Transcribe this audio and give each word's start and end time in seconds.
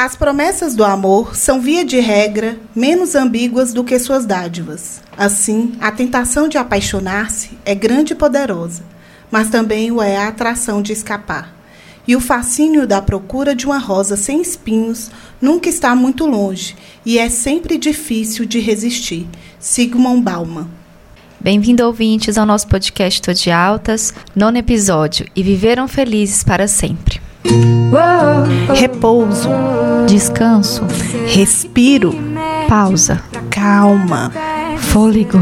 As 0.00 0.14
promessas 0.14 0.76
do 0.76 0.84
amor 0.84 1.34
são, 1.34 1.60
via 1.60 1.84
de 1.84 1.98
regra, 1.98 2.56
menos 2.72 3.16
ambíguas 3.16 3.72
do 3.72 3.82
que 3.82 3.98
suas 3.98 4.24
dádivas. 4.24 5.02
Assim, 5.16 5.72
a 5.80 5.90
tentação 5.90 6.46
de 6.46 6.56
apaixonar-se 6.56 7.58
é 7.64 7.74
grande 7.74 8.12
e 8.12 8.16
poderosa, 8.16 8.84
mas 9.28 9.50
também 9.50 9.90
o 9.90 10.00
é 10.00 10.16
a 10.16 10.28
atração 10.28 10.80
de 10.80 10.92
escapar. 10.92 11.52
E 12.06 12.14
o 12.14 12.20
fascínio 12.20 12.86
da 12.86 13.02
procura 13.02 13.56
de 13.56 13.66
uma 13.66 13.78
rosa 13.78 14.16
sem 14.16 14.40
espinhos 14.40 15.10
nunca 15.42 15.68
está 15.68 15.96
muito 15.96 16.26
longe 16.26 16.76
e 17.04 17.18
é 17.18 17.28
sempre 17.28 17.76
difícil 17.76 18.46
de 18.46 18.60
resistir. 18.60 19.26
Sigmund 19.58 20.22
Bauman. 20.22 20.68
Bem-vindo, 21.40 21.84
ouvintes, 21.84 22.38
ao 22.38 22.46
nosso 22.46 22.68
podcast 22.68 23.20
Tô 23.20 23.32
de 23.32 23.50
Altas, 23.50 24.14
nono 24.32 24.58
episódio, 24.58 25.26
e 25.34 25.42
viveram 25.42 25.88
felizes 25.88 26.44
para 26.44 26.68
sempre. 26.68 27.20
Repouso, 28.74 29.48
Descanso, 30.06 30.84
respiro, 31.26 32.14
pausa, 32.68 33.22
calma, 33.50 34.32
fôlego, 34.78 35.38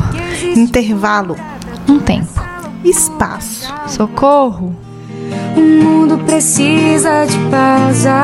intervalo, 0.57 1.37
um 1.89 1.99
tempo, 1.99 2.41
espaço. 2.85 3.73
socorro. 3.87 4.75
O 5.57 5.61
mundo 5.61 6.19
precisa 6.19 7.25
de 7.27 7.39
pausa. 7.51 8.23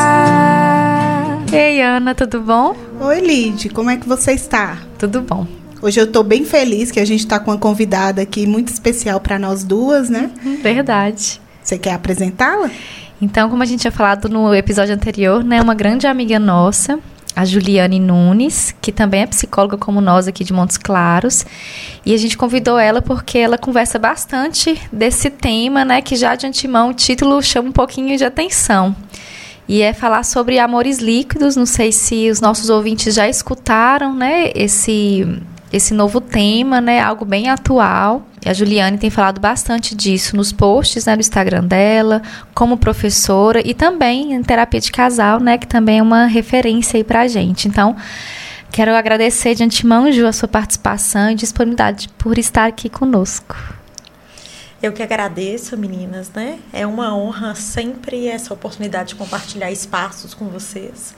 Ei, 1.52 1.80
Ana, 1.82 2.14
tudo 2.14 2.40
bom? 2.40 2.74
Oi, 3.00 3.20
Lid, 3.20 3.68
como 3.70 3.90
é 3.90 3.96
que 3.96 4.08
você 4.08 4.32
está? 4.32 4.78
Tudo 4.98 5.20
bom. 5.20 5.46
Hoje 5.80 6.00
eu 6.00 6.04
estou 6.04 6.22
bem 6.22 6.44
feliz 6.44 6.90
que 6.90 7.00
a 7.00 7.04
gente 7.04 7.20
está 7.20 7.40
com 7.40 7.50
uma 7.50 7.58
convidada 7.58 8.22
aqui 8.22 8.46
muito 8.46 8.68
especial 8.68 9.20
para 9.20 9.38
nós 9.38 9.64
duas, 9.64 10.08
né? 10.08 10.30
Verdade. 10.62 11.40
Você 11.62 11.76
quer 11.78 11.94
apresentá-la? 11.94 12.70
Então, 13.22 13.48
como 13.48 13.62
a 13.62 13.66
gente 13.66 13.82
tinha 13.82 13.92
falado 13.92 14.28
no 14.28 14.52
episódio 14.52 14.92
anterior, 14.92 15.44
né, 15.44 15.62
uma 15.62 15.76
grande 15.76 16.08
amiga 16.08 16.40
nossa, 16.40 16.98
a 17.36 17.44
Juliane 17.44 18.00
Nunes, 18.00 18.74
que 18.82 18.90
também 18.90 19.22
é 19.22 19.26
psicóloga 19.28 19.78
como 19.78 20.00
nós 20.00 20.26
aqui 20.26 20.42
de 20.42 20.52
Montes 20.52 20.76
Claros, 20.76 21.46
e 22.04 22.12
a 22.12 22.16
gente 22.16 22.36
convidou 22.36 22.76
ela 22.76 23.00
porque 23.00 23.38
ela 23.38 23.56
conversa 23.56 23.96
bastante 23.96 24.76
desse 24.92 25.30
tema, 25.30 25.84
né, 25.84 26.02
que 26.02 26.16
já 26.16 26.34
de 26.34 26.48
antemão 26.48 26.90
o 26.90 26.94
título 26.94 27.40
chama 27.40 27.68
um 27.68 27.72
pouquinho 27.72 28.18
de 28.18 28.24
atenção. 28.24 28.94
E 29.68 29.82
é 29.82 29.92
falar 29.92 30.24
sobre 30.24 30.58
amores 30.58 30.98
líquidos, 30.98 31.54
não 31.54 31.64
sei 31.64 31.92
se 31.92 32.28
os 32.28 32.40
nossos 32.40 32.70
ouvintes 32.70 33.14
já 33.14 33.28
escutaram, 33.28 34.12
né, 34.12 34.50
esse 34.52 35.40
esse 35.72 35.94
novo 35.94 36.20
tema, 36.20 36.80
né, 36.80 37.00
algo 37.00 37.24
bem 37.24 37.48
atual. 37.48 38.26
E 38.44 38.48
a 38.48 38.52
Juliane 38.52 38.98
tem 38.98 39.08
falado 39.08 39.40
bastante 39.40 39.94
disso 39.94 40.36
nos 40.36 40.52
posts, 40.52 41.06
né, 41.06 41.14
no 41.14 41.20
Instagram 41.20 41.64
dela, 41.64 42.20
como 42.54 42.76
professora 42.76 43.62
e 43.64 43.72
também 43.72 44.34
em 44.34 44.42
terapia 44.42 44.80
de 44.80 44.92
casal, 44.92 45.40
né, 45.40 45.56
que 45.56 45.66
também 45.66 46.00
é 46.00 46.02
uma 46.02 46.26
referência 46.26 46.98
aí 46.98 47.04
pra 47.04 47.26
gente. 47.26 47.68
Então, 47.68 47.96
quero 48.70 48.94
agradecer 48.94 49.54
de 49.54 49.64
antemão, 49.64 50.12
Ju, 50.12 50.26
a 50.26 50.32
sua 50.32 50.48
participação 50.48 51.30
e 51.30 51.34
disponibilidade 51.34 52.08
por 52.18 52.36
estar 52.38 52.66
aqui 52.66 52.88
conosco. 52.88 53.56
Eu 54.82 54.92
que 54.92 55.02
agradeço, 55.02 55.78
meninas, 55.78 56.28
né? 56.34 56.58
É 56.72 56.84
uma 56.84 57.16
honra 57.16 57.54
sempre 57.54 58.26
essa 58.26 58.52
oportunidade 58.52 59.10
de 59.10 59.14
compartilhar 59.14 59.70
espaços 59.70 60.34
com 60.34 60.46
vocês. 60.46 61.14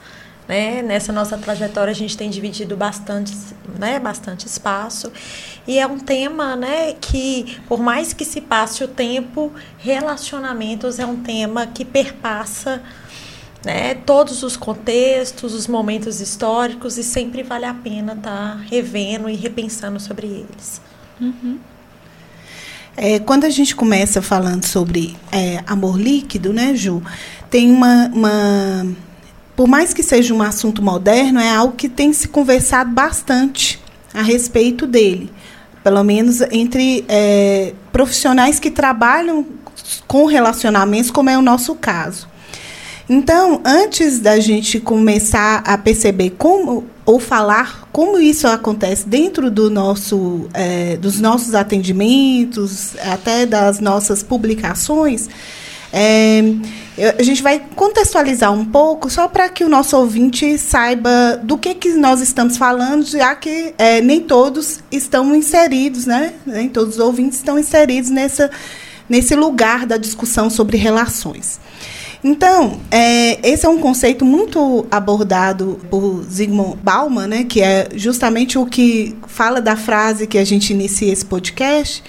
Né? 0.47 0.81
Nessa 0.83 1.11
nossa 1.11 1.37
trajetória 1.37 1.91
a 1.91 1.95
gente 1.95 2.15
tem 2.15 2.29
dividido 2.29 2.77
bastante, 2.77 3.35
né, 3.79 3.99
bastante 3.99 4.45
espaço 4.45 5.11
e 5.67 5.79
é 5.79 5.87
um 5.87 5.97
tema, 5.97 6.55
né, 6.55 6.93
que 6.93 7.57
por 7.67 7.79
mais 7.79 8.13
que 8.13 8.23
se 8.23 8.41
passe 8.41 8.83
o 8.83 8.87
tempo, 8.87 9.51
relacionamentos 9.79 10.99
é 10.99 11.05
um 11.05 11.15
tema 11.15 11.65
que 11.65 11.83
perpassa, 11.83 12.83
né, 13.65 13.95
todos 13.95 14.43
os 14.43 14.55
contextos, 14.55 15.55
os 15.55 15.67
momentos 15.67 16.21
históricos 16.21 16.99
e 16.99 17.03
sempre 17.03 17.41
vale 17.41 17.65
a 17.65 17.73
pena 17.73 18.13
estar 18.13 18.57
tá 18.57 18.59
revendo 18.69 19.27
e 19.27 19.35
repensando 19.35 19.99
sobre 19.99 20.27
eles. 20.27 20.79
Uhum. 21.19 21.57
É, 22.97 23.19
quando 23.19 23.43
a 23.43 23.49
gente 23.49 23.75
começa 23.75 24.21
falando 24.21 24.63
sobre 24.63 25.17
é, 25.31 25.61
amor 25.67 25.99
líquido, 25.99 26.53
né, 26.53 26.75
Ju, 26.75 27.01
tem 27.49 27.69
uma, 27.71 28.07
uma 28.13 28.95
por 29.55 29.67
mais 29.67 29.93
que 29.93 30.03
seja 30.03 30.33
um 30.33 30.41
assunto 30.41 30.81
moderno, 30.81 31.39
é 31.39 31.49
algo 31.49 31.75
que 31.75 31.87
tem 31.87 32.11
se 32.11 32.27
conversado 32.27 32.91
bastante 32.91 33.79
a 34.13 34.21
respeito 34.21 34.85
dele. 34.85 35.31
Pelo 35.83 36.03
menos 36.03 36.41
entre 36.51 37.05
é, 37.07 37.73
profissionais 37.91 38.59
que 38.59 38.71
trabalham 38.71 39.45
com 40.07 40.25
relacionamentos, 40.25 41.11
como 41.11 41.29
é 41.29 41.37
o 41.37 41.41
nosso 41.41 41.75
caso. 41.75 42.27
Então, 43.07 43.61
antes 43.63 44.19
da 44.19 44.39
gente 44.39 44.79
começar 44.79 45.57
a 45.65 45.77
perceber 45.77 46.31
como 46.31 46.87
ou 47.05 47.19
falar 47.19 47.87
como 47.91 48.17
isso 48.17 48.47
acontece 48.47 49.07
dentro 49.07 49.51
do 49.51 49.69
nosso, 49.69 50.49
é, 50.55 50.97
dos 50.97 51.19
nossos 51.19 51.53
atendimentos, 51.53 52.95
até 52.97 53.45
das 53.45 53.79
nossas 53.79 54.23
publicações, 54.23 55.29
é, 55.97 56.41
a 57.17 57.23
gente 57.23 57.41
vai 57.41 57.61
contextualizar 57.73 58.51
um 58.51 58.65
pouco, 58.65 59.09
só 59.09 59.29
para 59.29 59.47
que 59.47 59.63
o 59.63 59.69
nosso 59.69 59.95
ouvinte 59.97 60.57
saiba 60.57 61.39
do 61.41 61.57
que, 61.57 61.73
que 61.73 61.93
nós 61.93 62.19
estamos 62.19 62.57
falando, 62.57 63.05
já 63.05 63.33
que 63.33 63.73
é, 63.77 64.01
nem 64.01 64.19
todos 64.19 64.79
estão 64.91 65.33
inseridos, 65.33 66.05
né? 66.05 66.33
Nem 66.45 66.67
todos 66.67 66.95
os 66.95 66.99
ouvintes 66.99 67.37
estão 67.37 67.57
inseridos 67.57 68.09
nessa, 68.09 68.51
nesse 69.07 69.35
lugar 69.35 69.85
da 69.85 69.95
discussão 69.95 70.49
sobre 70.49 70.75
relações. 70.75 71.61
Então, 72.21 72.81
é, 72.91 73.39
esse 73.47 73.65
é 73.65 73.69
um 73.69 73.77
conceito 73.77 74.25
muito 74.25 74.85
abordado 74.89 75.79
por 75.89 76.23
Zygmunt 76.23 76.75
Bauman, 76.81 77.27
né, 77.27 77.43
que 77.43 77.61
é 77.61 77.87
justamente 77.95 78.57
o 78.57 78.65
que 78.65 79.15
fala 79.27 79.61
da 79.61 79.75
frase 79.75 80.25
que 80.25 80.39
a 80.39 80.43
gente 80.43 80.73
inicia 80.73 81.13
esse 81.13 81.23
podcast, 81.23 82.03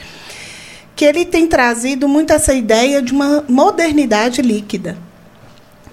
que 0.97 1.05
ele 1.05 1.27
tem 1.27 1.47
trazido 1.47 2.09
muito 2.09 2.33
essa 2.33 2.55
ideia 2.55 3.03
de 3.03 3.13
uma 3.13 3.45
modernidade 3.47 4.41
líquida, 4.41 4.97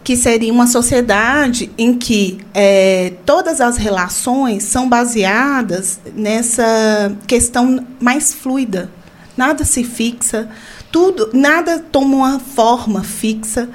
que 0.01 0.15
seria 0.15 0.51
uma 0.51 0.65
sociedade 0.65 1.69
em 1.77 1.93
que 1.93 2.39
é, 2.53 3.11
todas 3.25 3.59
as 3.59 3.75
relações 3.75 4.63
são 4.63 4.87
baseadas 4.87 5.99
nessa 6.15 7.13
questão 7.27 7.85
mais 7.99 8.33
fluida. 8.33 8.89
Nada 9.35 9.65
se 9.65 9.83
fixa, 9.83 10.49
tudo, 10.89 11.29
nada 11.33 11.79
toma 11.79 12.15
uma 12.15 12.39
forma 12.39 13.03
fixa. 13.03 13.69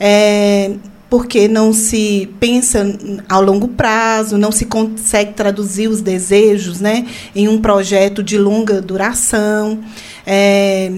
É, 0.00 0.72
porque 1.12 1.46
não 1.46 1.74
se 1.74 2.26
pensa 2.40 2.98
ao 3.28 3.42
longo 3.42 3.68
prazo, 3.68 4.38
não 4.38 4.50
se 4.50 4.64
consegue 4.64 5.34
traduzir 5.34 5.86
os 5.86 6.00
desejos 6.00 6.80
né, 6.80 7.04
em 7.36 7.48
um 7.48 7.60
projeto 7.60 8.22
de 8.22 8.38
longa 8.38 8.80
duração. 8.80 9.80
É, 10.26 10.90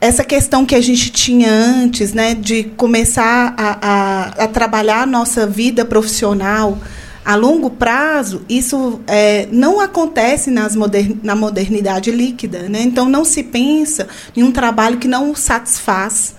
essa 0.00 0.24
questão 0.24 0.66
que 0.66 0.74
a 0.74 0.80
gente 0.80 1.12
tinha 1.12 1.48
antes, 1.48 2.12
né, 2.12 2.34
de 2.34 2.64
começar 2.76 3.54
a, 3.56 3.78
a, 3.80 4.44
a 4.46 4.48
trabalhar 4.48 5.02
a 5.02 5.06
nossa 5.06 5.46
vida 5.46 5.84
profissional 5.84 6.76
a 7.24 7.36
longo 7.36 7.70
prazo, 7.70 8.42
isso 8.48 9.00
é, 9.06 9.46
não 9.52 9.80
acontece 9.80 10.50
nas 10.50 10.74
moder 10.74 11.14
na 11.22 11.36
modernidade 11.36 12.10
líquida. 12.10 12.68
Né? 12.68 12.82
Então, 12.82 13.08
não 13.08 13.24
se 13.24 13.44
pensa 13.44 14.08
em 14.36 14.42
um 14.42 14.50
trabalho 14.50 14.98
que 14.98 15.06
não 15.06 15.36
satisfaz. 15.36 16.34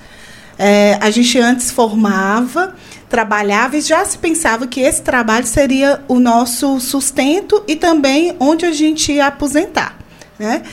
É, 0.60 0.98
a 1.00 1.10
gente 1.10 1.40
antes 1.40 1.70
formava 1.72 2.74
trabalhava 3.10 3.78
e 3.78 3.82
já 3.82 4.04
se 4.06 4.18
pensava 4.18 4.68
que 4.68 4.82
esse 4.82 5.02
trabalho 5.02 5.46
seria 5.46 6.02
o 6.08 6.20
nosso 6.20 6.80
sustento 6.80 7.64
e 7.68 7.76
também 7.76 8.36
onde 8.40 8.66
a 8.66 8.72
gente 8.72 9.12
ia 9.14 9.28
aposentar. 9.28 9.98
Né? 10.38 10.64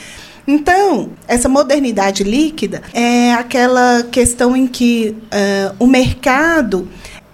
Então, 0.47 1.11
essa 1.27 1.49
modernidade 1.49 2.23
líquida 2.23 2.83
é 2.93 3.33
aquela 3.33 4.03
questão 4.03 4.55
em 4.55 4.67
que 4.67 5.15
uh, 5.25 5.75
o 5.79 5.87
mercado 5.87 6.87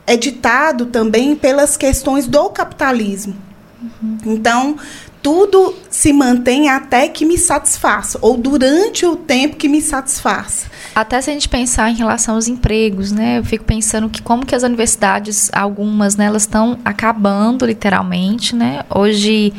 é 0.08 0.16
ditado 0.16 0.86
também 0.86 1.36
pelas 1.36 1.76
questões 1.76 2.28
do 2.28 2.50
capitalismo. 2.50 3.36
Uhum. 3.82 4.18
Então, 4.26 4.78
tudo 5.22 5.76
se 5.90 6.14
mantém 6.14 6.70
até 6.70 7.08
que 7.08 7.26
me 7.26 7.38
satisfaça, 7.38 8.18
ou 8.22 8.38
durante 8.38 9.06
o 9.06 9.16
tempo 9.16 9.58
que 9.58 9.68
me 9.68 9.82
satisfaça. 9.82 10.68
Até 10.94 11.22
se 11.22 11.30
a 11.30 11.34
gente 11.34 11.48
pensar 11.48 11.90
em 11.90 11.96
relação 11.96 12.36
aos 12.36 12.48
empregos, 12.48 13.12
né? 13.12 13.40
Eu 13.40 13.44
fico 13.46 13.64
pensando 13.64 14.10
que 14.10 14.22
como 14.22 14.46
que 14.46 14.54
as 14.54 14.64
universidades, 14.64 15.50
algumas, 15.54 16.18
né, 16.18 16.26
elas 16.26 16.44
estão 16.44 16.78
acabando 16.84 17.66
literalmente, 17.66 18.56
né? 18.56 18.84
Hoje 18.90 19.54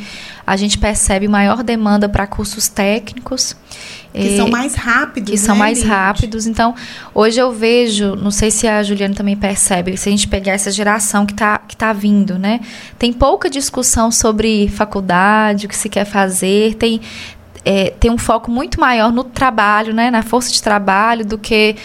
a 0.45 0.55
gente 0.55 0.77
percebe 0.77 1.27
maior 1.27 1.63
demanda 1.63 2.07
para 2.07 2.27
cursos 2.27 2.67
técnicos. 2.67 3.55
Que 4.13 4.37
são 4.37 4.47
mais 4.47 4.75
rápidos. 4.75 5.31
Que 5.31 5.37
são 5.37 5.55
né, 5.55 5.59
mais 5.59 5.79
gente? 5.79 5.87
rápidos. 5.87 6.45
Então, 6.45 6.75
hoje 7.15 7.39
eu 7.39 7.51
vejo, 7.51 8.15
não 8.15 8.29
sei 8.29 8.51
se 8.51 8.67
a 8.67 8.83
Juliana 8.83 9.15
também 9.15 9.35
percebe, 9.35 9.97
se 9.97 10.09
a 10.09 10.11
gente 10.11 10.27
pegar 10.27 10.51
essa 10.51 10.69
geração 10.69 11.25
que 11.25 11.33
está 11.33 11.57
que 11.57 11.75
tá 11.75 11.91
vindo, 11.91 12.37
né? 12.37 12.59
Tem 12.99 13.11
pouca 13.11 13.49
discussão 13.49 14.11
sobre 14.11 14.67
faculdade, 14.67 15.65
o 15.65 15.69
que 15.69 15.75
se 15.75 15.89
quer 15.89 16.05
fazer, 16.05 16.75
tem 16.75 17.01
é, 17.65 17.91
ter 17.91 18.09
um 18.09 18.17
foco 18.17 18.51
muito 18.51 18.79
maior 18.79 19.11
no 19.11 19.23
trabalho, 19.23 19.93
né, 19.93 20.11
na 20.11 20.21
força 20.21 20.51
de 20.51 20.61
trabalho, 20.61 21.25
do 21.25 21.37
que 21.37 21.75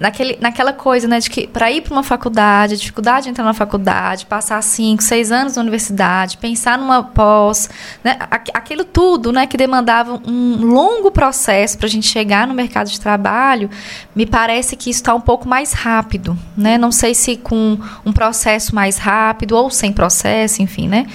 naquele, 0.00 0.38
naquela 0.40 0.72
coisa, 0.72 1.08
né, 1.08 1.18
de 1.18 1.28
que 1.28 1.46
para 1.46 1.70
ir 1.70 1.82
para 1.82 1.92
uma 1.92 2.02
faculdade, 2.02 2.74
a 2.74 2.76
dificuldade 2.76 3.24
de 3.24 3.30
entrar 3.30 3.44
na 3.44 3.52
faculdade, 3.52 4.26
passar 4.26 4.62
cinco, 4.62 5.02
seis 5.02 5.32
anos 5.32 5.56
na 5.56 5.62
universidade, 5.62 6.38
pensar 6.38 6.78
numa 6.78 7.02
pós, 7.02 7.68
né, 8.02 8.16
aquilo 8.52 8.84
tudo, 8.84 9.32
né, 9.32 9.46
que 9.46 9.56
demandava 9.56 10.20
um 10.26 10.64
longo 10.64 11.10
processo 11.10 11.76
para 11.76 11.86
a 11.86 11.90
gente 11.90 12.06
chegar 12.06 12.46
no 12.46 12.54
mercado 12.54 12.88
de 12.88 13.00
trabalho, 13.00 13.68
me 14.14 14.26
parece 14.26 14.76
que 14.76 14.90
isso 14.90 15.00
está 15.00 15.14
um 15.14 15.20
pouco 15.20 15.48
mais 15.48 15.72
rápido, 15.72 16.38
né, 16.56 16.78
não 16.78 16.92
sei 16.92 17.14
se 17.14 17.36
com 17.36 17.76
um 18.06 18.12
processo 18.12 18.74
mais 18.74 18.98
rápido 18.98 19.56
ou 19.56 19.68
sem 19.68 19.92
processo, 19.92 20.62
enfim, 20.62 20.88
né, 20.88 21.06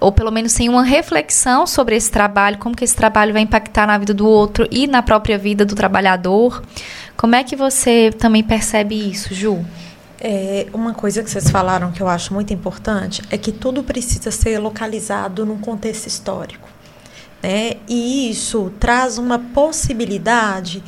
ou 0.00 0.10
pelo 0.10 0.30
menos 0.30 0.52
sem 0.52 0.68
uma 0.68 0.82
reflexão 0.82 1.66
sobre 1.66 1.94
esse 1.94 2.10
trabalho, 2.10 2.58
como 2.58 2.74
que 2.74 2.84
esse 2.84 2.96
trabalho 2.96 3.32
vai 3.32 3.42
impactar 3.42 3.65
na 3.86 3.98
vida 3.98 4.14
do 4.14 4.26
outro 4.26 4.66
e 4.70 4.86
na 4.86 5.02
própria 5.02 5.38
vida 5.38 5.64
do 5.64 5.74
trabalhador. 5.74 6.62
Como 7.16 7.34
é 7.34 7.42
que 7.42 7.56
você 7.56 8.10
também 8.18 8.42
percebe 8.42 8.94
isso, 8.94 9.34
Ju? 9.34 9.64
É, 10.18 10.66
uma 10.72 10.94
coisa 10.94 11.22
que 11.22 11.30
vocês 11.30 11.50
falaram 11.50 11.92
que 11.92 12.02
eu 12.02 12.08
acho 12.08 12.32
muito 12.32 12.52
importante 12.52 13.22
é 13.30 13.36
que 13.36 13.52
tudo 13.52 13.82
precisa 13.82 14.30
ser 14.30 14.58
localizado 14.58 15.44
num 15.44 15.58
contexto 15.58 16.06
histórico. 16.06 16.68
Né? 17.42 17.74
E 17.88 18.30
isso 18.30 18.72
traz 18.80 19.18
uma 19.18 19.38
possibilidade 19.38 20.82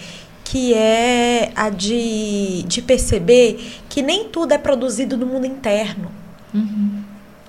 que 0.44 0.72
é 0.72 1.52
a 1.54 1.68
de, 1.68 2.62
de 2.66 2.80
perceber 2.80 3.80
que 3.88 4.00
nem 4.00 4.28
tudo 4.28 4.52
é 4.52 4.58
produzido 4.58 5.16
no 5.16 5.26
mundo 5.26 5.46
interno. 5.46 6.10
Uhum. 6.54 7.02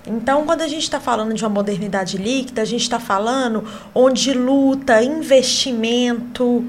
Então, 0.09 0.44
quando 0.45 0.61
a 0.61 0.67
gente 0.67 0.81
está 0.81 1.00
falando 1.00 1.35
de 1.35 1.44
uma 1.44 1.50
modernidade 1.50 2.17
líquida, 2.17 2.63
a 2.63 2.65
gente 2.65 2.81
está 2.81 3.00
falando 3.00 3.63
onde 3.94 4.33
luta, 4.33 5.03
investimento, 5.03 6.65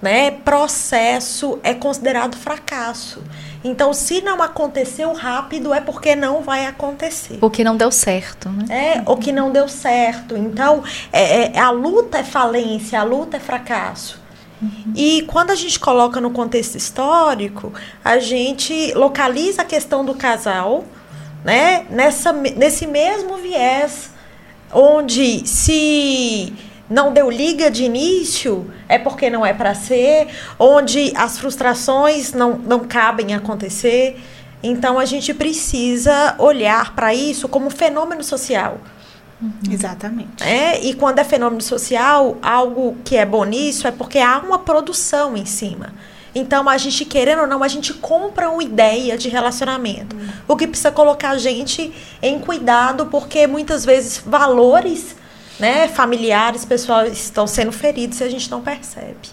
né, 0.00 0.30
processo 0.30 1.58
é 1.62 1.74
considerado 1.74 2.36
fracasso. 2.36 3.22
Então, 3.62 3.92
se 3.92 4.22
não 4.22 4.40
aconteceu 4.42 5.12
rápido, 5.12 5.74
é 5.74 5.80
porque 5.80 6.16
não 6.16 6.40
vai 6.40 6.64
acontecer. 6.64 7.36
Porque 7.38 7.62
não 7.62 7.76
deu 7.76 7.90
certo, 7.90 8.48
né? 8.48 8.64
É, 8.96 9.02
ou 9.04 9.16
que 9.16 9.32
não 9.32 9.50
deu 9.50 9.68
certo. 9.68 10.36
Então, 10.36 10.82
é, 11.12 11.56
é 11.56 11.58
a 11.58 11.70
luta 11.70 12.18
é 12.18 12.24
falência, 12.24 12.98
a 12.98 13.02
luta 13.02 13.36
é 13.36 13.40
fracasso. 13.40 14.20
Uhum. 14.62 14.92
E 14.94 15.22
quando 15.22 15.50
a 15.50 15.54
gente 15.54 15.78
coloca 15.78 16.20
no 16.20 16.30
contexto 16.30 16.76
histórico, 16.76 17.74
a 18.02 18.18
gente 18.18 18.92
localiza 18.94 19.62
a 19.62 19.64
questão 19.64 20.04
do 20.04 20.14
casal, 20.14 20.84
né? 21.46 21.86
Nessa, 21.88 22.32
nesse 22.32 22.88
mesmo 22.88 23.36
viés, 23.36 24.10
onde 24.72 25.46
se 25.46 26.52
não 26.90 27.12
deu 27.12 27.30
liga 27.30 27.70
de 27.70 27.84
início, 27.84 28.68
é 28.88 28.98
porque 28.98 29.30
não 29.30 29.46
é 29.46 29.54
para 29.54 29.72
ser, 29.72 30.26
onde 30.58 31.12
as 31.14 31.38
frustrações 31.38 32.32
não, 32.32 32.58
não 32.58 32.80
cabem 32.80 33.32
acontecer. 33.32 34.20
Então 34.60 34.98
a 34.98 35.04
gente 35.04 35.32
precisa 35.32 36.34
olhar 36.38 36.96
para 36.96 37.14
isso 37.14 37.48
como 37.48 37.70
fenômeno 37.70 38.24
social. 38.24 38.78
Uhum. 39.40 39.70
Exatamente. 39.70 40.42
É, 40.42 40.84
e 40.84 40.94
quando 40.94 41.20
é 41.20 41.24
fenômeno 41.24 41.62
social, 41.62 42.38
algo 42.42 42.96
que 43.04 43.16
é 43.16 43.24
bom 43.24 43.44
nisso 43.44 43.86
é 43.86 43.92
porque 43.92 44.18
há 44.18 44.38
uma 44.38 44.58
produção 44.58 45.36
em 45.36 45.46
cima. 45.46 45.92
Então, 46.38 46.68
a 46.68 46.76
gente, 46.76 47.02
querendo 47.06 47.40
ou 47.40 47.46
não, 47.46 47.62
a 47.62 47.68
gente 47.68 47.94
compra 47.94 48.50
uma 48.50 48.62
ideia 48.62 49.16
de 49.16 49.30
relacionamento. 49.30 50.14
O 50.46 50.54
que 50.54 50.66
precisa 50.66 50.92
colocar 50.92 51.30
a 51.30 51.38
gente 51.38 51.90
em 52.20 52.38
cuidado, 52.38 53.06
porque 53.06 53.46
muitas 53.46 53.86
vezes 53.86 54.22
valores 54.24 55.16
né, 55.58 55.88
familiares, 55.88 56.62
pessoal, 56.62 57.06
estão 57.06 57.46
sendo 57.46 57.72
feridos 57.72 58.20
e 58.20 58.24
a 58.24 58.28
gente 58.28 58.50
não 58.50 58.60
percebe. 58.60 59.30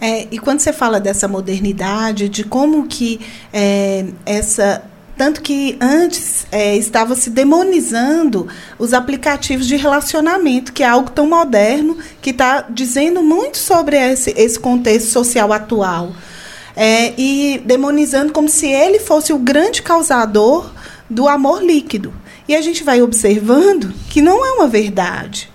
É, 0.00 0.26
e 0.30 0.38
quando 0.38 0.60
você 0.60 0.72
fala 0.72 0.98
dessa 0.98 1.28
modernidade, 1.28 2.30
de 2.30 2.44
como 2.44 2.86
que 2.86 3.20
é, 3.52 4.06
essa 4.24 4.82
tanto 5.16 5.40
que 5.40 5.76
antes 5.80 6.46
é, 6.52 6.76
estava 6.76 7.14
se 7.14 7.30
demonizando 7.30 8.48
os 8.78 8.92
aplicativos 8.92 9.66
de 9.66 9.76
relacionamento, 9.76 10.72
que 10.72 10.82
é 10.82 10.86
algo 10.86 11.10
tão 11.10 11.26
moderno, 11.28 11.96
que 12.20 12.30
está 12.30 12.66
dizendo 12.68 13.22
muito 13.22 13.56
sobre 13.56 13.96
esse, 13.96 14.34
esse 14.36 14.58
contexto 14.58 15.08
social 15.08 15.52
atual. 15.52 16.12
É, 16.76 17.14
e 17.16 17.62
demonizando 17.64 18.32
como 18.34 18.50
se 18.50 18.66
ele 18.66 18.98
fosse 18.98 19.32
o 19.32 19.38
grande 19.38 19.80
causador 19.80 20.70
do 21.08 21.26
amor 21.26 21.62
líquido. 21.62 22.12
E 22.46 22.54
a 22.54 22.60
gente 22.60 22.84
vai 22.84 23.00
observando 23.00 23.94
que 24.10 24.20
não 24.20 24.44
é 24.44 24.52
uma 24.52 24.68
verdade. 24.68 25.50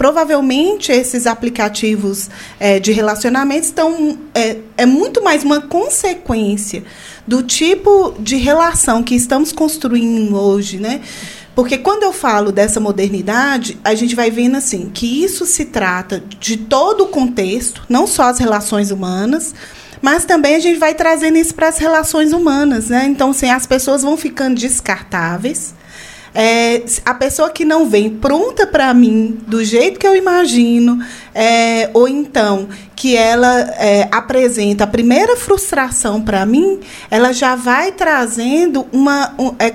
Provavelmente 0.00 0.90
esses 0.90 1.26
aplicativos 1.26 2.30
é, 2.58 2.80
de 2.80 2.90
relacionamento 2.90 3.66
estão 3.66 4.18
é, 4.34 4.56
é 4.78 4.86
muito 4.86 5.22
mais 5.22 5.44
uma 5.44 5.60
consequência 5.60 6.84
do 7.26 7.42
tipo 7.42 8.14
de 8.18 8.36
relação 8.36 9.02
que 9.02 9.14
estamos 9.14 9.52
construindo 9.52 10.34
hoje, 10.34 10.78
né? 10.78 11.02
Porque 11.54 11.76
quando 11.76 12.04
eu 12.04 12.14
falo 12.14 12.50
dessa 12.50 12.80
modernidade, 12.80 13.78
a 13.84 13.94
gente 13.94 14.16
vai 14.16 14.30
vendo 14.30 14.56
assim 14.56 14.88
que 14.88 15.22
isso 15.22 15.44
se 15.44 15.66
trata 15.66 16.24
de 16.40 16.56
todo 16.56 17.04
o 17.04 17.08
contexto, 17.08 17.82
não 17.86 18.06
só 18.06 18.22
as 18.22 18.38
relações 18.38 18.90
humanas, 18.90 19.54
mas 20.00 20.24
também 20.24 20.54
a 20.54 20.60
gente 20.60 20.78
vai 20.78 20.94
trazendo 20.94 21.36
isso 21.36 21.54
para 21.54 21.68
as 21.68 21.76
relações 21.76 22.32
humanas, 22.32 22.88
né? 22.88 23.04
Então, 23.04 23.32
assim, 23.32 23.50
as 23.50 23.66
pessoas 23.66 24.00
vão 24.00 24.16
ficando 24.16 24.58
descartáveis 24.58 25.74
é, 26.34 26.82
a 27.04 27.14
pessoa 27.14 27.50
que 27.50 27.64
não 27.64 27.88
vem 27.88 28.10
pronta 28.10 28.66
para 28.66 28.92
mim, 28.94 29.38
do 29.46 29.64
jeito 29.64 29.98
que 29.98 30.06
eu 30.06 30.14
imagino, 30.14 31.04
é, 31.34 31.90
ou 31.92 32.08
então 32.08 32.68
que 32.94 33.16
ela 33.16 33.60
é, 33.78 34.08
apresenta 34.12 34.84
a 34.84 34.86
primeira 34.86 35.36
frustração 35.36 36.20
para 36.20 36.44
mim, 36.44 36.80
ela 37.10 37.32
já 37.32 37.56
vai 37.56 37.92
trazendo 37.92 38.86
uma. 38.92 39.34
Um, 39.38 39.54
é, 39.58 39.72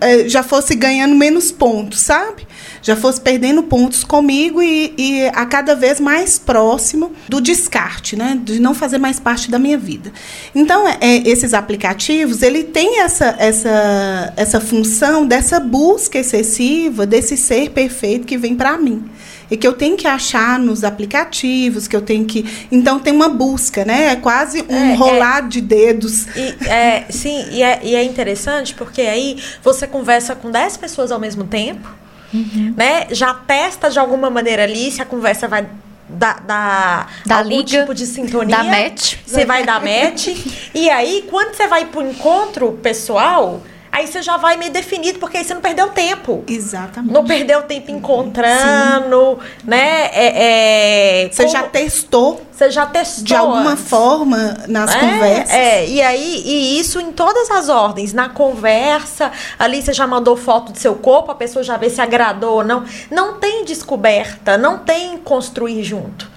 é, 0.00 0.28
já 0.28 0.42
fosse 0.42 0.74
ganhando 0.74 1.14
menos 1.14 1.50
pontos, 1.50 2.00
sabe? 2.00 2.46
Já 2.84 2.94
fosse 2.94 3.18
perdendo 3.18 3.62
pontos 3.62 4.04
comigo 4.04 4.62
e, 4.62 4.92
e, 4.98 5.26
a 5.28 5.46
cada 5.46 5.74
vez 5.74 5.98
mais 5.98 6.38
próximo 6.38 7.12
do 7.26 7.40
descarte, 7.40 8.14
né? 8.14 8.38
De 8.44 8.60
não 8.60 8.74
fazer 8.74 8.98
mais 8.98 9.18
parte 9.18 9.50
da 9.50 9.58
minha 9.58 9.78
vida. 9.78 10.12
Então, 10.54 10.86
é, 10.86 10.98
é, 11.00 11.28
esses 11.28 11.54
aplicativos, 11.54 12.42
ele 12.42 12.62
tem 12.62 13.00
essa, 13.00 13.34
essa, 13.38 14.34
essa 14.36 14.60
função 14.60 15.26
dessa 15.26 15.58
busca 15.58 16.18
excessiva 16.18 17.06
desse 17.06 17.38
ser 17.38 17.70
perfeito 17.70 18.26
que 18.26 18.36
vem 18.36 18.54
para 18.54 18.76
mim 18.76 19.02
e 19.50 19.56
que 19.56 19.66
eu 19.66 19.72
tenho 19.72 19.96
que 19.96 20.06
achar 20.06 20.58
nos 20.58 20.84
aplicativos, 20.84 21.88
que 21.88 21.96
eu 21.96 22.02
tenho 22.02 22.26
que. 22.26 22.66
Então 22.70 22.98
tem 22.98 23.14
uma 23.14 23.30
busca, 23.30 23.84
né? 23.84 24.12
É 24.12 24.16
quase 24.16 24.62
um 24.68 24.92
é, 24.92 24.94
rolar 24.94 25.38
é, 25.38 25.48
de 25.48 25.60
dedos. 25.62 26.26
E, 26.36 26.68
é, 26.68 27.04
sim, 27.08 27.46
e 27.50 27.62
é, 27.62 27.80
e 27.82 27.94
é 27.94 28.04
interessante 28.04 28.74
porque 28.74 29.00
aí 29.02 29.42
você 29.62 29.86
conversa 29.86 30.34
com 30.34 30.50
10 30.50 30.76
pessoas 30.76 31.10
ao 31.10 31.18
mesmo 31.18 31.44
tempo, 31.44 31.88
uhum. 32.34 32.74
né? 32.76 33.06
Já 33.10 33.32
testa 33.32 33.88
de 33.88 33.98
alguma 33.98 34.28
maneira 34.28 34.64
ali 34.64 34.90
se 34.90 35.00
a 35.00 35.04
conversa 35.06 35.48
vai 35.48 35.66
da, 36.08 36.34
da, 36.34 37.06
da 37.24 37.36
algum 37.36 37.48
liga, 37.48 37.80
tipo 37.80 37.94
de 37.94 38.06
sintonia. 38.06 38.56
Da 38.56 38.64
match. 38.64 39.16
Você 39.26 39.44
vai 39.44 39.64
dar 39.64 39.80
match. 39.80 40.28
e 40.74 40.90
aí, 40.90 41.24
quando 41.30 41.54
você 41.54 41.66
vai 41.66 41.86
pro 41.86 42.02
encontro 42.02 42.72
pessoal, 42.82 43.62
aí 43.94 44.08
você 44.08 44.20
já 44.20 44.36
vai 44.36 44.56
meio 44.56 44.72
definido, 44.72 45.20
porque 45.20 45.36
aí 45.36 45.44
você 45.44 45.54
não 45.54 45.60
perdeu 45.60 45.88
tempo. 45.90 46.42
Exatamente. 46.48 47.12
Não 47.12 47.24
perdeu 47.24 47.62
tempo 47.62 47.92
encontrando, 47.92 49.38
Sim. 49.40 49.46
né? 49.64 50.10
É, 50.12 51.22
é, 51.22 51.28
você 51.30 51.44
como... 51.44 51.52
já 51.52 51.62
testou. 51.62 52.42
Você 52.50 52.70
já 52.70 52.86
testou. 52.86 53.24
De 53.24 53.34
alguma 53.36 53.72
antes. 53.72 53.88
forma 53.88 54.56
nas 54.66 54.92
é, 54.92 54.98
conversas. 54.98 55.54
É, 55.54 55.86
e 55.86 56.02
aí, 56.02 56.42
e 56.44 56.78
isso 56.80 57.00
em 57.00 57.12
todas 57.12 57.48
as 57.52 57.68
ordens. 57.68 58.12
Na 58.12 58.28
conversa, 58.28 59.30
ali 59.58 59.80
você 59.80 59.92
já 59.92 60.08
mandou 60.08 60.36
foto 60.36 60.72
do 60.72 60.78
seu 60.78 60.96
corpo, 60.96 61.30
a 61.30 61.34
pessoa 61.36 61.62
já 61.62 61.76
vê 61.76 61.88
se 61.88 62.00
agradou 62.00 62.56
ou 62.56 62.64
não. 62.64 62.84
Não 63.10 63.34
tem 63.38 63.64
descoberta, 63.64 64.58
não 64.58 64.78
tem 64.78 65.16
construir 65.18 65.84
junto. 65.84 66.33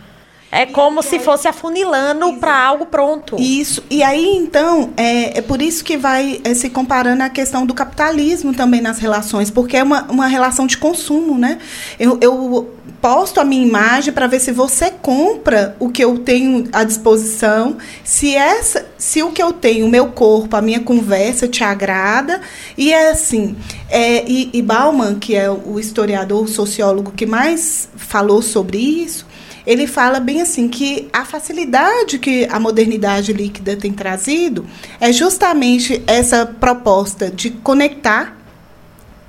É 0.52 0.66
como 0.66 1.04
se 1.04 1.20
fosse 1.20 1.48
afunilando 1.48 2.34
para 2.36 2.58
algo 2.58 2.86
pronto. 2.86 3.36
Isso. 3.38 3.84
E 3.90 4.02
aí, 4.02 4.38
então, 4.38 4.92
é, 4.96 5.40
é 5.40 5.42
por 5.42 5.62
isso 5.62 5.84
que 5.84 5.98
vai 5.98 6.40
é, 6.44 6.54
se 6.54 6.70
comparando 6.70 7.22
a 7.24 7.30
questão 7.30 7.66
do 7.66 7.74
capitalismo 7.74 8.54
também 8.54 8.80
nas 8.80 8.98
relações, 8.98 9.52
porque 9.52 9.76
é 9.76 9.84
uma, 9.84 10.04
uma 10.04 10.28
relação 10.28 10.66
de 10.66 10.78
consumo, 10.78 11.38
né? 11.38 11.58
Eu, 12.00 12.18
eu 12.22 12.74
posto 13.02 13.40
a 13.40 13.44
minha 13.44 13.66
imagem 13.66 14.14
para 14.14 14.26
ver 14.26 14.40
se 14.40 14.52
você 14.52 14.90
compra 14.90 15.76
o 15.80 15.90
que 15.90 16.04
eu 16.04 16.18
tenho 16.20 16.68
à 16.72 16.84
disposição, 16.84 17.78
se 18.04 18.34
essa, 18.34 18.86
se 18.98 19.22
o 19.22 19.32
que 19.32 19.44
eu 19.44 19.52
tenho, 19.52 19.86
o 19.86 19.90
meu 19.90 20.08
corpo, 20.08 20.56
a 20.56 20.62
minha 20.62 20.80
conversa 20.80 21.48
te 21.48 21.64
agrada. 21.64 22.40
E 22.78 22.94
é 22.94 23.12
assim, 23.12 23.56
é, 23.90 24.24
e, 24.26 24.50
e 24.54 24.62
Bauman, 24.62 25.16
que 25.16 25.36
é 25.36 25.50
o 25.50 25.78
historiador, 25.78 26.44
o 26.44 26.48
sociólogo 26.48 27.12
que 27.12 27.26
mais 27.26 27.90
falou 27.96 28.42
sobre 28.42 28.78
isso, 28.78 29.28
ele 29.68 29.86
fala 29.86 30.22
bem 30.22 30.42
assim 30.42 30.70
que 30.70 31.10
a 31.12 31.26
facilidade 31.26 32.18
que 32.18 32.48
a 32.50 32.58
modernidade 32.58 33.34
líquida 33.34 33.76
tem 33.76 33.92
trazido 33.92 34.66
é 34.98 35.12
justamente 35.12 36.02
essa 36.08 36.46
proposta 36.46 37.30
de 37.30 37.50
conectar 37.52 38.38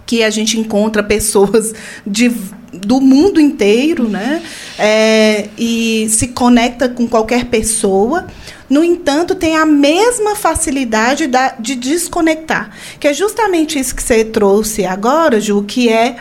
que 0.06 0.22
a 0.22 0.30
gente 0.30 0.58
encontra 0.58 1.02
pessoas 1.02 1.74
de 2.06 2.32
do 2.70 3.00
mundo 3.00 3.40
inteiro, 3.40 4.06
né? 4.08 4.42
É, 4.78 5.48
e 5.56 6.06
se 6.10 6.28
conecta 6.28 6.86
com 6.86 7.08
qualquer 7.08 7.46
pessoa. 7.46 8.26
No 8.68 8.84
entanto, 8.84 9.34
tem 9.34 9.56
a 9.56 9.64
mesma 9.64 10.36
facilidade 10.36 11.26
da, 11.26 11.54
de 11.58 11.74
desconectar, 11.74 12.70
que 13.00 13.08
é 13.08 13.14
justamente 13.14 13.78
isso 13.78 13.94
que 13.94 14.02
você 14.02 14.22
trouxe 14.22 14.84
agora, 14.84 15.40
Ju, 15.40 15.64
que 15.66 15.88
é, 15.88 16.16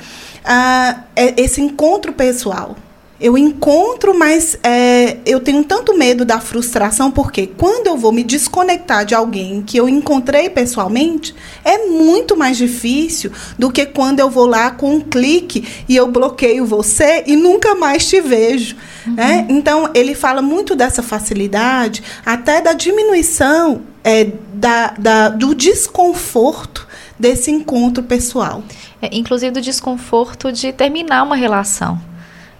uh, 0.45 1.03
é 1.17 1.33
esse 1.35 1.59
encontro 1.59 2.13
pessoal. 2.13 2.77
Eu 3.19 3.35
encontro, 3.35 4.17
mas 4.17 4.57
é, 4.61 5.17
eu 5.25 5.39
tenho 5.39 5.63
tanto 5.63 5.97
medo 5.97 6.23
da 6.23 6.39
frustração, 6.39 7.09
porque 7.09 7.47
quando 7.47 7.87
eu 7.87 7.97
vou 7.97 8.11
me 8.11 8.23
desconectar 8.23 9.05
de 9.05 9.15
alguém 9.15 9.63
que 9.63 9.75
eu 9.75 9.89
encontrei 9.89 10.49
pessoalmente, 10.49 11.33
é 11.65 11.87
muito 11.87 12.37
mais 12.37 12.57
difícil 12.57 13.31
do 13.57 13.71
que 13.71 13.87
quando 13.87 14.19
eu 14.19 14.29
vou 14.29 14.45
lá 14.45 14.69
com 14.69 14.95
um 14.95 15.01
clique 15.01 15.67
e 15.89 15.95
eu 15.95 16.07
bloqueio 16.07 16.63
você 16.63 17.23
e 17.25 17.35
nunca 17.35 17.73
mais 17.73 18.07
te 18.07 18.21
vejo. 18.21 18.75
Uhum. 19.07 19.13
Né? 19.13 19.47
Então, 19.49 19.89
ele 19.95 20.13
fala 20.13 20.41
muito 20.41 20.75
dessa 20.75 21.01
facilidade, 21.01 22.03
até 22.23 22.61
da 22.61 22.73
diminuição 22.73 23.81
é, 24.03 24.31
da, 24.53 24.93
da, 24.97 25.29
do 25.29 25.55
desconforto 25.55 26.87
desse 27.17 27.49
encontro 27.49 28.03
pessoal. 28.03 28.63
É, 29.01 29.09
inclusive 29.11 29.51
do 29.51 29.61
desconforto 29.61 30.51
de 30.51 30.71
terminar 30.71 31.23
uma 31.23 31.35
relação. 31.35 31.99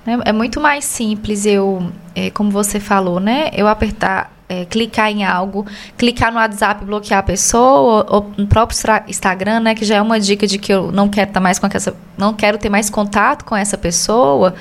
Né? 0.08 0.18
É 0.24 0.32
muito 0.32 0.62
mais 0.62 0.86
simples 0.86 1.46
eu, 1.46 1.92
é, 2.16 2.30
como 2.32 2.50
você 2.50 2.80
falou, 2.80 3.20
né? 3.20 3.52
Eu 3.54 3.68
apertar, 3.68 4.32
é, 4.48 4.64
clicar 4.64 5.12
em 5.12 5.26
algo, 5.26 5.66
clicar 5.98 6.32
no 6.32 6.38
WhatsApp, 6.38 6.86
bloquear 6.86 7.20
a 7.20 7.24
pessoa, 7.24 8.06
ou, 8.10 8.16
ou, 8.16 8.32
no 8.38 8.48
próprio 8.48 8.80
Instagram, 9.10 9.60
né? 9.60 9.76
Que 9.76 9.84
já 9.84 9.98
é 9.98 10.02
uma 10.02 10.18
dica 10.18 10.48
de 10.48 10.58
que 10.58 10.72
eu 10.72 10.94
não 10.94 11.10
quero 11.10 11.30
estar 11.30 11.42
mais 11.42 11.60
com 11.60 11.68
essa, 11.68 11.94
não 12.18 12.34
quero 12.34 12.58
ter 12.58 12.70
mais 12.70 12.90
contato 12.90 13.44
com 13.44 13.54
essa 13.54 13.78
pessoa 13.78 14.56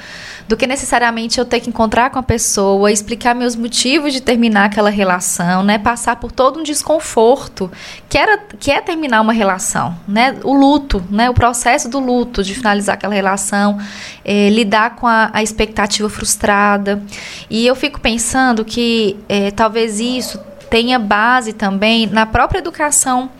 do 0.49 0.57
que 0.57 0.67
necessariamente 0.67 1.39
eu 1.39 1.45
ter 1.45 1.61
que 1.61 1.69
encontrar 1.69 2.11
com 2.11 2.19
a 2.19 2.23
pessoa, 2.23 2.91
explicar 2.91 3.35
meus 3.35 3.57
motivos 3.57 4.13
de 4.13 4.21
terminar 4.21 4.67
aquela 4.67 4.91
relação, 4.91 5.63
né? 5.63 5.79
Passar 5.79 6.17
por 6.17 6.31
todo 6.31 6.61
um 6.61 6.63
desconforto 6.63 7.71
que, 8.09 8.17
era, 8.17 8.39
que 8.39 8.71
é 8.71 8.81
terminar 8.81 9.21
uma 9.21 9.33
relação, 9.33 9.97
né? 10.07 10.37
O 10.45 10.53
luto, 10.53 11.03
né? 11.11 11.29
O 11.29 11.35
processo 11.35 11.89
do 11.89 11.99
luto, 11.99 12.45
de 12.45 12.55
finalizar 12.55 12.95
aquela 12.95 13.15
relação, 13.15 13.79
é, 14.25 14.49
lidar 14.51 14.97
com 14.97 15.07
a, 15.07 15.31
a, 15.33 15.43
expectativa 15.43 16.09
frustrada. 16.09 17.03
E 17.51 17.67
eu 17.67 17.75
fico 17.75 18.01
pensando 18.01 18.65
que 18.65 19.17
é, 19.29 19.51
talvez 19.51 19.99
isso 19.99 20.39
tenha 20.71 20.99
base 20.99 21.53
também 21.53 22.07
na 22.07 22.27
própria 22.27 22.59
educação 22.59 23.31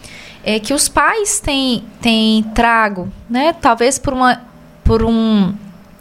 é, 0.45 0.61
que 0.61 0.73
os 0.73 0.89
pais 0.89 1.41
têm, 1.41 1.85
têm 2.01 2.43
trago, 2.55 3.13
né? 3.29 3.53
Talvez 3.53 3.99
por 3.99 4.13
uma 4.13 4.41
por 4.85 5.03
um 5.03 5.53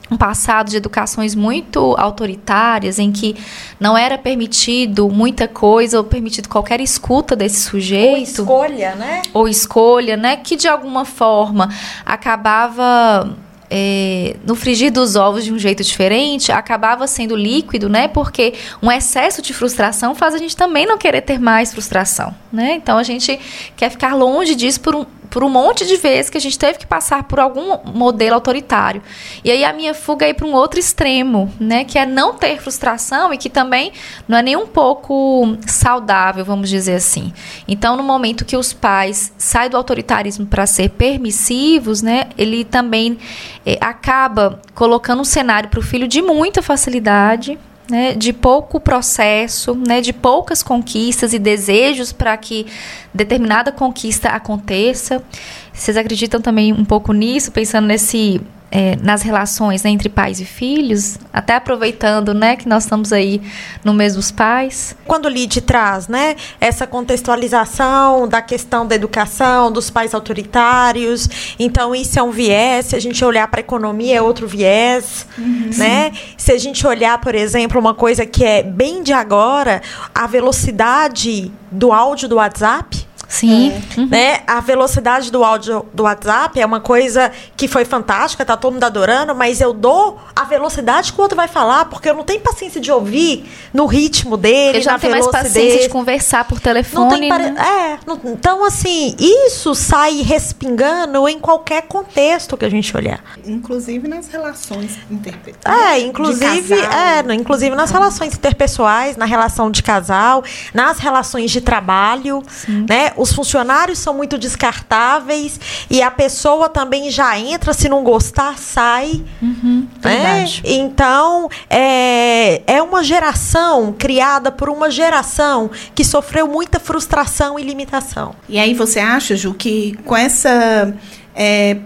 um 0.09 0.17
passado 0.17 0.69
de 0.69 0.77
educações 0.77 1.33
muito 1.33 1.95
autoritárias, 1.97 2.99
em 2.99 3.11
que 3.11 3.35
não 3.79 3.97
era 3.97 4.17
permitido 4.17 5.09
muita 5.09 5.47
coisa, 5.47 5.97
ou 5.97 6.03
permitido 6.03 6.47
qualquer 6.47 6.79
escuta 6.79 7.35
desse 7.35 7.61
sujeito. 7.61 8.11
Ou 8.11 8.17
escolha, 8.17 8.95
né? 8.95 9.21
Ou 9.33 9.47
escolha, 9.47 10.17
né? 10.17 10.37
Que 10.37 10.55
de 10.55 10.67
alguma 10.67 11.05
forma 11.05 11.69
acabava 12.05 13.35
é, 13.69 14.35
no 14.45 14.55
frigir 14.55 14.91
dos 14.91 15.15
ovos 15.15 15.43
de 15.43 15.51
um 15.51 15.57
jeito 15.57 15.83
diferente, 15.83 16.51
acabava 16.51 17.07
sendo 17.07 17.35
líquido, 17.35 17.89
né? 17.89 18.07
Porque 18.07 18.53
um 18.81 18.91
excesso 18.91 19.41
de 19.41 19.53
frustração 19.53 20.13
faz 20.13 20.35
a 20.35 20.37
gente 20.37 20.55
também 20.55 20.85
não 20.85 20.97
querer 20.97 21.21
ter 21.21 21.39
mais 21.39 21.71
frustração, 21.71 22.33
né? 22.51 22.75
Então 22.75 22.97
a 22.97 23.03
gente 23.03 23.39
quer 23.75 23.89
ficar 23.89 24.13
longe 24.15 24.55
disso 24.55 24.79
por 24.81 24.95
um, 24.95 25.05
por 25.29 25.43
um 25.43 25.49
monte 25.49 25.85
de 25.85 25.97
vezes 25.97 26.29
que 26.29 26.37
a 26.37 26.41
gente 26.41 26.57
teve 26.57 26.79
que 26.79 26.87
passar 26.87 27.23
por 27.23 27.39
algum 27.39 27.77
modelo 27.93 28.35
autoritário. 28.35 29.01
E 29.43 29.51
aí 29.51 29.63
a 29.63 29.73
minha 29.73 29.93
fuga 29.93 30.27
é 30.27 30.33
para 30.33 30.45
um 30.45 30.53
outro 30.53 30.79
extremo, 30.79 31.51
né, 31.59 31.83
que 31.83 31.97
é 31.97 32.05
não 32.05 32.33
ter 32.33 32.59
frustração 32.61 33.33
e 33.33 33.37
que 33.37 33.49
também 33.49 33.91
não 34.27 34.37
é 34.37 34.41
nem 34.41 34.55
um 34.55 34.67
pouco 34.67 35.57
saudável, 35.65 36.43
vamos 36.43 36.69
dizer 36.69 36.95
assim. 36.95 37.33
Então, 37.67 37.95
no 37.95 38.03
momento 38.03 38.45
que 38.45 38.57
os 38.57 38.73
pais 38.73 39.33
saem 39.37 39.69
do 39.69 39.77
autoritarismo 39.77 40.45
para 40.45 40.65
ser 40.65 40.89
permissivos, 40.89 42.01
né, 42.01 42.27
ele 42.37 42.63
também 42.63 43.17
é, 43.65 43.77
acaba 43.81 44.61
colocando 44.73 45.21
um 45.21 45.25
cenário 45.25 45.69
para 45.69 45.79
o 45.79 45.83
filho 45.83 46.07
de 46.07 46.21
muita 46.21 46.61
facilidade, 46.61 47.57
né, 47.89 48.13
de 48.13 48.33
pouco 48.33 48.79
processo, 48.79 49.75
né, 49.75 50.01
de 50.01 50.11
poucas 50.11 50.63
conquistas 50.63 51.33
e 51.33 51.39
desejos 51.39 52.11
para 52.11 52.35
que 52.37 52.65
determinada 53.13 53.71
conquista 53.71 54.29
aconteça. 54.29 55.23
Vocês 55.71 55.97
acreditam 55.97 56.41
também 56.41 56.73
um 56.73 56.85
pouco 56.85 57.13
nisso, 57.13 57.51
pensando 57.51 57.87
nesse 57.87 58.41
é, 58.71 58.95
nas 59.01 59.21
relações 59.21 59.83
né, 59.83 59.89
entre 59.89 60.09
pais 60.09 60.39
e 60.39 60.45
filhos, 60.45 61.17
até 61.31 61.55
aproveitando 61.55 62.33
né, 62.33 62.55
que 62.55 62.67
nós 62.67 62.83
estamos 62.83 63.13
aí 63.13 63.41
no 63.83 63.93
mês 63.93 64.15
dos 64.15 64.31
pais. 64.31 64.95
Quando 65.05 65.25
o 65.25 65.29
Lid 65.29 65.61
traz 65.61 66.07
né, 66.07 66.35
essa 66.59 66.85
contextualização 66.85 68.27
da 68.27 68.41
questão 68.41 68.85
da 68.85 68.95
educação, 68.95 69.71
dos 69.71 69.89
pais 69.89 70.13
autoritários, 70.13 71.55
então 71.59 71.95
isso 71.95 72.19
é 72.19 72.23
um 72.23 72.31
viés, 72.31 72.87
se 72.87 72.95
a 72.95 72.99
gente 72.99 73.23
olhar 73.23 73.47
para 73.47 73.59
a 73.59 73.61
economia 73.61 74.17
é 74.17 74.21
outro 74.21 74.47
viés. 74.47 75.25
Uhum, 75.37 75.69
né? 75.77 76.11
Se 76.37 76.51
a 76.51 76.57
gente 76.57 76.85
olhar, 76.85 77.19
por 77.19 77.35
exemplo, 77.35 77.79
uma 77.79 77.93
coisa 77.93 78.25
que 78.25 78.43
é 78.43 78.63
bem 78.63 79.03
de 79.03 79.13
agora, 79.13 79.81
a 80.13 80.27
velocidade 80.27 81.51
do 81.71 81.91
áudio 81.91 82.27
do 82.27 82.35
WhatsApp, 82.35 83.04
Sim. 83.27 83.71
É. 83.71 83.99
Uhum. 83.99 84.07
Né? 84.07 84.39
A 84.47 84.59
velocidade 84.59 85.31
do 85.31 85.43
áudio 85.43 85.85
do 85.93 86.03
WhatsApp 86.03 86.59
é 86.59 86.65
uma 86.65 86.79
coisa 86.79 87.31
que 87.55 87.67
foi 87.67 87.85
fantástica, 87.85 88.45
tá 88.45 88.55
todo 88.55 88.73
mundo 88.73 88.83
adorando, 88.83 89.33
mas 89.35 89.61
eu 89.61 89.73
dou 89.73 90.19
a 90.35 90.43
velocidade 90.43 91.11
que 91.11 91.19
o 91.19 91.21
outro 91.21 91.35
vai 91.35 91.47
falar, 91.47 91.85
porque 91.85 92.09
eu 92.09 92.13
não 92.13 92.23
tenho 92.23 92.41
paciência 92.41 92.79
de 92.79 92.91
ouvir 92.91 93.45
no 93.73 93.85
ritmo 93.85 94.37
dele, 94.37 94.79
eu 94.79 94.81
já 94.81 94.93
na 94.93 94.99
não 94.99 95.09
mais 95.09 95.27
paciência 95.27 95.81
de 95.81 95.89
conversar 95.89 96.45
por 96.45 96.59
telefone. 96.59 97.11
Não 97.11 97.19
tem 97.19 97.29
pare... 97.29 97.51
né? 97.51 97.61
É, 97.61 97.99
não... 98.05 98.19
então 98.25 98.65
assim, 98.65 99.15
isso 99.19 99.73
sai 99.73 100.21
respingando 100.21 101.27
em 101.27 101.39
qualquer 101.39 101.83
contexto 101.83 102.57
que 102.57 102.65
a 102.65 102.69
gente 102.69 102.95
olhar. 102.95 103.21
Inclusive 103.45 104.07
nas 104.07 104.27
relações 104.27 104.97
interpessoais. 105.09 105.55
É, 105.65 105.99
inclusive, 105.99 106.73
é, 106.73 107.33
inclusive 107.33 107.75
nas 107.75 107.91
relações 107.91 108.33
interpessoais, 108.33 109.17
na 109.17 109.25
relação 109.25 109.71
de 109.71 109.81
casal, 109.81 110.43
nas 110.73 110.99
relações 110.99 111.51
de 111.51 111.61
trabalho, 111.61 112.43
Sim. 112.47 112.85
né? 112.87 113.11
Os 113.17 113.33
funcionários 113.33 113.99
são 113.99 114.13
muito 114.13 114.37
descartáveis 114.37 115.59
e 115.89 116.01
a 116.01 116.11
pessoa 116.11 116.69
também 116.69 117.09
já 117.09 117.37
entra, 117.37 117.73
se 117.73 117.87
não 117.89 118.03
gostar, 118.03 118.57
sai. 118.57 119.23
Uhum, 119.41 119.87
né? 120.03 120.45
Então, 120.63 121.49
é, 121.69 122.61
é 122.67 122.81
uma 122.81 123.03
geração 123.03 123.93
criada 123.97 124.51
por 124.51 124.69
uma 124.69 124.89
geração 124.89 125.69
que 125.93 126.03
sofreu 126.03 126.47
muita 126.47 126.79
frustração 126.79 127.59
e 127.59 127.63
limitação. 127.63 128.35
E 128.47 128.59
aí 128.59 128.73
você 128.73 128.99
acha, 128.99 129.35
Ju, 129.35 129.53
que 129.53 129.97
com 130.05 130.15
essa. 130.15 130.93
É, 131.35 131.77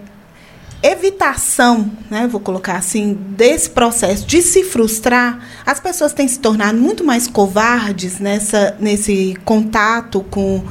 evitação, 0.82 1.90
né, 2.10 2.26
vou 2.26 2.40
colocar 2.40 2.76
assim, 2.76 3.12
desse 3.12 3.68
processo 3.68 4.26
de 4.26 4.40
se 4.40 4.64
frustrar, 4.64 5.38
as 5.66 5.78
pessoas 5.78 6.12
têm 6.12 6.26
se 6.26 6.38
tornado 6.38 6.78
muito 6.78 7.04
mais 7.04 7.26
covardes 7.26 8.18
nessa, 8.18 8.76
nesse 8.80 9.36
contato 9.44 10.24
com 10.30 10.64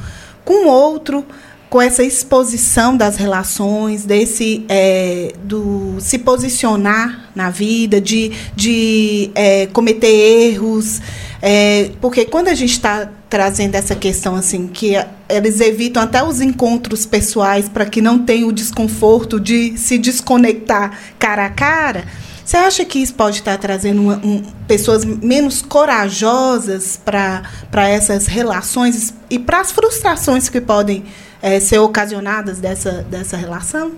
com 0.50 0.66
o 0.66 0.68
outro, 0.68 1.24
com 1.68 1.80
essa 1.80 2.02
exposição 2.02 2.96
das 2.96 3.16
relações, 3.16 4.04
desse 4.04 4.64
é, 4.68 5.32
do 5.44 5.94
se 6.00 6.18
posicionar 6.18 7.30
na 7.36 7.50
vida, 7.50 8.00
de, 8.00 8.32
de 8.56 9.30
é, 9.36 9.66
cometer 9.68 10.08
erros, 10.08 11.00
é, 11.40 11.92
porque 12.00 12.24
quando 12.24 12.48
a 12.48 12.54
gente 12.54 12.72
está 12.72 13.08
trazendo 13.28 13.76
essa 13.76 13.94
questão 13.94 14.34
assim 14.34 14.66
que 14.66 14.94
eles 15.28 15.60
evitam 15.60 16.02
até 16.02 16.20
os 16.20 16.40
encontros 16.40 17.06
pessoais 17.06 17.68
para 17.68 17.86
que 17.86 18.02
não 18.02 18.18
tenha 18.18 18.44
o 18.44 18.52
desconforto 18.52 19.38
de 19.38 19.78
se 19.78 19.98
desconectar 19.98 20.98
cara 21.16 21.46
a 21.46 21.50
cara 21.50 22.06
você 22.50 22.56
acha 22.56 22.84
que 22.84 22.98
isso 22.98 23.14
pode 23.14 23.36
estar 23.36 23.56
trazendo 23.58 24.02
uma, 24.02 24.16
um, 24.16 24.42
pessoas 24.66 25.04
menos 25.04 25.62
corajosas 25.62 26.96
para 26.96 27.88
essas 27.88 28.26
relações 28.26 29.14
e 29.30 29.38
para 29.38 29.60
as 29.60 29.70
frustrações 29.70 30.48
que 30.48 30.60
podem 30.60 31.04
é, 31.40 31.60
ser 31.60 31.78
ocasionadas 31.78 32.58
dessa, 32.58 33.06
dessa 33.08 33.36
relação? 33.36 33.92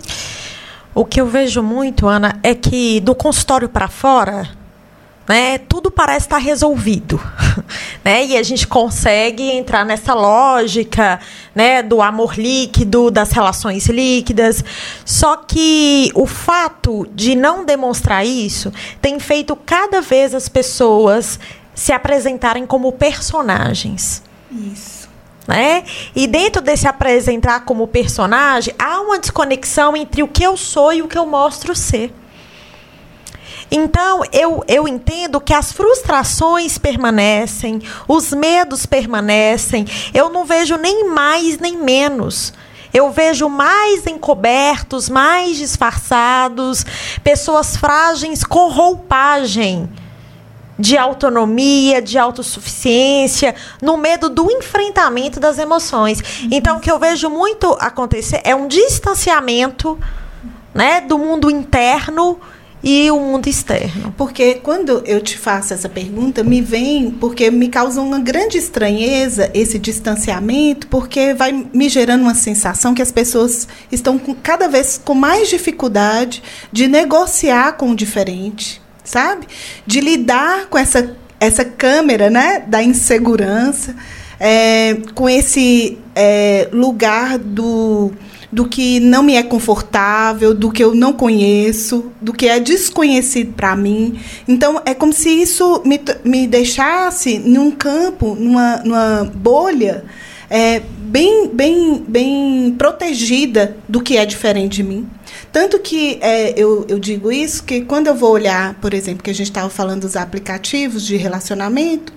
O 0.93 1.03
que 1.03 1.19
eu 1.19 1.25
vejo 1.25 1.63
muito, 1.63 2.05
Ana, 2.05 2.39
é 2.43 2.53
que 2.53 2.99
do 2.99 3.15
consultório 3.15 3.67
para 3.67 3.87
fora, 3.87 4.47
né, 5.27 5.57
tudo 5.57 5.89
parece 5.89 6.25
estar 6.25 6.37
resolvido, 6.37 7.19
né, 8.03 8.25
e 8.25 8.37
a 8.37 8.43
gente 8.43 8.67
consegue 8.67 9.43
entrar 9.51 9.85
nessa 9.85 10.13
lógica, 10.13 11.19
né, 11.55 11.81
do 11.81 12.01
amor 12.01 12.37
líquido, 12.37 13.09
das 13.09 13.31
relações 13.31 13.87
líquidas. 13.87 14.63
Só 15.05 15.37
que 15.37 16.11
o 16.13 16.25
fato 16.25 17.07
de 17.13 17.35
não 17.35 17.65
demonstrar 17.65 18.25
isso 18.25 18.71
tem 19.01 19.19
feito 19.19 19.55
cada 19.55 20.01
vez 20.01 20.33
as 20.33 20.49
pessoas 20.49 21.39
se 21.73 21.91
apresentarem 21.91 22.65
como 22.65 22.91
personagens. 22.91 24.21
Isso. 24.51 25.09
Né? 25.47 25.83
E 26.15 26.25
dentro 26.25 26.61
desse 26.61 26.87
apresentar 26.87 27.65
como 27.65 27.87
personagem, 27.87 28.73
há 28.79 29.01
uma 29.01 29.19
desconexão 29.19 29.95
entre 29.95 30.23
o 30.23 30.27
que 30.27 30.43
eu 30.43 30.55
sou 30.55 30.93
e 30.93 31.01
o 31.01 31.07
que 31.07 31.17
eu 31.17 31.25
mostro 31.25 31.75
ser. 31.75 32.13
Então, 33.75 34.21
eu, 34.31 34.63
eu 34.67 34.87
entendo 34.87 35.41
que 35.41 35.51
as 35.51 35.71
frustrações 35.71 36.77
permanecem, 36.77 37.81
os 38.07 38.31
medos 38.31 38.85
permanecem. 38.85 39.87
Eu 40.13 40.29
não 40.29 40.45
vejo 40.45 40.77
nem 40.77 41.09
mais 41.09 41.57
nem 41.57 41.75
menos. 41.75 42.53
Eu 42.93 43.11
vejo 43.11 43.49
mais 43.49 44.05
encobertos, 44.05 45.09
mais 45.09 45.57
disfarçados, 45.57 46.85
pessoas 47.23 47.75
frágeis 47.75 48.43
com 48.43 48.69
roupagem 48.69 49.89
de 50.77 50.95
autonomia, 50.95 51.99
de 51.99 52.19
autossuficiência, 52.19 53.55
no 53.81 53.97
medo 53.97 54.29
do 54.29 54.51
enfrentamento 54.51 55.39
das 55.39 55.57
emoções. 55.57 56.21
Então, 56.51 56.77
o 56.77 56.79
que 56.79 56.91
eu 56.91 56.99
vejo 56.99 57.27
muito 57.27 57.75
acontecer 57.79 58.39
é 58.43 58.53
um 58.53 58.67
distanciamento 58.67 59.99
né, 60.75 61.01
do 61.01 61.17
mundo 61.17 61.49
interno 61.49 62.39
e 62.83 63.09
o 63.09 63.17
mundo 63.17 63.47
externo. 63.47 64.13
Porque 64.17 64.55
quando 64.55 65.01
eu 65.05 65.21
te 65.21 65.37
faço 65.37 65.73
essa 65.73 65.87
pergunta, 65.87 66.43
me 66.43 66.61
vem, 66.61 67.09
porque 67.11 67.49
me 67.49 67.69
causa 67.69 68.01
uma 68.01 68.19
grande 68.19 68.57
estranheza 68.57 69.49
esse 69.53 69.79
distanciamento, 69.79 70.87
porque 70.87 71.33
vai 71.33 71.65
me 71.73 71.87
gerando 71.87 72.23
uma 72.23 72.35
sensação 72.35 72.93
que 72.93 73.01
as 73.01 73.11
pessoas 73.11 73.67
estão 73.89 74.19
com, 74.19 74.35
cada 74.35 74.67
vez 74.67 74.99
com 75.03 75.15
mais 75.15 75.49
dificuldade 75.49 76.43
de 76.71 76.87
negociar 76.87 77.73
com 77.73 77.91
o 77.91 77.95
diferente, 77.95 78.81
sabe? 79.03 79.47
De 79.87 80.01
lidar 80.01 80.67
com 80.67 80.77
essa, 80.77 81.15
essa 81.39 81.63
câmera 81.63 82.29
né, 82.29 82.63
da 82.67 82.83
insegurança, 82.83 83.95
é, 84.37 84.97
com 85.15 85.29
esse 85.29 85.97
é, 86.13 86.67
lugar 86.73 87.37
do 87.37 88.11
do 88.53 88.67
que 88.67 88.99
não 88.99 89.23
me 89.23 89.33
é 89.33 89.41
confortável, 89.41 90.53
do 90.53 90.71
que 90.71 90.83
eu 90.83 90.93
não 90.93 91.11
conheço, 91.11 92.11
do 92.21 92.31
que 92.31 92.47
é 92.47 92.59
desconhecido 92.59 93.51
para 93.53 93.75
mim. 93.75 94.19
Então, 94.47 94.79
é 94.85 94.93
como 94.93 95.11
se 95.11 95.29
isso 95.29 95.81
me, 95.83 95.99
me 96.23 96.45
deixasse 96.45 97.39
num 97.39 97.71
campo, 97.71 98.35
numa, 98.35 98.77
numa 98.77 99.23
bolha, 99.33 100.05
é, 100.51 100.83
bem, 100.99 101.49
bem, 101.51 102.05
bem 102.07 102.75
protegida 102.77 103.75
do 103.89 103.99
que 103.99 104.17
é 104.17 104.25
diferente 104.25 104.75
de 104.75 104.83
mim. 104.83 105.09
Tanto 105.51 105.79
que 105.79 106.19
é, 106.21 106.53
eu, 106.55 106.85
eu 106.87 106.99
digo 106.99 107.31
isso, 107.31 107.63
que 107.63 107.81
quando 107.81 108.05
eu 108.05 108.13
vou 108.13 108.29
olhar, 108.29 108.75
por 108.75 108.93
exemplo, 108.93 109.23
que 109.23 109.31
a 109.31 109.35
gente 109.35 109.49
estava 109.49 109.69
falando 109.69 110.01
dos 110.01 110.15
aplicativos 110.15 111.03
de 111.03 111.15
relacionamento, 111.15 112.13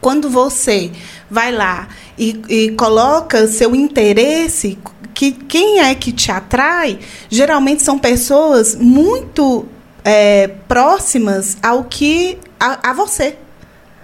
quando 0.00 0.30
você 0.30 0.90
vai 1.30 1.52
lá 1.52 1.88
e, 2.18 2.40
e 2.48 2.70
coloca 2.72 3.46
seu 3.46 3.74
interesse 3.74 4.78
que 5.14 5.32
quem 5.32 5.80
é 5.80 5.94
que 5.94 6.12
te 6.12 6.30
atrai 6.30 6.98
geralmente 7.30 7.82
são 7.82 7.98
pessoas 7.98 8.74
muito 8.74 9.66
é, 10.04 10.48
próximas 10.68 11.56
ao 11.62 11.84
que 11.84 12.38
a, 12.58 12.90
a, 12.90 12.92
você 12.92 13.36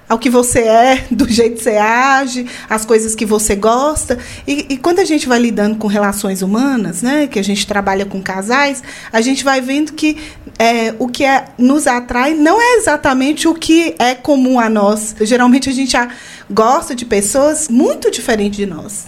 ao 0.08 0.18
que 0.18 0.28
você 0.28 0.60
é, 0.60 1.04
do 1.10 1.28
jeito 1.28 1.58
que 1.58 1.62
você 1.62 1.76
age, 1.76 2.46
as 2.68 2.84
coisas 2.84 3.14
que 3.14 3.24
você 3.24 3.54
gosta. 3.54 4.18
E, 4.44 4.66
e, 4.70 4.76
quando 4.76 4.98
a 4.98 5.04
gente 5.04 5.28
vai 5.28 5.38
lidando 5.38 5.76
com 5.76 5.86
relações 5.86 6.42
humanas, 6.42 7.00
né, 7.00 7.28
que 7.28 7.38
a 7.38 7.44
gente 7.44 7.64
trabalha 7.64 8.04
com 8.04 8.20
casais, 8.20 8.82
a 9.12 9.20
gente 9.20 9.44
vai 9.44 9.60
vendo 9.60 9.92
que 9.92 10.18
é, 10.58 10.92
o 10.98 11.06
que 11.06 11.24
é, 11.24 11.44
nos 11.56 11.86
atrai 11.86 12.34
não 12.34 12.60
é 12.60 12.74
exatamente 12.78 13.46
o 13.46 13.54
que 13.54 13.94
é 14.00 14.16
comum 14.16 14.58
a 14.58 14.68
nós. 14.68 15.14
Geralmente 15.20 15.68
a 15.68 15.72
gente 15.72 15.92
já 15.92 16.08
gosta 16.50 16.94
de 16.94 17.04
pessoas 17.04 17.68
muito 17.68 18.10
diferentes 18.10 18.56
de 18.56 18.66
nós. 18.66 19.06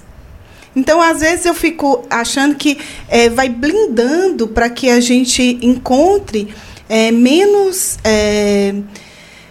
Então, 0.75 1.03
às 1.03 1.21
vezes, 1.21 1.45
eu 1.45 1.55
fico 1.55 2.07
achando 2.09 2.55
que 2.55 2.79
é, 3.09 3.29
vai 3.29 3.49
blindando 3.49 4.49
para 4.49 4.71
que 4.71 4.89
a 4.89 5.01
gente 5.01 5.59
encontre 5.61 6.55
é, 6.89 7.11
menos, 7.11 7.99
é, 8.03 8.75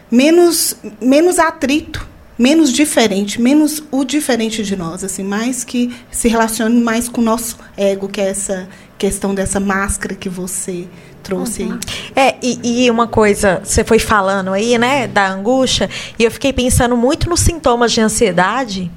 menos, 0.09 0.75
menos 0.99 1.37
atrito, 1.37 2.07
menos 2.37 2.73
diferente, 2.73 3.39
menos 3.39 3.83
o 3.91 4.03
diferente 4.03 4.63
de 4.63 4.75
nós, 4.75 5.03
assim, 5.03 5.23
mais 5.23 5.63
que 5.63 5.95
se 6.09 6.27
relacione 6.27 6.81
mais 6.81 7.07
com 7.07 7.21
o 7.21 7.23
nosso 7.23 7.59
ego, 7.77 8.07
que 8.07 8.19
é 8.19 8.29
essa 8.29 8.67
questão 9.01 9.33
dessa 9.33 9.59
máscara 9.59 10.13
que 10.13 10.29
você 10.29 10.87
trouxe 11.23 11.63
uhum. 11.63 11.79
É, 12.15 12.35
e, 12.39 12.83
e, 12.85 12.91
uma 12.91 13.07
coisa, 13.07 13.59
você 13.63 13.83
foi 13.83 13.97
falando 13.97 14.53
aí, 14.53 14.77
né, 14.77 15.07
da 15.07 15.27
angústia, 15.27 15.89
e 16.19 16.23
eu 16.23 16.29
fiquei 16.29 16.53
pensando 16.53 16.95
muito 16.95 17.27
nos 17.27 17.39
sintomas 17.39 17.91
de 17.91 17.99
ansiedade 17.99 18.91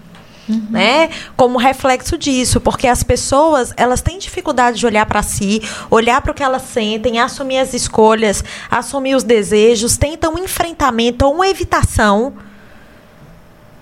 Uhum. 0.46 0.66
Né? 0.68 1.08
Como 1.38 1.56
reflexo 1.56 2.18
disso, 2.18 2.60
porque 2.60 2.86
as 2.86 3.02
pessoas 3.02 3.72
elas 3.78 4.02
têm 4.02 4.18
dificuldade 4.18 4.78
de 4.78 4.84
olhar 4.84 5.06
para 5.06 5.22
si, 5.22 5.62
olhar 5.90 6.20
para 6.20 6.32
o 6.32 6.34
que 6.34 6.42
elas 6.42 6.60
sentem, 6.60 7.18
assumir 7.18 7.56
as 7.56 7.72
escolhas, 7.72 8.44
assumir 8.70 9.14
os 9.14 9.24
desejos, 9.24 9.96
tentam 9.96 10.34
um 10.34 10.38
enfrentamento 10.38 11.24
ou 11.24 11.36
uma 11.36 11.48
evitação 11.48 12.34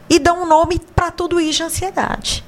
e 0.08 0.20
dão 0.20 0.44
um 0.44 0.46
nome 0.46 0.80
para 0.94 1.10
tudo 1.10 1.40
isso 1.40 1.58
de 1.58 1.62
ansiedade. 1.64 2.44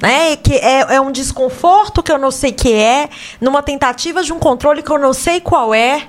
Né? 0.00 0.36
Que 0.36 0.54
é, 0.54 0.94
é 0.94 1.00
um 1.00 1.10
desconforto 1.10 2.02
que 2.02 2.12
eu 2.12 2.18
não 2.18 2.30
sei 2.30 2.52
que 2.52 2.72
é, 2.72 3.08
numa 3.40 3.62
tentativa 3.62 4.22
de 4.22 4.32
um 4.32 4.38
controle 4.38 4.82
que 4.82 4.90
eu 4.90 4.98
não 4.98 5.12
sei 5.12 5.40
qual 5.40 5.74
é 5.74 6.06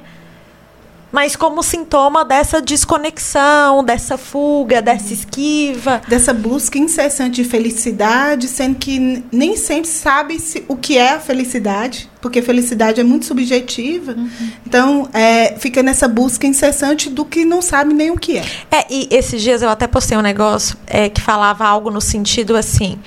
mas 1.13 1.35
como 1.35 1.61
sintoma 1.61 2.25
dessa 2.25 2.59
desconexão, 2.59 3.83
dessa 3.83 4.17
fuga, 4.17 4.81
dessa 4.81 5.13
esquiva. 5.13 6.01
Dessa 6.07 6.33
busca 6.33 6.79
incessante 6.79 7.43
de 7.43 7.47
felicidade, 7.47 8.47
sendo 8.47 8.79
que 8.79 9.23
nem 9.31 9.55
sempre 9.55 9.87
sabe 9.87 10.39
se, 10.39 10.65
o 10.67 10.75
que 10.75 10.97
é 10.97 11.11
a 11.11 11.19
felicidade, 11.19 12.09
porque 12.19 12.41
felicidade 12.41 12.99
é 12.99 13.03
muito 13.03 13.27
subjetiva. 13.27 14.13
Uhum. 14.13 14.29
Então, 14.65 15.07
é, 15.13 15.55
fica 15.59 15.83
nessa 15.83 16.07
busca 16.07 16.47
incessante 16.47 17.11
do 17.11 17.23
que 17.23 17.45
não 17.45 17.61
sabe 17.61 17.93
nem 17.93 18.09
o 18.09 18.17
que 18.17 18.39
é. 18.39 18.45
É, 18.71 18.85
e 18.89 19.07
esses 19.11 19.39
dias 19.39 19.61
eu 19.61 19.69
até 19.69 19.85
postei 19.85 20.17
um 20.17 20.21
negócio 20.21 20.75
é, 20.87 21.09
que 21.09 21.21
falava 21.21 21.63
algo 21.63 21.91
no 21.91 22.01
sentido 22.01 22.55
assim: 22.55 22.97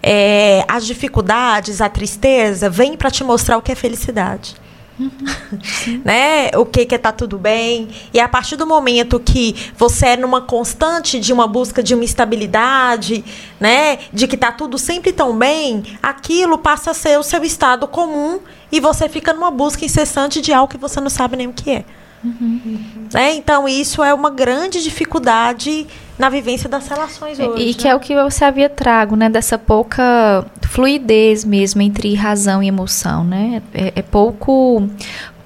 é, 0.00 0.64
as 0.68 0.86
dificuldades, 0.86 1.80
a 1.80 1.88
tristeza, 1.88 2.70
vem 2.70 2.96
para 2.96 3.10
te 3.10 3.24
mostrar 3.24 3.58
o 3.58 3.62
que 3.62 3.72
é 3.72 3.74
felicidade. 3.74 4.54
Uhum. 4.98 6.02
né? 6.04 6.50
O 6.56 6.66
que 6.66 6.84
que 6.84 6.94
é 6.94 6.98
tá 6.98 7.12
tudo 7.12 7.38
bem. 7.38 7.88
E 8.12 8.20
a 8.20 8.28
partir 8.28 8.56
do 8.56 8.66
momento 8.66 9.20
que 9.20 9.54
você 9.76 10.08
é 10.08 10.16
numa 10.16 10.40
constante 10.40 11.20
de 11.20 11.32
uma 11.32 11.46
busca 11.46 11.82
de 11.82 11.94
uma 11.94 12.04
estabilidade, 12.04 13.24
né? 13.60 13.98
De 14.12 14.26
que 14.26 14.36
tá 14.36 14.50
tudo 14.50 14.78
sempre 14.78 15.12
tão 15.12 15.36
bem, 15.36 15.84
aquilo 16.02 16.58
passa 16.58 16.90
a 16.90 16.94
ser 16.94 17.18
o 17.18 17.22
seu 17.22 17.44
estado 17.44 17.86
comum 17.86 18.40
e 18.70 18.80
você 18.80 19.08
fica 19.08 19.32
numa 19.32 19.50
busca 19.50 19.84
incessante 19.84 20.40
de 20.40 20.52
algo 20.52 20.70
que 20.70 20.78
você 20.78 21.00
não 21.00 21.10
sabe 21.10 21.36
nem 21.36 21.46
o 21.46 21.52
que 21.52 21.70
é. 21.70 21.84
Uhum. 22.22 23.06
Né? 23.12 23.34
Então, 23.34 23.68
isso 23.68 24.02
é 24.02 24.12
uma 24.12 24.30
grande 24.30 24.82
dificuldade 24.82 25.86
na 26.18 26.28
vivência 26.28 26.68
das 26.68 26.88
relações 26.88 27.38
hoje. 27.38 27.62
E, 27.62 27.70
e 27.70 27.74
que 27.74 27.84
né? 27.84 27.90
é 27.90 27.94
o 27.94 28.00
que 28.00 28.14
você 28.14 28.44
havia 28.44 28.68
trago, 28.68 29.14
né? 29.14 29.28
Dessa 29.28 29.56
pouca 29.56 30.44
fluidez 30.62 31.44
mesmo 31.44 31.80
entre 31.80 32.14
razão 32.14 32.62
e 32.62 32.68
emoção, 32.68 33.24
né? 33.24 33.62
É, 33.72 33.92
é 33.96 34.02
pouco 34.02 34.88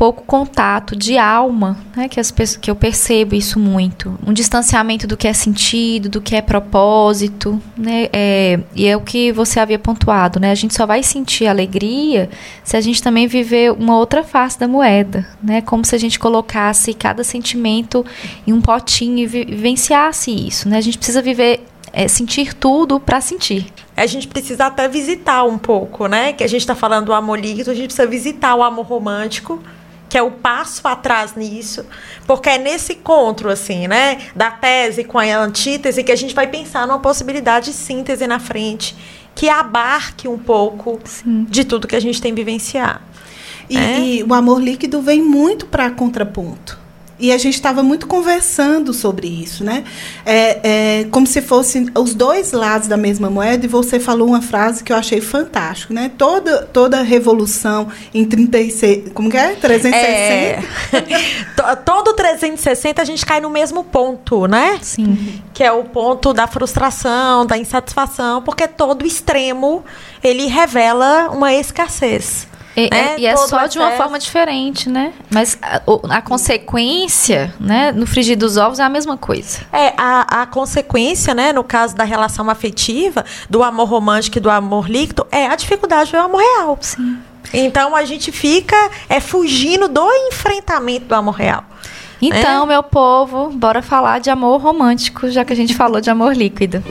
pouco 0.02 0.24
contato 0.24 0.96
de 0.96 1.16
alma, 1.16 1.78
né, 1.94 2.08
que, 2.08 2.18
as 2.18 2.32
que 2.60 2.68
eu 2.68 2.74
percebo 2.74 3.36
isso 3.36 3.56
muito. 3.60 4.18
Um 4.26 4.32
distanciamento 4.32 5.06
do 5.06 5.16
que 5.16 5.28
é 5.28 5.32
sentido, 5.32 6.08
do 6.08 6.20
que 6.20 6.34
é 6.34 6.42
propósito, 6.42 7.62
né, 7.76 8.08
é, 8.12 8.58
e 8.74 8.84
é 8.84 8.96
o 8.96 9.00
que 9.00 9.30
você 9.30 9.60
havia 9.60 9.78
pontuado, 9.78 10.40
né, 10.40 10.50
a 10.50 10.56
gente 10.56 10.74
só 10.74 10.86
vai 10.86 11.04
sentir 11.04 11.46
alegria 11.46 12.28
se 12.64 12.76
a 12.76 12.80
gente 12.80 13.00
também 13.00 13.28
viver 13.28 13.70
uma 13.70 13.96
outra 13.96 14.24
face 14.24 14.58
da 14.58 14.66
moeda, 14.66 15.24
né, 15.40 15.60
como 15.60 15.84
se 15.84 15.94
a 15.94 15.98
gente 15.98 16.18
colocasse 16.18 16.92
cada 16.94 17.22
sentimento 17.22 18.04
em 18.44 18.52
um 18.52 18.60
potinho 18.60 19.18
e 19.18 19.26
vivenciasse 19.26 20.32
isso, 20.32 20.68
né, 20.68 20.78
a 20.78 20.80
gente 20.80 20.98
precisa 20.98 21.22
viver 21.22 21.64
é, 21.92 22.08
sentir 22.08 22.54
tudo 22.54 22.98
para 22.98 23.20
sentir. 23.20 23.66
A 23.96 24.06
gente 24.06 24.26
precisa 24.26 24.66
até 24.66 24.88
visitar 24.88 25.44
um 25.44 25.58
pouco, 25.58 26.06
né? 26.06 26.32
Que 26.32 26.42
a 26.42 26.46
gente 26.46 26.62
está 26.62 26.74
falando 26.74 27.06
do 27.06 27.12
amor 27.12 27.38
líquido, 27.38 27.70
a 27.70 27.74
gente 27.74 27.88
precisa 27.88 28.08
visitar 28.08 28.54
o 28.54 28.62
amor 28.62 28.86
romântico 28.86 29.62
que 30.12 30.18
é 30.18 30.22
o 30.22 30.30
passo 30.30 30.86
atrás 30.86 31.34
nisso, 31.34 31.86
porque 32.26 32.50
é 32.50 32.58
nesse 32.58 32.92
encontro, 32.92 33.48
assim, 33.48 33.88
né, 33.88 34.18
da 34.36 34.50
tese 34.50 35.04
com 35.04 35.18
a 35.18 35.24
antítese, 35.24 36.04
que 36.04 36.12
a 36.12 36.16
gente 36.16 36.34
vai 36.34 36.46
pensar 36.46 36.86
numa 36.86 36.98
possibilidade 36.98 37.70
de 37.70 37.72
síntese 37.72 38.26
na 38.26 38.38
frente, 38.38 38.94
que 39.34 39.48
abarque 39.48 40.28
um 40.28 40.36
pouco 40.36 41.00
Sim. 41.02 41.46
de 41.48 41.64
tudo 41.64 41.88
que 41.88 41.96
a 41.96 42.00
gente 42.00 42.20
tem 42.20 42.34
vivenciar. 42.34 43.00
E, 43.70 43.78
é? 43.78 44.00
e 44.00 44.22
o 44.22 44.34
amor 44.34 44.62
líquido 44.62 45.00
vem 45.00 45.22
muito 45.22 45.64
para 45.64 45.90
contraponto. 45.90 46.78
E 47.22 47.30
a 47.30 47.38
gente 47.38 47.54
estava 47.54 47.84
muito 47.84 48.08
conversando 48.08 48.92
sobre 48.92 49.28
isso, 49.28 49.62
né? 49.62 49.84
É, 50.26 51.02
é, 51.02 51.04
como 51.04 51.24
se 51.24 51.40
fossem 51.40 51.86
os 51.96 52.16
dois 52.16 52.50
lados 52.50 52.88
da 52.88 52.96
mesma 52.96 53.30
moeda, 53.30 53.64
e 53.64 53.68
você 53.68 54.00
falou 54.00 54.26
uma 54.26 54.42
frase 54.42 54.82
que 54.82 54.92
eu 54.92 54.96
achei 54.96 55.20
fantástico, 55.20 55.94
né? 55.94 56.10
Toda, 56.18 56.62
toda 56.64 57.00
revolução 57.00 57.86
em 58.12 58.24
36. 58.24 59.12
Como 59.14 59.30
que 59.30 59.36
é? 59.36 59.54
360? 59.54 60.96
É, 60.96 61.76
todo 61.86 62.12
360 62.12 63.00
a 63.00 63.04
gente 63.04 63.24
cai 63.24 63.40
no 63.40 63.50
mesmo 63.50 63.84
ponto, 63.84 64.48
né? 64.48 64.80
Sim. 64.82 65.40
Que 65.54 65.62
é 65.62 65.70
o 65.70 65.84
ponto 65.84 66.32
da 66.32 66.48
frustração, 66.48 67.46
da 67.46 67.56
insatisfação, 67.56 68.42
porque 68.42 68.66
todo 68.66 69.06
extremo 69.06 69.84
ele 70.24 70.46
revela 70.46 71.30
uma 71.30 71.54
escassez. 71.54 72.48
E, 72.76 72.88
né? 72.90 73.16
e 73.18 73.26
é 73.26 73.34
Todo 73.34 73.48
só 73.48 73.66
de 73.66 73.78
uma 73.78 73.92
forma 73.92 74.18
diferente, 74.18 74.88
né? 74.88 75.12
Mas 75.30 75.58
a, 75.60 75.82
a 76.16 76.22
consequência, 76.22 77.54
né, 77.60 77.92
no 77.92 78.06
frigir 78.06 78.36
dos 78.36 78.56
ovos 78.56 78.78
é 78.78 78.82
a 78.82 78.88
mesma 78.88 79.16
coisa. 79.16 79.60
É, 79.72 79.92
a, 79.96 80.42
a 80.42 80.46
consequência, 80.46 81.34
né, 81.34 81.52
no 81.52 81.62
caso 81.62 81.94
da 81.94 82.04
relação 82.04 82.48
afetiva, 82.48 83.24
do 83.48 83.62
amor 83.62 83.88
romântico 83.88 84.38
e 84.38 84.40
do 84.40 84.50
amor 84.50 84.88
líquido, 84.88 85.26
é 85.30 85.46
a 85.46 85.56
dificuldade 85.56 86.12
do 86.12 86.18
amor 86.18 86.40
real. 86.40 86.78
Sim. 86.80 87.18
Então 87.52 87.94
a 87.94 88.04
gente 88.04 88.32
fica 88.32 88.76
é 89.08 89.20
fugindo 89.20 89.88
do 89.88 90.10
enfrentamento 90.28 91.06
do 91.06 91.14
amor 91.14 91.34
real. 91.34 91.64
Então, 92.22 92.66
meu 92.66 92.84
povo, 92.84 93.50
bora 93.50 93.82
falar 93.82 94.20
de 94.20 94.30
amor 94.30 94.60
romântico, 94.60 95.28
já 95.28 95.44
que 95.44 95.52
a 95.52 95.56
gente 95.56 95.74
falou 95.74 96.00
de 96.00 96.08
amor 96.08 96.36
líquido. 96.36 96.82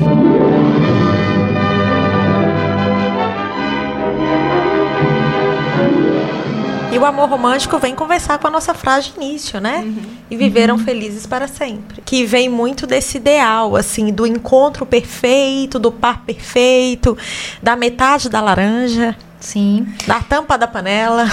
O 7.02 7.06
amor 7.06 7.30
romântico 7.30 7.78
vem 7.80 7.96
conversar 7.96 8.38
com 8.38 8.48
a 8.48 8.50
nossa 8.52 8.74
frase 8.74 9.10
de 9.12 9.18
início, 9.18 9.60
né? 9.60 9.86
E 10.30 10.36
viveram 10.36 10.78
felizes 10.78 11.26
para 11.26 11.48
sempre. 11.48 12.02
Que 12.06 12.24
vem 12.26 12.48
muito 12.48 12.86
desse 12.86 13.18
ideal, 13.18 13.76
assim, 13.76 14.12
do 14.12 14.26
encontro 14.26 14.86
perfeito, 14.86 15.80
do 15.80 15.92
par 15.92 16.24
perfeito, 16.24 17.18
da 17.62 17.76
metade 17.76 18.30
da 18.30 18.40
laranja, 18.40 19.16
Sim. 19.40 19.88
da 20.06 20.20
tampa 20.20 20.58
da 20.58 20.68
panela. 20.68 21.26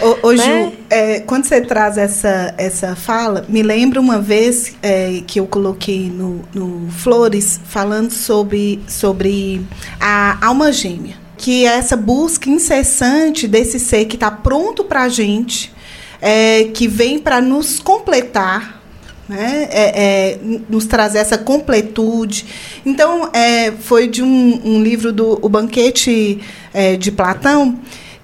Ô, 0.00 0.28
ô, 0.28 0.36
Ju, 0.36 0.42
Né? 0.42 0.72
é, 0.88 1.20
quando 1.20 1.44
você 1.44 1.60
traz 1.60 1.98
essa, 1.98 2.54
essa 2.56 2.94
fala, 2.94 3.44
me 3.48 3.62
lembra 3.62 4.00
uma 4.00 4.20
vez 4.20 4.76
é, 4.82 5.22
que 5.26 5.40
eu 5.40 5.46
coloquei 5.46 6.08
no, 6.08 6.42
no 6.54 6.88
Flores 6.90 7.60
falando 7.64 8.10
sobre, 8.10 8.80
sobre 8.86 9.66
a 10.00 10.38
alma 10.46 10.70
gêmea. 10.72 11.25
Que 11.36 11.66
é 11.66 11.76
essa 11.76 11.96
busca 11.96 12.48
incessante 12.48 13.46
desse 13.46 13.78
ser 13.78 14.06
que 14.06 14.16
está 14.16 14.30
pronto 14.30 14.82
para 14.84 15.02
a 15.02 15.08
gente, 15.08 15.72
é, 16.20 16.64
que 16.72 16.88
vem 16.88 17.18
para 17.18 17.40
nos 17.40 17.78
completar, 17.78 18.82
né? 19.28 19.68
É, 19.70 19.82
é, 20.04 20.38
nos 20.68 20.86
trazer 20.86 21.18
essa 21.18 21.36
completude. 21.36 22.46
Então, 22.86 23.28
é, 23.32 23.72
foi 23.72 24.06
de 24.06 24.22
um, 24.22 24.60
um 24.64 24.82
livro 24.82 25.12
do 25.12 25.38
O 25.42 25.48
Banquete 25.48 26.40
é, 26.72 26.96
de 26.96 27.10
Platão, 27.12 27.78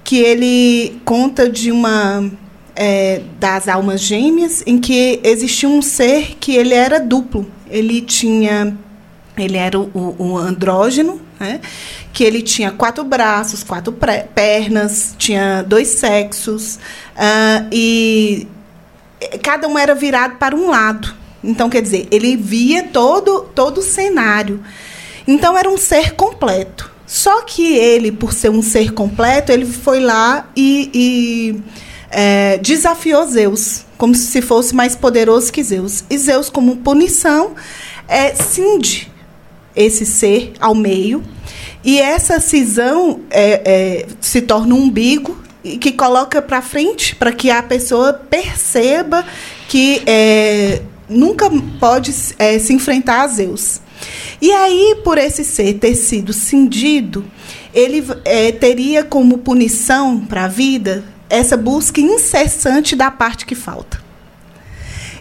que 0.05 0.17
ele 0.19 1.01
conta 1.05 1.49
de 1.49 1.71
uma 1.71 2.25
é, 2.75 3.21
das 3.39 3.69
almas 3.69 4.01
gêmeas, 4.01 4.63
em 4.67 4.79
que 4.79 5.21
existia 5.23 5.69
um 5.69 5.83
ser 5.83 6.37
que 6.41 6.57
ele 6.57 6.73
era 6.73 6.99
duplo. 6.99 7.47
Ele 7.71 8.01
tinha 8.01 8.75
ele 9.37 9.57
era 9.57 9.79
o- 9.81 10.15
o 10.19 10.37
andrógeno, 10.39 11.21
né? 11.43 11.61
que 12.13 12.23
ele 12.23 12.41
tinha 12.41 12.71
quatro 12.71 13.03
braços, 13.03 13.65
quatro 13.65 13.93
pernas, 14.35 15.15
tinha 15.19 15.63
dois 15.63 15.89
sexos, 15.89 16.79
ah, 17.17 17.67
e 17.73 18.47
cada 19.43 19.67
um 19.67 19.77
era 19.77 19.95
virado 19.95 20.37
para 20.37 20.55
um 20.55 20.69
lado. 20.69 21.15
Então, 21.43 21.69
quer 21.69 21.83
dizer, 21.83 22.07
ele 22.11 22.37
via 22.37 22.85
todo, 22.85 23.51
todo 23.55 23.79
o 23.79 23.83
cenário. 23.83 24.63
Então, 25.27 25.59
era 25.59 25.69
um 25.69 25.77
ser 25.77 26.15
completo. 26.15 26.91
Só 27.05 27.43
que 27.43 27.77
ele, 27.77 28.13
por 28.13 28.33
ser 28.33 28.51
um 28.51 28.63
ser 28.63 28.93
completo, 28.93 29.51
ele 29.51 29.67
foi 29.67 29.99
lá 29.99 30.49
e, 30.55 30.91
e, 30.95 31.63
é, 32.11 32.59
desafiou 32.59 33.27
Zeus, 33.27 33.85
como 33.99 34.15
se 34.15 34.41
fosse 34.41 34.75
mais 34.75 34.95
poderoso 34.95 35.53
que 35.53 35.65
Zeus. 35.65 36.05
E 36.09 36.17
Zeus, 36.17 36.49
como 36.49 36.77
punição, 36.77 37.55
é, 38.07 38.35
cinde 38.35 39.12
esse 39.75 40.05
ser 40.05 40.53
ao 40.61 40.75
meio. 40.75 41.23
E 41.85 42.01
essa 42.01 42.39
cisão 42.41 43.21
é, 43.31 43.63
é, 43.65 44.07
se 44.21 44.43
torna 44.43 44.75
um 44.75 44.85
umbigo 44.85 45.37
que 45.81 45.93
coloca 45.93 46.43
para 46.43 46.61
frente 46.61 47.15
para 47.15 47.33
que 47.33 47.51
a 47.51 47.63
pessoa 47.63 48.13
perceba 48.13 49.25
que 49.69 50.03
é, 50.07 50.83
nunca 51.09 51.51
pode 51.79 52.15
é, 52.39 52.59
se 52.59 52.73
enfrentar 52.73 53.23
a 53.23 53.29
Zeus. 53.29 53.81
E 54.41 54.51
aí, 54.51 54.97
por 55.05 55.19
esse 55.19 55.45
ser 55.45 55.75
ter 55.75 55.95
sido 55.95 56.33
cindido, 56.33 57.25
ele 57.73 58.05
é, 58.25 58.51
teria 58.51 59.05
como 59.05 59.39
punição 59.39 60.19
para 60.19 60.45
a 60.45 60.49
vida 60.49 61.05
essa 61.31 61.57
busca 61.57 62.01
incessante 62.01 62.95
da 62.97 63.11
parte 63.11 63.47
que 63.47 63.55
falta. 63.55 64.02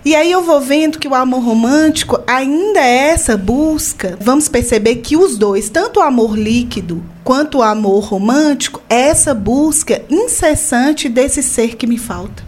E 0.03 0.15
aí 0.15 0.31
eu 0.31 0.41
vou 0.41 0.59
vendo 0.59 0.97
que 0.97 1.07
o 1.07 1.13
amor 1.13 1.43
romântico 1.43 2.19
ainda 2.25 2.79
é 2.79 3.09
essa 3.09 3.37
busca. 3.37 4.17
Vamos 4.19 4.49
perceber 4.49 4.95
que 4.95 5.15
os 5.15 5.37
dois, 5.37 5.69
tanto 5.69 5.99
o 5.99 6.03
amor 6.03 6.35
líquido 6.35 7.03
quanto 7.23 7.59
o 7.59 7.61
amor 7.61 8.05
romântico, 8.05 8.81
é 8.89 9.09
essa 9.09 9.31
busca 9.35 10.01
incessante 10.09 11.07
desse 11.07 11.43
ser 11.43 11.75
que 11.75 11.85
me 11.85 11.99
falta. 11.99 12.43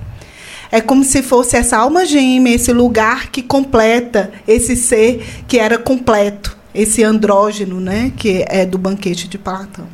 É 0.72 0.82
como 0.82 1.04
se 1.04 1.22
fosse 1.22 1.56
essa 1.56 1.78
alma 1.78 2.08
gêmea, 2.08 2.56
esse 2.56 2.74
lugar 2.74 3.30
que 3.30 3.44
completa 3.44 4.32
esse 4.48 4.76
ser 4.76 5.24
que 5.48 5.60
era 5.60 5.78
completo, 5.78 6.58
esse 6.74 7.04
andrógeno, 7.04 7.80
né, 7.80 8.12
que 8.18 8.44
é 8.48 8.66
do 8.66 8.80
banquete 8.80 9.28
de 9.28 9.38
Platão. 9.38 9.86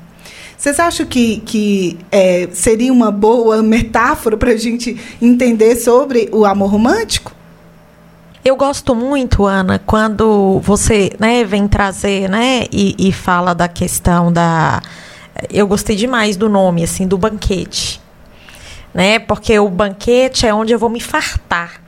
Vocês 0.58 0.80
acham 0.80 1.06
que, 1.06 1.42
que 1.46 1.98
é, 2.10 2.48
seria 2.54 2.94
uma 2.94 3.12
boa 3.12 3.62
metáfora 3.62 4.38
para 4.38 4.52
a 4.52 4.58
gente 4.58 4.96
entender 5.22 5.76
sobre 5.76 6.30
o 6.32 6.46
amor 6.46 6.72
romântico? 6.72 7.39
Eu 8.44 8.56
gosto 8.56 8.96
muito, 8.96 9.46
Ana, 9.46 9.80
quando 9.86 10.60
você 10.62 11.12
né, 11.20 11.44
vem 11.44 11.68
trazer 11.68 12.30
né, 12.30 12.66
e, 12.72 12.96
e 12.98 13.12
fala 13.12 13.54
da 13.54 13.68
questão 13.68 14.32
da. 14.32 14.82
Eu 15.50 15.68
gostei 15.68 15.96
demais 15.96 16.38
do 16.38 16.48
nome, 16.48 16.84
assim, 16.84 17.06
do 17.06 17.18
banquete. 17.18 18.02
Né? 18.94 19.20
Porque 19.20 19.60
o 19.60 19.70
banquete 19.70 20.48
é 20.48 20.54
onde 20.54 20.74
eu 20.74 20.80
vou 20.80 20.90
me 20.90 21.02
fartar. 21.02 21.82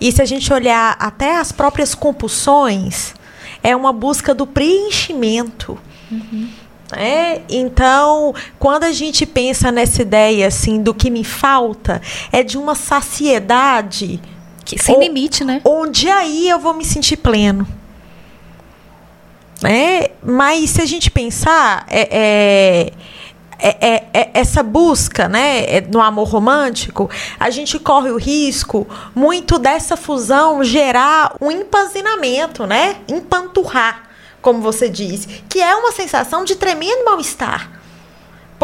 E 0.00 0.10
se 0.10 0.22
a 0.22 0.24
gente 0.24 0.52
olhar 0.52 0.96
até 0.98 1.36
as 1.36 1.52
próprias 1.52 1.94
compulsões, 1.94 3.14
é 3.62 3.76
uma 3.76 3.92
busca 3.92 4.34
do 4.34 4.46
preenchimento. 4.46 5.78
É, 6.96 7.42
então, 7.48 8.34
quando 8.58 8.84
a 8.84 8.92
gente 8.92 9.26
pensa 9.26 9.70
nessa 9.70 10.02
ideia 10.02 10.46
assim 10.46 10.82
do 10.82 10.94
que 10.94 11.10
me 11.10 11.24
falta, 11.24 12.00
é 12.32 12.42
de 12.42 12.56
uma 12.56 12.74
saciedade 12.74 14.20
Que, 14.64 14.78
sem 14.78 14.94
Ou- 14.94 15.00
limite, 15.02 15.44
né? 15.44 15.60
onde 15.64 16.08
aí 16.08 16.48
eu 16.48 16.58
vou 16.58 16.74
me 16.74 16.84
sentir 16.84 17.16
pleno. 17.18 17.66
Né? 19.62 20.08
Mas 20.22 20.70
se 20.70 20.82
a 20.82 20.86
gente 20.86 21.10
pensar, 21.10 21.86
é, 21.88 22.08
é- 22.10 22.92
é- 23.58 23.86
é- 23.88 24.06
é- 24.12 24.30
essa 24.34 24.62
busca 24.62 25.28
né, 25.28 25.64
é, 25.64 25.80
no 25.80 26.00
amor 26.00 26.28
romântico, 26.28 27.08
a 27.38 27.48
gente 27.50 27.78
corre 27.78 28.10
o 28.10 28.16
risco 28.18 28.86
muito 29.14 29.58
dessa 29.58 29.96
fusão 29.96 30.62
gerar 30.64 31.34
um 31.40 31.50
empanzinamento, 31.50 32.66
né? 32.66 32.96
empanturrar, 33.08 34.08
como 34.42 34.60
você 34.60 34.88
diz, 34.88 35.26
que 35.48 35.62
é 35.62 35.74
uma 35.74 35.92
sensação 35.92 36.44
de 36.44 36.56
tremendo 36.56 37.04
mal-estar. 37.04 37.70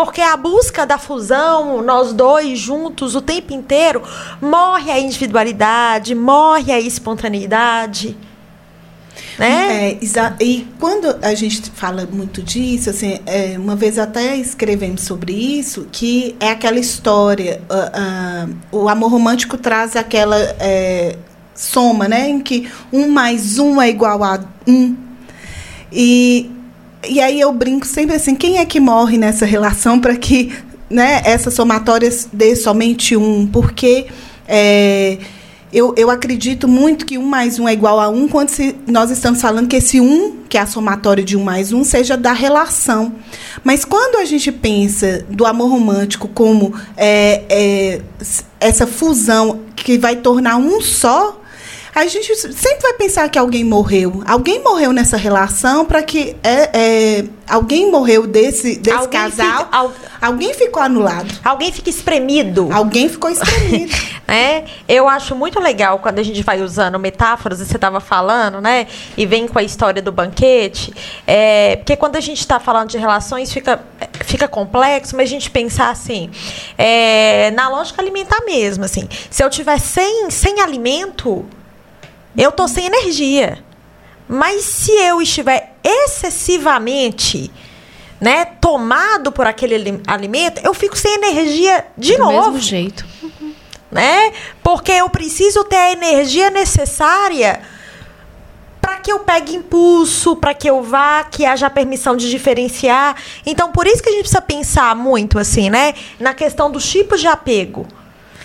Porque 0.05 0.23
a 0.23 0.35
busca 0.35 0.87
da 0.87 0.97
fusão, 0.97 1.83
nós 1.83 2.15
dois 2.15 2.59
juntos 2.59 3.15
o 3.15 3.21
tempo 3.21 3.53
inteiro, 3.53 4.03
morre 4.41 4.91
a 4.91 4.99
individualidade, 4.99 6.15
morre 6.15 6.73
a 6.73 6.81
espontaneidade. 6.81 8.17
Né? 9.39 9.93
É, 9.93 9.99
e 10.41 10.67
quando 10.79 11.19
a 11.23 11.35
gente 11.35 11.71
fala 11.71 12.09
muito 12.11 12.43
disso, 12.43 12.89
assim, 12.89 13.21
é, 13.27 13.57
uma 13.59 13.77
vez 13.77 13.99
até 13.99 14.37
escrevemos 14.37 15.03
sobre 15.03 15.35
isso, 15.35 15.87
que 15.93 16.35
é 16.41 16.49
aquela 16.49 16.79
história, 16.79 17.61
ah, 17.69 17.93
ah, 17.93 18.49
o 18.73 18.89
amor 18.89 19.11
romântico 19.11 19.59
traz 19.59 19.97
aquela 19.97 20.39
é, 20.59 21.17
soma, 21.55 22.09
né, 22.09 22.29
em 22.29 22.41
que 22.41 22.71
um 22.91 23.07
mais 23.09 23.59
um 23.59 23.81
é 23.81 23.91
igual 23.91 24.25
a 24.25 24.41
um. 24.67 24.97
E, 25.93 26.51
e 27.09 27.21
aí 27.21 27.41
eu 27.41 27.53
brinco 27.53 27.87
sempre 27.87 28.17
assim, 28.17 28.35
quem 28.35 28.59
é 28.59 28.65
que 28.65 28.81
morre 28.81 29.17
nessa 29.17 29.47
relação 29.47 29.99
para 29.99 30.17
que 30.17 30.53
né, 30.89 31.23
essa 31.25 31.51
somatória 31.51 32.11
dê 32.33 32.55
somente 32.57 33.17
um? 33.17 33.47
Porque 33.47 34.07
é, 34.47 35.19
eu, 35.73 35.95
eu 35.97 36.11
acredito 36.11 36.67
muito 36.67 37.07
que 37.07 37.17
um 37.17 37.25
mais 37.25 37.59
um 37.59 37.69
é 37.69 37.73
igual 37.73 38.01
a 38.01 38.09
um 38.09 38.27
quando 38.27 38.49
se, 38.49 38.75
nós 38.89 39.11
estamos 39.11 39.41
falando 39.41 39.69
que 39.69 39.77
esse 39.77 40.01
um, 40.01 40.39
que 40.49 40.59
é 40.59 40.61
a 40.61 40.67
somatória 40.67 41.23
de 41.23 41.37
um 41.37 41.45
mais 41.45 41.73
um, 41.73 41.85
seja 41.85 42.17
da 42.17 42.33
relação. 42.33 43.15
Mas 43.63 43.85
quando 43.85 44.17
a 44.17 44.25
gente 44.25 44.51
pensa 44.51 45.25
do 45.31 45.47
amor 45.47 45.71
romântico 45.71 46.27
como 46.27 46.75
é, 46.97 47.45
é, 47.49 48.03
essa 48.59 48.87
fusão 48.87 49.61
que 49.77 49.97
vai 49.97 50.17
tornar 50.17 50.57
um 50.57 50.81
só, 50.81 51.40
a 51.95 52.07
gente 52.07 52.35
sempre 52.37 52.83
vai 52.83 52.93
pensar 52.95 53.29
que 53.29 53.39
alguém 53.39 53.65
morreu. 53.65 54.23
Alguém 54.27 54.63
morreu 54.63 54.93
nessa 54.93 55.17
relação 55.17 55.85
para 55.85 56.03
que 56.03 56.37
é, 56.43 56.71
é, 56.73 57.25
alguém 57.49 57.91
morreu 57.91 58.27
desse, 58.27 58.77
desse 58.77 58.97
alguém 58.97 59.21
casal. 59.21 59.65
Fica, 59.65 59.77
al, 59.77 59.93
alguém 60.21 60.55
ficou 60.55 60.81
anulado. 60.83 61.29
Alguém 61.45 61.73
fica 61.73 61.91
espremido. 61.91 62.69
Alguém 62.73 63.09
ficou 63.09 63.29
espremido. 63.29 63.93
é, 64.29 64.65
eu 64.89 65.09
acho 65.09 65.35
muito 65.35 65.59
legal 65.59 65.99
quando 65.99 66.21
a 66.21 66.23
gente 66.23 66.43
vai 66.43 66.63
usando 66.63 66.99
metáforas, 66.99 67.59
você 67.59 67.77
estava 67.77 67.99
falando, 67.99 68.61
né? 68.61 68.87
E 69.17 69.27
vem 69.27 69.49
com 69.49 69.59
a 69.59 69.63
história 69.63 70.01
do 70.01 70.13
banquete. 70.13 70.95
É, 71.27 71.77
porque 71.77 71.97
quando 71.97 72.17
a 72.17 72.21
gente 72.21 72.39
está 72.39 72.61
falando 72.61 72.89
de 72.91 72.99
relações, 72.99 73.53
fica, 73.53 73.81
fica 74.25 74.47
complexo, 74.47 75.17
mas 75.17 75.29
a 75.29 75.31
gente 75.31 75.51
pensar 75.51 75.91
assim, 75.91 76.31
é, 76.79 77.51
na 77.51 77.69
lógica 77.69 78.01
alimentar 78.01 78.45
mesmo, 78.45 78.85
assim. 78.85 79.09
Se 79.29 79.43
eu 79.43 79.51
tiver 79.51 79.79
sem, 79.79 80.31
sem 80.31 80.61
alimento 80.61 81.45
eu 82.37 82.53
tô 82.53 82.67
sem 82.69 82.87
energia. 82.87 83.63
Mas 84.29 84.65
se 84.65 84.93
eu 84.93 85.21
estiver 85.21 85.75
excessivamente 85.83 87.51
né, 88.21 88.45
tomado 88.45 89.33
por 89.33 89.47
aquele 89.47 90.01
alimento, 90.07 90.61
eu 90.63 90.75
fico 90.75 90.97
sem 90.97 91.15
energia 91.15 91.87
de 91.97 92.13
Do 92.13 92.19
novo. 92.19 92.33
Do 92.33 92.53
mesmo 92.53 92.61
jeito. 92.61 93.05
Né? 93.91 94.33
Porque 94.63 94.93
eu 94.93 95.11
preciso 95.11 95.65
ter 95.65 95.77
a 95.77 95.93
energia 95.93 96.49
necessária 96.49 97.61
para 98.81 98.97
que 98.99 99.11
eu 99.11 99.21
pegue 99.21 99.57
impulso, 99.57 100.37
para 100.37 100.55
que 100.55 100.69
eu 100.71 100.83
vá, 100.83 101.25
que 101.25 101.45
haja 101.45 101.69
permissão 101.69 102.17
de 102.17 102.31
diferenciar. 102.31 103.17
Então, 103.45 103.73
por 103.73 103.87
isso 103.87 104.03
que 104.03 104.09
a 104.09 104.13
gente 104.13 104.23
precisa 104.23 104.41
pensar 104.41 104.95
muito 104.95 105.39
assim, 105.39 105.69
né, 105.71 105.95
na 106.21 106.35
questão 106.35 106.71
dos 106.71 106.89
tipos 106.89 107.21
de 107.21 107.27
apego. 107.27 107.87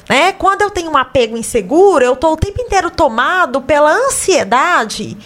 Né? 0.10 0.32
Quando 0.34 0.62
eu 0.62 0.70
tenho 0.70 0.92
um 0.92 0.98
apego 0.98 1.38
inseguro, 1.38 2.04
eu 2.04 2.14
estou 2.14 2.34
o 2.34 2.38
tempo 2.38 2.62
inteiro 2.62 2.92
tomado 2.92 3.62
pela 3.62 3.92
ansiedade 3.92 5.18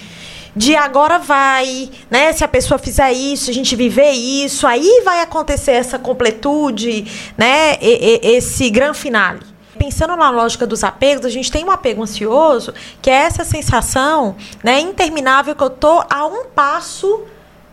de 0.56 0.76
agora 0.76 1.18
vai, 1.20 1.90
né? 2.10 2.34
Se 2.34 2.44
a 2.44 2.48
pessoa 2.48 2.78
fizer 2.78 3.12
isso, 3.14 3.50
a 3.50 3.54
gente 3.54 3.76
viver 3.76 4.12
isso, 4.12 4.68
aí 4.68 5.02
vai 5.06 5.22
acontecer 5.22 5.72
essa 5.72 5.98
completude, 5.98 7.06
né? 7.38 7.78
E, 7.80 8.20
e, 8.24 8.36
esse 8.36 8.70
grande 8.70 8.98
finale. 8.98 9.40
Pensando 9.78 10.18
na 10.18 10.30
lógica 10.30 10.68
dos 10.68 10.84
apegos, 10.84 11.26
a 11.26 11.30
gente 11.30 11.50
tem 11.50 11.64
um 11.64 11.72
apego 11.72 12.04
ansioso, 12.04 12.74
que 13.02 13.10
é 13.10 13.14
essa 13.14 13.46
sensação, 13.46 14.36
né, 14.62 14.82
interminável 14.82 15.56
que 15.56 15.64
eu 15.64 15.70
tô 15.70 16.04
a 16.10 16.26
um 16.26 16.48
passo, 16.54 17.24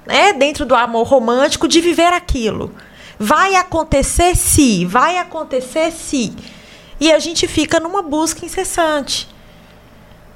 né, 0.07 0.33
dentro 0.33 0.65
do 0.65 0.77
amor 0.77 1.09
romântico 1.09 1.67
de 1.67 1.81
viver 1.81 2.13
aquilo. 2.13 2.73
Vai 3.19 3.57
acontecer 3.57 4.37
se, 4.37 4.85
vai 4.85 5.19
acontecer 5.19 5.91
se. 5.91 6.33
E 6.99 7.13
a 7.13 7.19
gente 7.19 7.47
fica 7.47 7.79
numa 7.79 8.03
busca 8.03 8.45
incessante. 8.45 9.29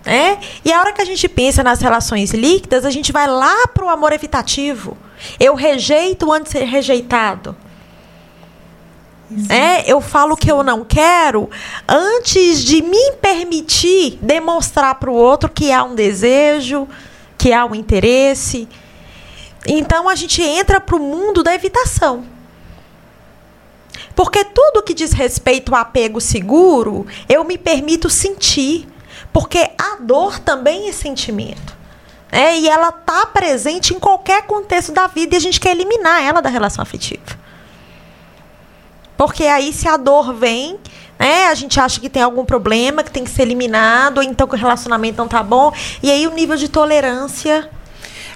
É? 0.05 0.38
E 0.64 0.73
a 0.73 0.81
hora 0.81 0.92
que 0.92 1.03
a 1.03 1.05
gente 1.05 1.29
pensa 1.29 1.62
nas 1.62 1.81
relações 1.81 2.31
líquidas, 2.33 2.85
a 2.85 2.90
gente 2.90 3.12
vai 3.12 3.27
lá 3.27 3.66
para 3.68 3.85
o 3.85 3.88
amor 3.88 4.12
evitativo. 4.12 4.96
Eu 5.38 5.55
rejeito 5.55 6.33
antes 6.33 6.53
de 6.53 6.59
ser 6.59 6.64
rejeitado. 6.64 7.55
É, 9.49 9.90
eu 9.90 10.01
falo 10.01 10.37
que 10.37 10.51
eu 10.51 10.62
não 10.64 10.85
quero 10.85 11.49
antes 11.87 12.64
de 12.64 12.83
me 12.83 13.12
permitir 13.23 14.18
demonstrar 14.20 14.96
para 14.96 15.11
o 15.11 15.14
outro 15.14 15.49
que 15.49 15.70
há 15.70 15.85
um 15.85 15.94
desejo, 15.94 16.88
que 17.38 17.53
há 17.53 17.64
um 17.64 17.75
interesse. 17.75 18.68
Então 19.66 20.09
a 20.09 20.16
gente 20.16 20.42
entra 20.42 20.81
para 20.81 20.96
o 20.96 20.99
mundo 20.99 21.44
da 21.44 21.55
evitação. 21.55 22.25
Porque 24.14 24.44
tudo 24.44 24.82
que 24.82 24.94
diz 24.94 25.12
respeito 25.12 25.74
ao 25.74 25.80
apego 25.80 26.20
seguro, 26.20 27.06
eu 27.28 27.44
me 27.44 27.56
permito 27.56 28.10
sentir. 28.10 28.86
Porque 29.32 29.70
a 29.78 29.96
dor 30.00 30.38
também 30.38 30.88
é 30.88 30.92
sentimento. 30.92 31.78
É, 32.32 32.58
e 32.58 32.68
ela 32.68 32.90
está 32.90 33.26
presente 33.26 33.92
em 33.92 33.98
qualquer 33.98 34.42
contexto 34.42 34.92
da 34.92 35.06
vida 35.06 35.34
e 35.34 35.38
a 35.38 35.40
gente 35.40 35.60
quer 35.60 35.72
eliminar 35.72 36.22
ela 36.22 36.40
da 36.40 36.48
relação 36.48 36.82
afetiva. 36.82 37.38
Porque 39.16 39.44
aí, 39.44 39.72
se 39.72 39.88
a 39.88 39.96
dor 39.96 40.32
vem, 40.32 40.78
né, 41.18 41.48
a 41.48 41.54
gente 41.54 41.78
acha 41.78 42.00
que 42.00 42.08
tem 42.08 42.22
algum 42.22 42.44
problema, 42.44 43.02
que 43.02 43.10
tem 43.10 43.24
que 43.24 43.30
ser 43.30 43.42
eliminado, 43.42 44.18
ou 44.18 44.24
então 44.24 44.46
que 44.46 44.54
o 44.54 44.58
relacionamento 44.58 45.18
não 45.18 45.26
está 45.26 45.42
bom, 45.42 45.72
e 46.02 46.10
aí 46.10 46.26
o 46.26 46.30
nível 46.30 46.56
de 46.56 46.68
tolerância 46.68 47.68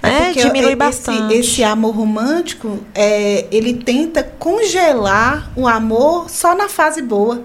é, 0.08 0.32
diminui 0.32 0.68
esse, 0.68 0.76
bastante. 0.76 1.34
Esse 1.34 1.64
amor 1.64 1.94
romântico, 1.94 2.80
é, 2.94 3.46
ele 3.50 3.74
tenta 3.74 4.22
congelar 4.22 5.50
o 5.56 5.66
amor 5.66 6.28
só 6.30 6.54
na 6.54 6.68
fase 6.68 7.02
boa. 7.02 7.42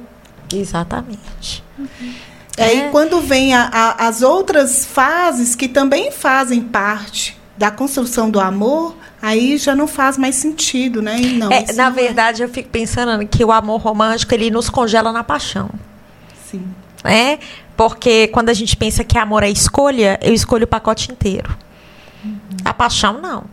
Exatamente. 0.54 1.64
Uhum. 1.78 2.14
Aí 2.58 2.82
é. 2.82 2.90
quando 2.90 3.22
vem 3.22 3.54
a, 3.54 3.70
a, 3.72 4.08
as 4.08 4.22
outras 4.22 4.86
fases 4.86 5.56
que 5.56 5.68
também 5.68 6.12
fazem 6.12 6.62
parte 6.62 7.38
da 7.58 7.72
construção 7.72 8.30
do 8.30 8.40
amor, 8.40 8.96
aí 9.22 9.58
já 9.58 9.76
não 9.76 9.88
faz 9.88 10.18
mais 10.18 10.36
sentido, 10.36 11.02
né? 11.02 11.20
E 11.20 11.38
não, 11.38 11.52
é, 11.52 11.66
na 11.74 11.90
não 11.90 11.98
é. 11.98 12.04
verdade, 12.04 12.42
é. 12.42 12.46
eu 12.46 12.50
fico 12.50 12.70
pensando 12.70 13.26
que 13.28 13.44
o 13.44 13.52
amor 13.52 13.82
romântico 13.82 14.34
ele 14.34 14.50
nos 14.50 14.70
congela 14.70 15.12
na 15.12 15.24
paixão. 15.24 15.70
Sim. 16.50 16.64
É? 17.04 17.38
Porque 17.76 18.28
quando 18.28 18.50
a 18.50 18.54
gente 18.54 18.76
pensa 18.76 19.04
que 19.04 19.18
amor 19.18 19.44
é 19.44 19.50
escolha, 19.50 20.20
eu 20.22 20.34
escolho 20.34 20.66
o 20.66 20.68
pacote 20.68 21.12
inteiro. 21.12 21.56
A 22.66 22.74
paixão, 22.74 23.20
não. 23.20 23.44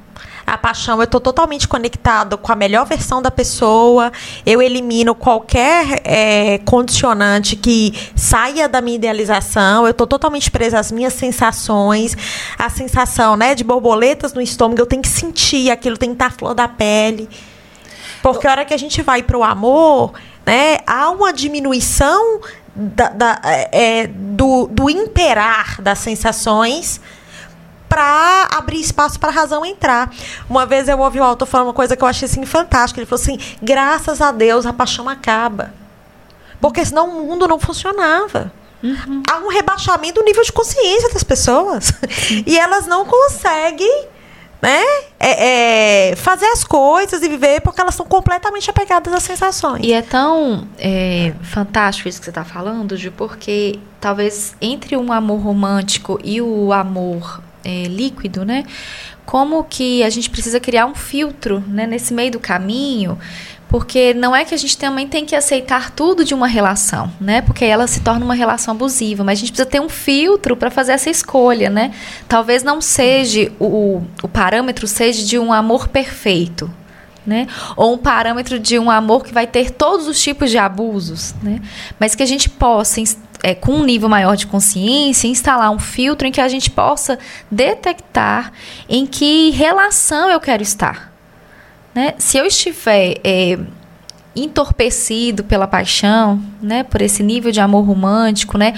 A 0.46 0.57
paixão, 0.57 0.98
eu 0.98 1.05
estou 1.05 1.20
totalmente 1.20 1.66
conectado 1.66 2.38
com 2.38 2.52
a 2.52 2.55
melhor 2.55 2.87
versão 2.87 3.20
da 3.20 3.33
pessoa. 3.33 4.12
Eu 4.44 4.62
elimino 4.62 5.12
qualquer 5.12 6.00
é, 6.05 6.59
condicionante 6.59 7.57
que 7.57 7.92
saia 8.14 8.68
da 8.68 8.81
minha 8.81 8.94
idealização. 8.94 9.85
Eu 9.85 9.90
estou 9.90 10.07
totalmente 10.07 10.48
presa 10.48 10.79
às 10.79 10.92
minhas 10.92 11.14
sensações. 11.14 12.16
A 12.57 12.70
sensação 12.70 13.37
né, 13.37 13.57
de 13.57 13.64
borboletas 13.64 14.33
no 14.33 14.40
estômago, 14.40 14.81
eu 14.81 14.87
tenho 14.87 15.02
que 15.02 15.09
sentir 15.09 15.68
aquilo, 15.68 15.98
tem 15.98 16.11
que 16.11 16.14
estar 16.14 16.31
flor 16.31 16.55
da 16.55 16.68
pele. 16.68 17.29
Porque 18.22 18.46
a 18.46 18.52
hora 18.52 18.64
que 18.64 18.74
a 18.74 18.79
gente 18.79 19.02
vai 19.02 19.24
para 19.24 19.37
o 19.37 19.42
amor, 19.42 20.12
né, 20.46 20.79
há 20.87 21.11
uma 21.11 21.33
diminuição 21.33 22.40
da, 22.72 23.09
da, 23.09 23.40
é, 23.72 24.07
do, 24.07 24.68
do 24.68 24.88
imperar 24.88 25.83
das 25.83 25.98
sensações 25.98 27.00
para 27.97 28.49
abrir 28.59 28.79
espaço 28.79 29.19
para 29.19 29.31
a 29.31 29.33
razão 29.33 29.65
entrar. 29.65 30.13
Uma 30.51 30.67
vez 30.67 30.87
eu 30.87 30.99
ouvi 30.99 31.19
o 31.19 31.25
autor 31.25 31.47
falando 31.47 31.69
uma 31.69 31.73
coisa 31.73 31.97
que 31.97 32.05
eu 32.05 32.09
achei 32.09 32.29
assim 32.29 32.45
fantástica. 32.45 33.01
Ele 33.01 33.07
falou 33.07 33.23
assim: 33.23 33.39
graças 33.63 34.21
a 34.21 34.31
Deus 34.33 34.67
a 34.67 34.73
paixão 34.73 35.09
acaba. 35.09 35.73
Porque 36.61 36.85
senão 36.85 37.09
o 37.09 37.27
mundo 37.27 37.49
não 37.49 37.59
funcionava. 37.59 38.53
Uhum. 38.83 39.23
Há 39.31 39.39
um 39.39 39.49
rebaixamento 39.49 40.21
do 40.21 40.25
nível 40.27 40.43
de 40.43 40.53
consciência 40.53 41.09
das 41.09 41.25
pessoas. 41.25 41.91
e 42.47 42.59
elas 42.59 42.87
não 42.87 43.07
conseguem 43.07 44.09
né? 44.61 44.83
É, 45.19 46.11
é, 46.11 46.17
fazer 46.17 46.47
as 46.47 46.65
coisas 46.65 47.23
e 47.23 47.29
viver 47.29 47.61
porque 47.61 47.81
elas 47.81 47.95
são 47.95 48.05
completamente 48.05 48.69
apegadas 48.69 49.13
às 49.13 49.23
sensações. 49.23 49.81
E 49.85 49.93
é 49.93 50.03
tão 50.03 50.67
é, 50.79 51.33
fantástico 51.43 52.09
isso 52.09 52.19
que 52.19 52.25
você 52.25 52.31
está 52.31 52.45
falando, 52.45 52.97
de 52.97 53.11
porque 53.11 53.79
talvez 54.01 54.57
entre 54.61 54.97
um 54.97 55.13
amor 55.13 55.41
romântico 55.41 56.19
e 56.25 56.41
o 56.41 56.73
amor 56.73 57.43
é, 57.66 57.88
líquido, 57.88 58.44
né? 58.44 58.64
Como 59.24 59.64
que 59.64 60.05
a 60.05 60.11
gente 60.11 60.31
precisa 60.31 60.61
criar 60.61 60.87
um 60.87 60.94
filtro 60.94 61.62
né, 61.66 61.85
nesse 61.85 62.14
meio 62.14 62.31
do 62.31 62.38
caminho, 62.38 63.18
porque 63.68 64.14
não 64.14 64.35
é 64.35 64.44
que 64.44 64.55
a 64.55 64.57
gente 64.57 64.79
também 64.79 65.09
tem 65.09 65.24
que 65.24 65.35
aceitar 65.35 65.90
tudo 65.90 66.24
de 66.24 66.33
uma 66.33 66.46
relação, 66.46 67.12
né? 67.20 67.42
Porque 67.42 67.64
ela 67.64 67.88
se 67.88 68.00
torna 68.00 68.24
uma 68.24 68.35
relação 68.35 68.72
abusiva, 68.72 69.24
mas 69.24 69.38
a 69.38 69.40
gente 69.40 69.50
precisa 69.50 69.68
ter 69.68 69.81
um 69.81 69.88
filtro 69.88 70.57
para 70.57 70.70
fazer 70.70 70.92
essa 70.92 71.11
escolha, 71.11 71.68
né? 71.68 71.92
Talvez 72.29 72.62
não 72.62 72.81
seja 72.81 73.50
o, 73.59 74.02
o 74.22 74.29
parâmetro 74.29 74.87
seja 74.87 75.24
de 75.24 75.37
um 75.37 75.52
amor 75.52 75.88
perfeito, 75.88 76.70
né? 77.26 77.48
Ou 77.76 77.94
um 77.94 77.98
parâmetro 77.98 78.61
de 78.61 78.79
um 78.79 78.88
amor 78.88 79.24
que 79.24 79.35
vai 79.35 79.48
ter 79.48 79.72
todos 79.72 80.07
os 80.07 80.22
tipos 80.22 80.48
de 80.48 80.59
abusos, 80.59 81.35
né? 81.42 81.61
Mas 81.98 82.14
que 82.14 82.22
a 82.22 82.26
gente 82.26 82.48
possa 82.48 83.00
é, 83.42 83.55
com 83.55 83.72
um 83.72 83.85
nível 83.85 84.09
maior 84.09 84.37
de 84.37 84.46
consciência, 84.46 85.29
instalar 85.29 85.70
um 85.70 85.79
filtro 85.79 86.27
em 86.27 86.33
que 86.33 86.40
a 86.40 86.49
gente 86.49 86.70
possa 86.70 87.18
detectar 87.51 88.53
em 88.88 89.07
que 89.07 89.51
relação 89.51 90.31
eu 90.31 90.40
quero 90.40 90.62
estar. 90.62 91.12
Né? 91.94 92.14
Se 92.18 92.37
eu 92.37 92.44
estiver 92.44 93.20
é, 93.25 93.59
entorpecido 94.37 95.42
pela 95.42 95.66
paixão, 95.66 96.40
né, 96.61 96.83
por 96.83 97.01
esse 97.01 97.22
nível 97.22 97.51
de 97.51 97.61
amor 97.61 97.85
romântico, 97.85 98.59
né, 98.59 98.75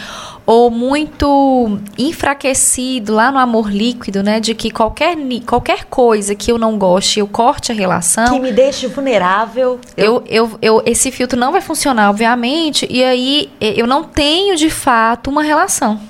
ou 0.46 0.70
muito 0.70 1.78
enfraquecido 1.98 3.12
lá 3.12 3.32
no 3.32 3.38
amor 3.38 3.70
líquido, 3.70 4.22
né, 4.22 4.38
de 4.38 4.54
que 4.54 4.70
qualquer 4.70 5.16
qualquer 5.44 5.84
coisa 5.84 6.34
que 6.34 6.52
eu 6.52 6.58
não 6.58 6.78
goste, 6.78 7.18
eu 7.18 7.26
corte 7.26 7.72
a 7.72 7.74
relação, 7.74 8.34
que 8.34 8.40
me 8.40 8.52
deixe 8.52 8.86
vulnerável, 8.86 9.80
eu, 9.96 10.22
eu, 10.26 10.58
eu 10.62 10.82
esse 10.86 11.10
filtro 11.10 11.38
não 11.38 11.50
vai 11.50 11.60
funcionar, 11.60 12.10
obviamente, 12.10 12.86
e 12.88 13.02
aí 13.02 13.50
eu 13.60 13.86
não 13.86 14.04
tenho 14.04 14.56
de 14.56 14.70
fato 14.70 15.28
uma 15.28 15.42
relação. 15.42 16.00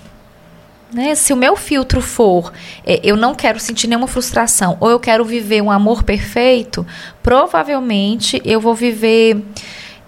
Né? 0.93 1.15
Se 1.15 1.33
o 1.35 1.37
meu 1.37 1.55
filtro 1.55 2.01
for 2.01 2.51
é, 2.85 2.99
eu 3.03 3.15
não 3.17 3.35
quero 3.35 3.61
sentir 3.61 3.87
nenhuma 3.89 4.07
frustração 4.07 4.77
ou 4.81 4.89
eu 4.89 4.99
quero 4.99 5.23
viver 5.25 5.61
um 5.61 5.71
amor 5.71 6.03
perfeito, 6.03 6.87
provavelmente 7.23 8.41
eu 8.45 8.61
vou 8.61 8.75
viver, 8.75 9.37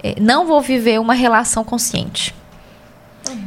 é, 0.02 0.14
não 0.20 0.46
vou 0.46 0.60
viver 0.60 0.98
uma 0.98 1.14
relação 1.14 1.62
consciente. 1.62 2.34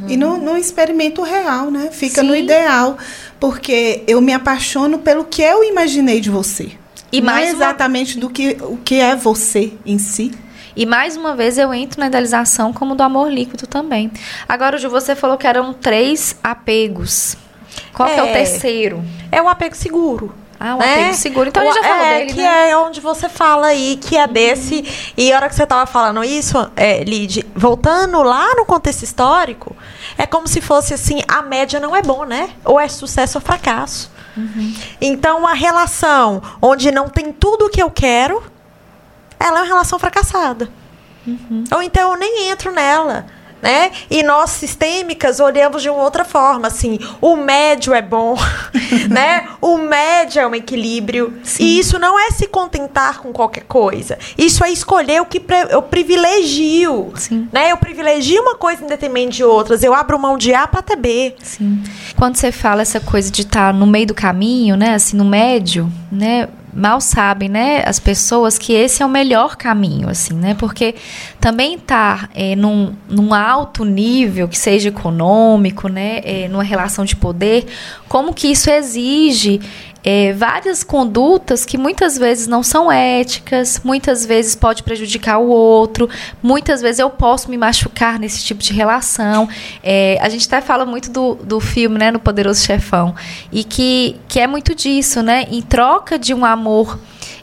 E 0.08 0.16
não, 0.16 0.38
não 0.38 0.56
experimento 0.56 1.22
real, 1.22 1.70
né? 1.70 1.90
Fica 1.92 2.20
Sim. 2.20 2.28
no 2.28 2.36
ideal. 2.36 2.96
Porque 3.40 4.02
eu 4.06 4.20
me 4.20 4.32
apaixono 4.32 4.98
pelo 4.98 5.24
que 5.24 5.42
eu 5.42 5.62
imaginei 5.64 6.20
de 6.20 6.30
você. 6.30 6.72
E 7.12 7.20
não 7.20 7.26
mais 7.32 7.48
é 7.50 7.52
uma- 7.52 7.64
exatamente 7.64 8.18
do 8.18 8.30
que 8.30 8.56
o 8.60 8.76
que 8.78 8.96
é 8.96 9.14
você 9.16 9.72
em 9.84 9.98
si. 9.98 10.32
E 10.76 10.84
mais 10.86 11.16
uma 11.16 11.34
vez 11.36 11.56
eu 11.58 11.72
entro 11.72 12.00
na 12.00 12.06
idealização 12.06 12.72
como 12.72 12.94
do 12.94 13.02
amor 13.02 13.30
líquido 13.30 13.66
também. 13.66 14.10
Agora, 14.48 14.76
Ju, 14.78 14.88
você 14.90 15.14
falou 15.14 15.36
que 15.36 15.46
eram 15.46 15.72
três 15.72 16.36
apegos. 16.42 17.36
Qual 17.92 18.08
que 18.08 18.18
é 18.18 18.22
o 18.22 18.26
É. 18.26 18.32
terceiro? 18.32 19.04
É 19.30 19.40
o 19.40 19.48
apego 19.48 19.74
seguro. 19.74 20.34
Ah, 20.58 20.76
o 20.76 20.78
né? 20.78 20.94
apego 20.94 21.14
seguro. 21.14 21.48
Então 21.48 21.62
a 21.62 21.66
gente 21.66 21.74
já 21.74 21.82
falou 21.82 22.04
é, 22.04 22.18
dele, 22.18 22.32
que 22.32 22.40
né? 22.40 22.70
é 22.70 22.76
onde 22.76 23.00
você 23.00 23.28
fala 23.28 23.66
aí, 23.68 23.98
que 24.00 24.16
é 24.16 24.26
desse. 24.26 25.12
E 25.16 25.32
a 25.32 25.36
hora 25.36 25.48
que 25.48 25.54
você 25.54 25.66
tava 25.66 25.84
falando 25.86 26.24
isso, 26.24 26.56
é, 26.76 27.02
Lid, 27.04 27.44
voltando 27.54 28.22
lá 28.22 28.54
no 28.54 28.64
contexto 28.64 29.02
histórico, 29.02 29.76
é 30.16 30.26
como 30.26 30.46
se 30.48 30.60
fosse 30.60 30.94
assim: 30.94 31.20
a 31.28 31.42
média 31.42 31.78
não 31.80 31.94
é 31.94 32.02
bom, 32.02 32.24
né? 32.24 32.50
Ou 32.64 32.80
é 32.80 32.88
sucesso 32.88 33.38
ou 33.38 33.42
fracasso. 33.42 34.10
Uhum. 34.36 34.74
Então, 35.00 35.46
a 35.46 35.52
relação 35.54 36.42
onde 36.62 36.90
não 36.90 37.08
tem 37.08 37.32
tudo 37.32 37.66
o 37.66 37.70
que 37.70 37.82
eu 37.82 37.90
quero, 37.90 38.42
ela 39.44 39.58
é 39.58 39.62
uma 39.62 39.68
relação 39.68 39.98
fracassada. 39.98 40.70
Uhum. 41.26 41.64
Ou 41.72 41.82
então 41.82 42.12
eu 42.12 42.18
nem 42.18 42.50
entro 42.50 42.72
nela. 42.72 43.26
Né? 43.62 43.92
E 44.10 44.22
nós 44.22 44.50
sistêmicas 44.50 45.40
olhamos 45.40 45.80
de 45.80 45.88
uma 45.88 46.02
outra 46.02 46.22
forma, 46.22 46.68
assim, 46.68 46.98
o 47.18 47.34
médio 47.34 47.94
é 47.94 48.02
bom, 48.02 48.36
né? 49.08 49.48
O 49.58 49.78
médio 49.78 50.42
é 50.42 50.46
um 50.46 50.54
equilíbrio. 50.54 51.32
E 51.58 51.78
isso 51.78 51.98
não 51.98 52.20
é 52.20 52.30
se 52.30 52.46
contentar 52.46 53.22
com 53.22 53.32
qualquer 53.32 53.64
coisa. 53.64 54.18
Isso 54.36 54.62
é 54.62 54.70
escolher 54.70 55.22
o 55.22 55.24
que 55.24 55.42
eu 55.70 55.80
privilegio, 55.80 57.10
Sim. 57.16 57.48
né? 57.50 57.72
Eu 57.72 57.78
privilegio 57.78 58.42
uma 58.42 58.54
coisa 58.54 58.84
em 58.84 58.86
detrimento 58.86 59.30
de 59.30 59.44
outras. 59.44 59.82
Eu 59.82 59.94
abro 59.94 60.18
mão 60.18 60.36
de 60.36 60.52
A 60.52 60.66
para 60.66 60.82
ter 60.82 60.96
B. 60.96 61.34
Sim. 61.42 61.82
Quando 62.16 62.36
você 62.36 62.52
fala 62.52 62.82
essa 62.82 63.00
coisa 63.00 63.30
de 63.30 63.40
estar 63.40 63.72
no 63.72 63.86
meio 63.86 64.08
do 64.08 64.14
caminho, 64.14 64.76
né, 64.76 64.92
assim, 64.92 65.16
no 65.16 65.24
médio, 65.24 65.90
né, 66.12 66.50
mal 66.74 67.00
sabem, 67.00 67.48
né, 67.48 67.82
as 67.86 67.98
pessoas 67.98 68.58
que 68.58 68.72
esse 68.72 69.02
é 69.02 69.06
o 69.06 69.08
melhor 69.08 69.56
caminho, 69.56 70.08
assim, 70.08 70.34
né, 70.34 70.54
porque 70.54 70.94
também 71.40 71.74
estar 71.74 72.28
é, 72.34 72.56
num, 72.56 72.94
num 73.08 73.32
alto 73.32 73.84
nível, 73.84 74.48
que 74.48 74.58
seja 74.58 74.88
econômico, 74.88 75.88
né, 75.88 76.20
é, 76.24 76.48
numa 76.48 76.64
relação 76.64 77.04
de 77.04 77.14
poder, 77.14 77.66
como 78.08 78.34
que 78.34 78.48
isso 78.48 78.70
exige 78.70 79.60
é, 80.04 80.32
várias 80.34 80.84
condutas 80.84 81.64
que 81.64 81.78
muitas 81.78 82.18
vezes 82.18 82.46
não 82.46 82.62
são 82.62 82.92
éticas, 82.92 83.80
muitas 83.82 84.26
vezes 84.26 84.54
pode 84.54 84.82
prejudicar 84.82 85.38
o 85.38 85.48
outro, 85.48 86.08
muitas 86.42 86.82
vezes 86.82 86.98
eu 86.98 87.08
posso 87.08 87.50
me 87.50 87.56
machucar 87.56 88.18
nesse 88.18 88.44
tipo 88.44 88.62
de 88.62 88.72
relação. 88.74 89.48
É, 89.82 90.18
a 90.20 90.28
gente 90.28 90.46
até 90.46 90.60
fala 90.60 90.84
muito 90.84 91.10
do, 91.10 91.36
do 91.36 91.58
filme, 91.58 91.98
né, 91.98 92.10
no 92.10 92.18
Poderoso 92.18 92.62
Chefão, 92.62 93.14
e 93.50 93.64
que, 93.64 94.16
que 94.28 94.38
é 94.38 94.46
muito 94.46 94.74
disso, 94.74 95.22
né? 95.22 95.46
Em 95.50 95.62
troca 95.62 96.18
de 96.18 96.34
um 96.34 96.44
amor 96.44 96.98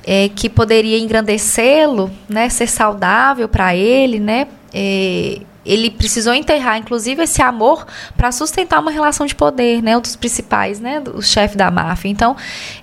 é, 0.05 0.29
que 0.29 0.47
poderia 0.47 0.99
engrandecê-lo, 0.99 2.11
né, 2.29 2.47
ser 2.49 2.67
saudável 2.67 3.49
para 3.49 3.75
ele, 3.75 4.19
né? 4.19 4.47
é, 4.73 5.41
ele 5.65 5.91
precisou 5.91 6.33
enterrar, 6.33 6.77
inclusive, 6.77 7.23
esse 7.23 7.41
amor 7.41 7.85
para 8.17 8.31
sustentar 8.31 8.79
uma 8.79 8.89
relação 8.89 9.25
de 9.25 9.35
poder, 9.35 9.81
né? 9.81 9.95
Um 9.95 10.01
dos 10.01 10.15
principais, 10.15 10.79
né? 10.79 11.03
O 11.13 11.21
chefe 11.21 11.55
da 11.55 11.69
máfia. 11.69 12.09
Então, 12.09 12.35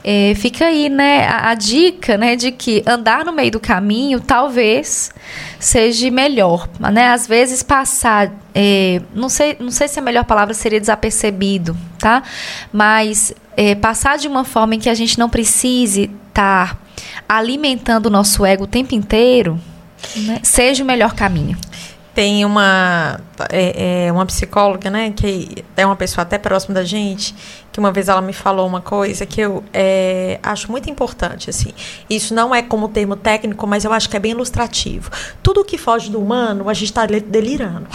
é, 0.04 0.32
fica 0.36 0.66
aí, 0.66 0.88
né? 0.88 1.26
A, 1.26 1.50
a 1.50 1.54
dica, 1.54 2.16
né? 2.16 2.36
De 2.36 2.52
que 2.52 2.82
andar 2.86 3.24
no 3.24 3.32
meio 3.32 3.50
do 3.50 3.60
caminho 3.60 4.20
talvez 4.20 5.10
seja 5.58 6.08
melhor, 6.10 6.68
né? 6.78 7.08
Às 7.08 7.26
vezes 7.26 7.64
passar, 7.64 8.32
é, 8.54 9.02
não 9.12 9.28
sei, 9.28 9.56
não 9.58 9.72
sei 9.72 9.88
se 9.88 9.98
a 9.98 10.02
melhor 10.02 10.24
palavra 10.24 10.54
seria 10.54 10.78
desapercebido, 10.78 11.76
tá? 11.98 12.22
Mas 12.72 13.34
é, 13.56 13.74
passar 13.74 14.18
de 14.18 14.28
uma 14.28 14.44
forma 14.44 14.76
em 14.76 14.78
que 14.78 14.88
a 14.88 14.94
gente 14.94 15.18
não 15.18 15.28
precise 15.28 16.08
estar 16.28 16.80
alimentando 17.28 18.06
o 18.06 18.10
nosso 18.10 18.46
ego 18.46 18.64
o 18.64 18.66
tempo 18.68 18.94
inteiro, 18.94 19.60
né? 20.14 20.38
seja 20.44 20.84
o 20.84 20.86
melhor 20.86 21.14
caminho. 21.14 21.58
Tem 22.14 22.44
uma, 22.44 23.20
é, 23.50 24.06
é, 24.06 24.12
uma 24.12 24.26
psicóloga, 24.26 24.90
né, 24.90 25.12
que 25.14 25.64
é 25.76 25.86
uma 25.86 25.94
pessoa 25.94 26.22
até 26.22 26.36
próxima 26.36 26.74
da 26.74 26.82
gente, 26.82 27.34
que 27.70 27.78
uma 27.78 27.92
vez 27.92 28.08
ela 28.08 28.20
me 28.20 28.32
falou 28.32 28.66
uma 28.66 28.80
coisa 28.80 29.24
que 29.24 29.40
eu 29.40 29.62
é, 29.72 30.40
acho 30.42 30.70
muito 30.70 30.90
importante, 30.90 31.48
assim. 31.48 31.72
Isso 32.10 32.34
não 32.34 32.52
é 32.54 32.60
como 32.60 32.88
termo 32.88 33.14
técnico, 33.14 33.66
mas 33.66 33.84
eu 33.84 33.92
acho 33.92 34.08
que 34.08 34.16
é 34.16 34.20
bem 34.20 34.32
ilustrativo. 34.32 35.10
Tudo 35.42 35.64
que 35.64 35.78
foge 35.78 36.10
do 36.10 36.20
humano, 36.20 36.68
a 36.68 36.74
gente 36.74 36.88
está 36.88 37.06
delirando. 37.06 37.86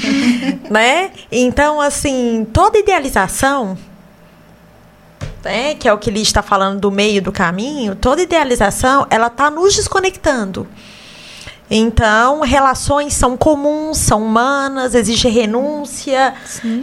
né? 0.68 1.12
Então, 1.30 1.80
assim, 1.80 2.46
toda 2.52 2.78
idealização 2.78 3.78
né, 5.44 5.74
que 5.74 5.88
é 5.88 5.92
o 5.92 5.98
que 5.98 6.10
Liz 6.10 6.28
está 6.28 6.42
falando 6.42 6.80
do 6.80 6.90
meio 6.90 7.22
do 7.22 7.32
caminho, 7.32 7.94
toda 7.94 8.22
idealização, 8.22 9.06
ela 9.10 9.28
está 9.28 9.50
nos 9.50 9.74
desconectando. 9.74 10.66
Então, 11.70 12.40
relações 12.40 13.14
são 13.14 13.36
comuns, 13.36 13.98
são 13.98 14.24
humanas, 14.24 14.92
exige 14.94 15.28
renúncia, 15.28 16.34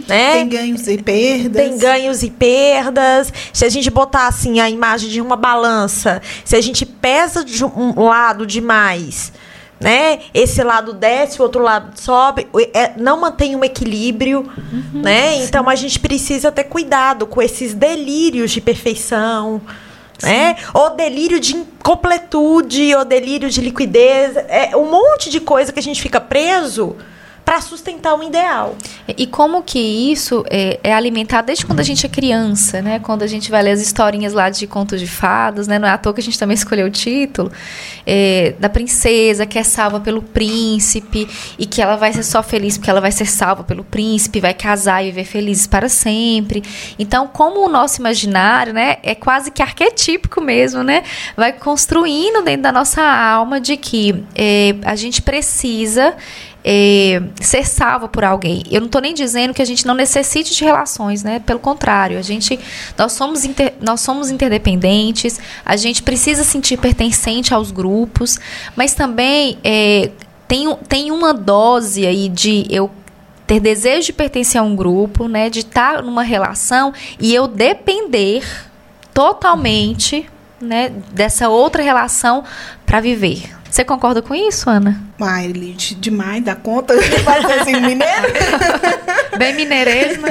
né? 0.08 0.32
Tem 0.32 0.48
ganhos 0.48 0.88
e 0.88 0.96
perdas. 0.96 1.62
Tem 1.62 1.76
ganhos 1.76 2.22
e 2.22 2.30
perdas. 2.30 3.30
Se 3.52 3.66
a 3.66 3.68
gente 3.68 3.90
botar 3.90 4.26
assim 4.26 4.60
a 4.60 4.70
imagem 4.70 5.10
de 5.10 5.20
uma 5.20 5.36
balança, 5.36 6.22
se 6.42 6.56
a 6.56 6.60
gente 6.62 6.86
pesa 6.86 7.44
de 7.44 7.62
um 7.64 8.02
lado 8.02 8.46
demais, 8.46 9.30
né? 9.78 10.20
Esse 10.32 10.62
lado 10.62 10.94
desce, 10.94 11.38
o 11.38 11.42
outro 11.42 11.62
lado 11.62 12.00
sobe, 12.00 12.48
é, 12.72 12.92
não 12.96 13.20
mantém 13.20 13.54
um 13.54 13.62
equilíbrio, 13.62 14.50
né? 14.92 15.36
Então 15.44 15.68
a 15.68 15.74
gente 15.74 16.00
precisa 16.00 16.50
ter 16.50 16.64
cuidado 16.64 17.26
com 17.26 17.42
esses 17.42 17.74
delírios 17.74 18.50
de 18.50 18.60
perfeição. 18.60 19.60
Né? 20.22 20.56
Ou 20.74 20.90
delírio 20.90 21.38
de 21.38 21.54
incompletude, 21.54 22.94
ou 22.94 23.04
delírio 23.04 23.48
de 23.48 23.60
liquidez, 23.60 24.36
é 24.48 24.76
um 24.76 24.90
monte 24.90 25.30
de 25.30 25.40
coisa 25.40 25.72
que 25.72 25.78
a 25.78 25.82
gente 25.82 26.02
fica 26.02 26.20
preso 26.20 26.96
para 27.48 27.62
sustentar 27.62 28.14
um 28.14 28.22
ideal. 28.22 28.76
E 29.16 29.26
como 29.26 29.62
que 29.62 29.78
isso 29.78 30.44
é, 30.50 30.78
é 30.84 30.92
alimentado 30.92 31.46
desde 31.46 31.64
quando 31.64 31.80
a 31.80 31.82
gente 31.82 32.04
é 32.04 32.08
criança, 32.08 32.82
né? 32.82 32.98
Quando 32.98 33.22
a 33.22 33.26
gente 33.26 33.50
vai 33.50 33.62
ler 33.62 33.70
as 33.70 33.80
historinhas 33.80 34.34
lá 34.34 34.50
de 34.50 34.66
contos 34.66 35.00
de 35.00 35.06
fadas, 35.06 35.66
né? 35.66 35.78
Não 35.78 35.88
é 35.88 35.92
à 35.92 35.96
toa 35.96 36.12
que 36.12 36.20
a 36.20 36.22
gente 36.22 36.38
também 36.38 36.54
escolheu 36.54 36.86
o 36.86 36.90
título 36.90 37.50
é, 38.06 38.54
da 38.60 38.68
princesa 38.68 39.46
que 39.46 39.58
é 39.58 39.62
salva 39.62 39.98
pelo 39.98 40.20
príncipe 40.20 41.26
e 41.58 41.64
que 41.64 41.80
ela 41.80 41.96
vai 41.96 42.12
ser 42.12 42.22
só 42.22 42.42
feliz 42.42 42.76
porque 42.76 42.90
ela 42.90 43.00
vai 43.00 43.10
ser 43.10 43.24
salva 43.24 43.64
pelo 43.64 43.82
príncipe, 43.82 44.40
vai 44.40 44.52
casar 44.52 45.02
e 45.02 45.06
viver 45.06 45.24
felizes 45.24 45.66
para 45.66 45.88
sempre. 45.88 46.62
Então, 46.98 47.26
como 47.26 47.64
o 47.64 47.68
nosso 47.70 47.98
imaginário, 47.98 48.74
né? 48.74 48.98
É 49.02 49.14
quase 49.14 49.50
que 49.50 49.62
arquetípico 49.62 50.42
mesmo, 50.42 50.82
né? 50.82 51.02
Vai 51.34 51.54
construindo 51.54 52.44
dentro 52.44 52.64
da 52.64 52.72
nossa 52.72 53.00
alma 53.00 53.58
de 53.58 53.78
que 53.78 54.22
é, 54.34 54.74
a 54.84 54.94
gente 54.94 55.22
precisa 55.22 56.14
é, 56.64 57.22
ser 57.40 57.66
salvo 57.66 58.08
por 58.08 58.24
alguém. 58.24 58.62
Eu 58.70 58.80
não 58.80 58.86
estou 58.86 59.00
nem 59.00 59.14
dizendo 59.14 59.54
que 59.54 59.62
a 59.62 59.64
gente 59.64 59.86
não 59.86 59.94
necessite 59.94 60.54
de 60.54 60.64
relações, 60.64 61.22
né? 61.22 61.38
Pelo 61.40 61.58
contrário, 61.58 62.18
a 62.18 62.22
gente, 62.22 62.58
nós 62.96 63.12
somos, 63.12 63.44
inter- 63.44 63.74
nós 63.80 64.00
somos 64.00 64.30
interdependentes, 64.30 65.40
a 65.64 65.76
gente 65.76 66.02
precisa 66.02 66.44
sentir 66.44 66.76
pertencente 66.78 67.54
aos 67.54 67.70
grupos, 67.70 68.38
mas 68.76 68.94
também 68.94 69.58
é, 69.62 70.10
tem, 70.46 70.74
tem 70.88 71.10
uma 71.10 71.32
dose 71.32 72.06
aí 72.06 72.28
de 72.28 72.66
eu 72.70 72.90
ter 73.46 73.60
desejo 73.60 74.06
de 74.06 74.12
pertencer 74.12 74.60
a 74.60 74.64
um 74.64 74.76
grupo, 74.76 75.26
né? 75.26 75.48
De 75.48 75.60
estar 75.60 76.02
numa 76.02 76.22
relação 76.22 76.92
e 77.18 77.34
eu 77.34 77.46
depender 77.48 78.44
totalmente, 79.14 80.28
né? 80.60 80.90
Dessa 81.12 81.48
outra 81.48 81.82
relação 81.82 82.44
para 82.84 83.00
viver. 83.00 83.57
Você 83.78 83.84
concorda 83.84 84.20
com 84.20 84.34
isso, 84.34 84.68
Ana? 84.68 85.00
Ai, 85.20 85.46
Lid, 85.52 85.94
demais 86.00 86.42
da 86.42 86.56
conta. 86.56 86.94
Vai 87.22 87.46
ser 87.46 87.60
assim, 87.60 87.74
mineiro. 87.74 88.02
Bem 89.38 89.54
mineirês, 89.54 90.18
né? 90.18 90.30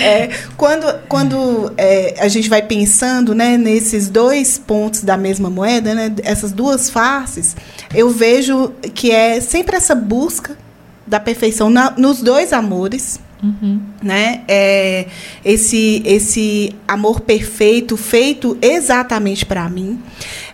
É, 0.00 0.30
quando 0.56 0.86
quando 1.08 1.72
é, 1.76 2.14
a 2.20 2.28
gente 2.28 2.48
vai 2.48 2.62
pensando 2.62 3.34
né, 3.34 3.58
nesses 3.58 4.08
dois 4.08 4.58
pontos 4.58 5.02
da 5.02 5.16
mesma 5.16 5.50
moeda, 5.50 5.92
né, 5.92 6.14
essas 6.22 6.52
duas 6.52 6.88
faces, 6.88 7.56
eu 7.92 8.10
vejo 8.10 8.68
que 8.94 9.10
é 9.10 9.40
sempre 9.40 9.74
essa 9.74 9.96
busca 9.96 10.56
da 11.04 11.18
perfeição 11.18 11.68
na- 11.68 11.94
nos 11.96 12.22
dois 12.22 12.52
amores. 12.52 13.18
Né? 14.02 14.42
É, 14.48 15.06
esse, 15.44 16.02
esse 16.04 16.74
amor 16.86 17.20
perfeito 17.20 17.96
feito 17.96 18.56
exatamente 18.60 19.44
para 19.44 19.68
mim. 19.68 20.00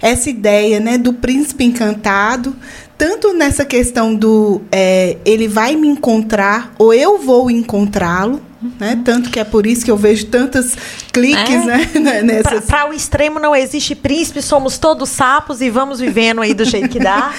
Essa 0.01 0.31
ideia 0.31 0.81
né, 0.81 0.99
do 0.99 1.13
príncipe 1.13 1.65
encantado, 1.65 2.55
tanto 3.01 3.33
nessa 3.33 3.65
questão 3.65 4.15
do 4.15 4.61
é, 4.71 5.17
ele 5.25 5.49
vai 5.49 5.75
me 5.75 5.89
encontrar 5.89 6.75
ou 6.79 6.93
eu 6.93 7.17
vou 7.19 7.51
encontrá-lo, 7.51 8.43
Né? 8.79 9.01
Tanto 9.03 9.31
que 9.31 9.41
é 9.41 9.45
por 9.45 9.67
isso 9.67 9.83
que 9.83 9.91
eu 9.91 9.97
vejo 9.97 10.27
tantos 10.27 10.77
cliques 11.11 11.67
É. 11.67 11.99
né? 11.99 12.21
nessas. 12.23 12.67
Para 12.67 12.91
o 12.91 12.93
extremo 12.93 13.39
não 13.41 13.57
existe 13.57 13.95
príncipe, 13.95 14.43
somos 14.43 14.77
todos 14.77 15.09
sapos 15.09 15.63
e 15.63 15.71
vamos 15.71 15.99
vivendo 15.99 16.43
aí 16.43 16.53
do 16.53 16.67
jeito 16.67 16.91
que 16.91 16.99
dá. 16.99 17.33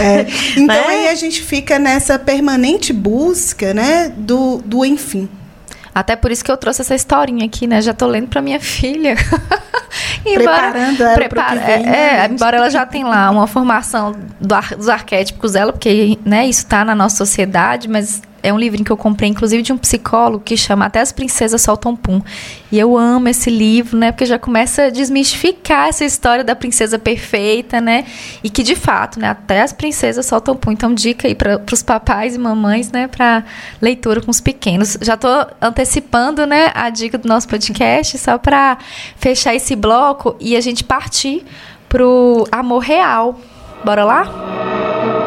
É, 0.00 0.26
então 0.56 0.66
Né? 0.66 0.86
aí 0.86 1.08
a 1.08 1.14
gente 1.14 1.42
fica 1.42 1.78
nessa 1.78 2.18
permanente 2.18 2.90
busca, 2.90 3.74
né, 3.74 4.10
do, 4.16 4.62
do 4.64 4.82
enfim. 4.82 5.28
Até 5.94 6.16
por 6.16 6.30
isso 6.30 6.42
que 6.42 6.50
eu 6.50 6.56
trouxe 6.56 6.80
essa 6.80 6.94
historinha 6.94 7.44
aqui, 7.44 7.66
né? 7.66 7.82
Já 7.82 7.92
tô 7.92 8.06
lendo 8.06 8.28
pra 8.28 8.40
minha 8.40 8.58
filha. 8.58 9.14
Preparando 10.22 11.02
ela 11.02 11.28
pro 11.28 11.44
que 11.44 11.54
vem, 11.54 11.74
é, 11.74 11.78
né, 11.80 12.18
é, 12.18 12.26
embora 12.30 12.56
ela 12.56 12.70
já 12.70 12.86
tenha 12.86 13.06
lá 13.06 13.30
uma 13.30 13.46
formação 13.46 14.14
do 14.40 14.54
ar- 14.54 14.74
dos 14.76 14.88
arquétipos 14.88 15.52
dela, 15.52 15.72
porque 15.72 16.18
né, 16.24 16.46
isso 16.46 16.66
tá 16.66 16.84
na 16.84 16.94
nossa 16.94 17.16
sociedade, 17.16 17.88
mas 17.88 18.22
é 18.42 18.52
um 18.52 18.58
livrinho 18.58 18.84
que 18.84 18.90
eu 18.90 18.96
comprei, 18.96 19.30
inclusive, 19.30 19.62
de 19.62 19.72
um 19.72 19.78
psicólogo 19.78 20.42
que 20.44 20.56
chama 20.56 20.86
Até 20.86 21.00
as 21.00 21.12
Princesas 21.12 21.62
Soltam 21.62 21.94
Pum. 21.94 22.20
E 22.70 22.78
eu 22.78 22.96
amo 22.96 23.28
esse 23.28 23.50
livro, 23.50 23.96
né? 23.96 24.10
Porque 24.10 24.26
já 24.26 24.38
começa 24.38 24.84
a 24.84 24.90
desmistificar 24.90 25.88
essa 25.88 26.04
história 26.04 26.42
da 26.42 26.56
princesa 26.56 26.98
perfeita, 26.98 27.80
né? 27.80 28.04
E 28.42 28.50
que, 28.50 28.62
de 28.62 28.74
fato, 28.74 29.20
né? 29.20 29.28
Até 29.28 29.62
as 29.62 29.72
princesas 29.72 30.26
soltam 30.26 30.56
pum. 30.56 30.72
Então, 30.72 30.92
dica 30.94 31.28
aí 31.28 31.34
para 31.34 31.62
os 31.70 31.82
papais 31.82 32.34
e 32.34 32.38
mamães, 32.38 32.90
né? 32.90 33.06
Para 33.06 33.44
leitura 33.80 34.20
com 34.20 34.30
os 34.30 34.40
pequenos. 34.40 34.96
Já 35.00 35.16
tô 35.16 35.28
antecipando, 35.60 36.46
né? 36.46 36.72
A 36.74 36.90
dica 36.90 37.18
do 37.18 37.28
nosso 37.28 37.46
podcast, 37.46 38.18
só 38.18 38.38
para 38.38 38.78
fechar 39.16 39.54
esse 39.54 39.76
bloco 39.76 40.34
e 40.40 40.56
a 40.56 40.60
gente 40.60 40.82
partir 40.82 41.44
pro 41.88 42.46
amor 42.50 42.80
real. 42.80 43.38
Bora 43.84 44.04
lá? 44.04 45.21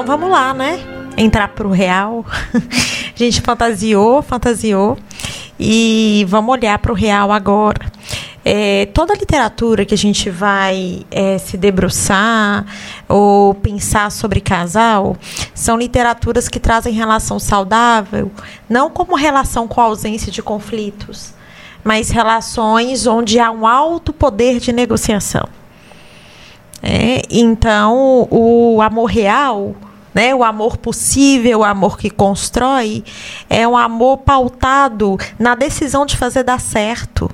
Então 0.00 0.16
vamos 0.16 0.30
lá, 0.30 0.54
né? 0.54 0.80
Entrar 1.14 1.48
pro 1.48 1.70
real. 1.70 2.24
A 2.54 3.12
gente 3.14 3.42
fantasiou, 3.42 4.22
fantasiou. 4.22 4.96
E 5.58 6.24
vamos 6.26 6.50
olhar 6.50 6.78
pro 6.78 6.94
real 6.94 7.30
agora. 7.30 7.92
É, 8.42 8.86
toda 8.94 9.12
a 9.12 9.16
literatura 9.16 9.84
que 9.84 9.92
a 9.92 9.98
gente 9.98 10.30
vai 10.30 11.04
é, 11.10 11.36
se 11.36 11.58
debruçar 11.58 12.64
ou 13.06 13.52
pensar 13.52 14.10
sobre 14.10 14.40
casal 14.40 15.18
são 15.54 15.76
literaturas 15.76 16.48
que 16.48 16.58
trazem 16.58 16.94
relação 16.94 17.38
saudável, 17.38 18.32
não 18.70 18.88
como 18.88 19.14
relação 19.14 19.68
com 19.68 19.82
a 19.82 19.84
ausência 19.84 20.32
de 20.32 20.42
conflitos, 20.42 21.34
mas 21.84 22.08
relações 22.08 23.06
onde 23.06 23.38
há 23.38 23.50
um 23.50 23.66
alto 23.66 24.14
poder 24.14 24.60
de 24.60 24.72
negociação. 24.72 25.46
É, 26.82 27.20
então, 27.30 28.26
o 28.30 28.80
amor 28.80 29.04
real, 29.04 29.74
né, 30.14 30.34
o 30.34 30.42
amor 30.42 30.76
possível, 30.76 31.60
o 31.60 31.64
amor 31.64 31.98
que 31.98 32.10
constrói, 32.10 33.04
é 33.48 33.66
um 33.66 33.76
amor 33.76 34.18
pautado 34.18 35.18
na 35.38 35.54
decisão 35.54 36.04
de 36.04 36.16
fazer 36.16 36.42
dar 36.42 36.60
certo. 36.60 37.30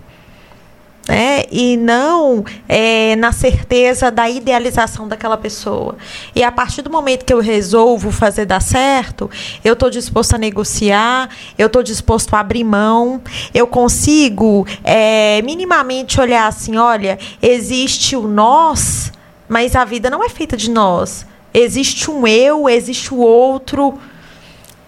né, 1.09 1.45
e 1.53 1.77
não 1.77 2.45
é, 2.69 3.15
na 3.17 3.31
certeza 3.31 4.11
da 4.11 4.29
idealização 4.29 5.07
daquela 5.07 5.37
pessoa. 5.37 5.97
E 6.35 6.43
a 6.43 6.51
partir 6.51 6.83
do 6.83 6.91
momento 6.91 7.25
que 7.25 7.33
eu 7.33 7.39
resolvo 7.39 8.11
fazer 8.11 8.45
dar 8.45 8.61
certo, 8.61 9.31
eu 9.65 9.75
estou 9.75 9.89
disposto 9.89 10.35
a 10.35 10.39
negociar, 10.39 11.31
eu 11.57 11.69
estou 11.69 11.83
disposto 11.83 12.35
a 12.35 12.41
abrir 12.41 12.65
mão, 12.65 13.21
eu 13.55 13.67
consigo 13.67 14.67
é, 14.83 15.41
minimamente 15.43 16.21
olhar 16.21 16.49
assim: 16.49 16.77
olha, 16.77 17.19
existe 17.41 18.17
o 18.17 18.27
nós, 18.27 19.13
mas 19.49 19.77
a 19.77 19.85
vida 19.85 20.11
não 20.11 20.25
é 20.25 20.29
feita 20.29 20.57
de 20.57 20.71
nós. 20.71 21.25
Existe 21.59 22.11
um 22.11 22.27
eu, 22.27 22.69
existe 22.69 23.15
o 23.15 23.17
outro. 23.17 23.99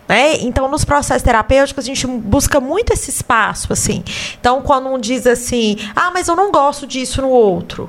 Né? 0.07 0.37
Então, 0.41 0.71
nos 0.71 0.85
processos 0.85 1.23
terapêuticos, 1.23 1.83
a 1.83 1.87
gente 1.87 2.07
busca 2.07 2.61
muito 2.61 2.93
esse 2.93 3.09
espaço, 3.09 3.73
assim. 3.73 4.05
Então, 4.39 4.61
quando 4.61 4.89
um 4.89 4.99
diz 4.99 5.27
assim, 5.27 5.77
ah, 5.97 6.11
mas 6.11 6.29
eu 6.29 6.37
não 6.37 6.53
gosto 6.53 6.87
disso 6.87 7.23
no 7.23 7.31
outro. 7.31 7.89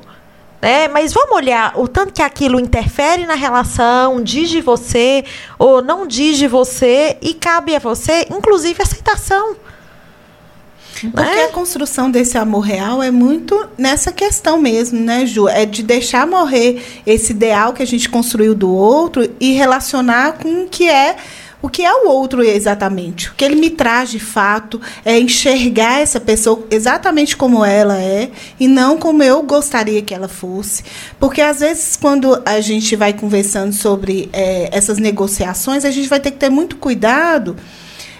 Né? 0.61 0.87
Mas 0.87 1.11
vamos 1.11 1.35
olhar 1.35 1.77
o 1.77 1.89
tanto 1.89 2.13
que 2.13 2.21
aquilo 2.21 2.57
interfere 2.57 3.25
na 3.25 3.35
relação, 3.35 4.23
diz 4.23 4.49
de 4.49 4.61
você 4.61 5.25
ou 5.57 5.81
não 5.81 6.07
diz 6.07 6.37
de 6.37 6.47
você, 6.47 7.17
e 7.21 7.33
cabe 7.33 7.75
a 7.75 7.79
você, 7.79 8.27
inclusive, 8.29 8.81
aceitação. 8.81 9.57
Porque 11.07 11.29
Né? 11.29 11.45
a 11.45 11.49
construção 11.49 12.09
desse 12.09 12.37
amor 12.37 12.61
real 12.61 13.01
é 13.01 13.11
muito 13.11 13.67
nessa 13.77 14.11
questão 14.11 14.59
mesmo, 14.59 14.99
né, 14.99 15.25
Ju? 15.25 15.47
É 15.47 15.65
de 15.65 15.83
deixar 15.83 16.27
morrer 16.27 17.01
esse 17.05 17.31
ideal 17.31 17.73
que 17.73 17.83
a 17.83 17.87
gente 17.87 18.09
construiu 18.09 18.53
do 18.55 18.69
outro 18.73 19.29
e 19.39 19.53
relacionar 19.53 20.33
com 20.33 20.63
o 20.63 20.67
que 20.67 20.89
é 20.89 21.15
o 21.61 21.67
que 21.67 21.83
é 21.83 21.93
o 21.93 22.07
outro 22.07 22.41
exatamente. 22.41 23.29
O 23.29 23.33
que 23.33 23.43
ele 23.43 23.55
me 23.55 23.69
traz 23.69 24.09
de 24.09 24.19
fato 24.19 24.79
é 25.03 25.19
enxergar 25.19 25.99
essa 25.99 26.19
pessoa 26.19 26.65
exatamente 26.71 27.35
como 27.35 27.65
ela 27.65 27.97
é 27.99 28.31
e 28.59 28.67
não 28.67 28.97
como 28.97 29.21
eu 29.21 29.43
gostaria 29.43 30.01
que 30.01 30.13
ela 30.13 30.29
fosse. 30.29 30.83
Porque 31.19 31.41
às 31.41 31.59
vezes, 31.59 31.97
quando 31.97 32.41
a 32.45 32.61
gente 32.61 32.95
vai 32.95 33.11
conversando 33.11 33.73
sobre 33.73 34.29
eh, 34.31 34.69
essas 34.71 34.99
negociações, 34.99 35.83
a 35.83 35.91
gente 35.91 36.07
vai 36.07 36.19
ter 36.19 36.31
que 36.31 36.37
ter 36.37 36.49
muito 36.49 36.77
cuidado 36.77 37.57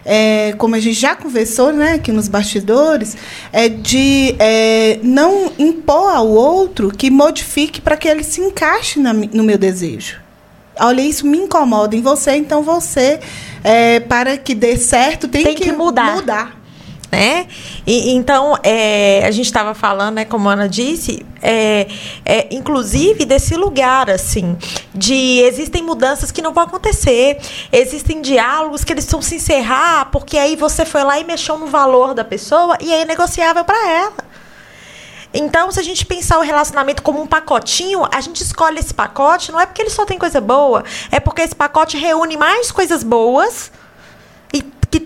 é, 0.05 0.53
como 0.57 0.75
a 0.75 0.79
gente 0.79 0.99
já 0.99 1.15
conversou 1.15 1.71
né, 1.71 1.93
aqui 1.93 2.11
nos 2.11 2.27
bastidores, 2.27 3.15
é 3.51 3.69
de 3.69 4.35
é, 4.39 4.99
não 5.03 5.51
impor 5.57 6.15
ao 6.15 6.27
outro 6.27 6.89
que 6.89 7.09
modifique 7.09 7.81
para 7.81 7.97
que 7.97 8.07
ele 8.07 8.23
se 8.23 8.41
encaixe 8.41 8.99
na 8.99 9.13
no 9.13 9.43
meu 9.43 9.57
desejo. 9.57 10.17
Olha, 10.79 11.01
isso 11.01 11.27
me 11.27 11.37
incomoda 11.37 11.95
em 11.95 12.01
você, 12.01 12.35
então 12.35 12.63
você, 12.63 13.19
é, 13.63 13.99
para 13.99 14.37
que 14.37 14.55
dê 14.55 14.77
certo, 14.77 15.27
tem, 15.27 15.43
Tem 15.43 15.55
que 15.55 15.71
mudar. 15.71 16.15
mudar. 16.15 16.58
Né? 17.11 17.47
E, 17.85 18.13
então, 18.13 18.57
é, 18.63 19.23
a 19.25 19.31
gente 19.31 19.45
estava 19.45 19.73
falando, 19.73 20.15
né, 20.15 20.25
como 20.25 20.49
a 20.49 20.53
Ana 20.53 20.69
disse, 20.69 21.25
é, 21.41 21.87
é, 22.25 22.47
inclusive 22.51 23.25
desse 23.25 23.55
lugar, 23.55 24.09
assim, 24.09 24.57
de 24.93 25.39
existem 25.41 25.81
mudanças 25.81 26.31
que 26.31 26.41
não 26.41 26.53
vão 26.53 26.63
acontecer, 26.63 27.39
existem 27.71 28.21
diálogos 28.21 28.83
que 28.83 28.93
eles 28.93 29.05
vão 29.09 29.21
se 29.21 29.35
encerrar, 29.35 30.09
porque 30.11 30.37
aí 30.37 30.55
você 30.55 30.85
foi 30.85 31.03
lá 31.03 31.19
e 31.19 31.23
mexeu 31.23 31.57
no 31.57 31.67
valor 31.67 32.13
da 32.13 32.23
pessoa 32.23 32.77
e 32.79 32.93
é 32.93 33.05
negociável 33.05 33.63
para 33.63 33.89
ela. 33.89 34.29
Então, 35.33 35.71
se 35.71 35.79
a 35.79 35.83
gente 35.83 36.05
pensar 36.05 36.39
o 36.39 36.41
relacionamento 36.41 37.03
como 37.03 37.21
um 37.21 37.27
pacotinho, 37.27 38.03
a 38.11 38.19
gente 38.19 38.41
escolhe 38.41 38.79
esse 38.79 38.93
pacote, 38.93 39.51
não 39.51 39.59
é 39.59 39.65
porque 39.65 39.81
ele 39.81 39.89
só 39.91 40.03
tem 40.03 40.17
coisa 40.17 40.41
boa, 40.41 40.83
é 41.11 41.19
porque 41.19 41.41
esse 41.41 41.55
pacote 41.55 41.97
reúne 41.97 42.35
mais 42.35 42.71
coisas 42.71 43.03
boas 43.03 43.71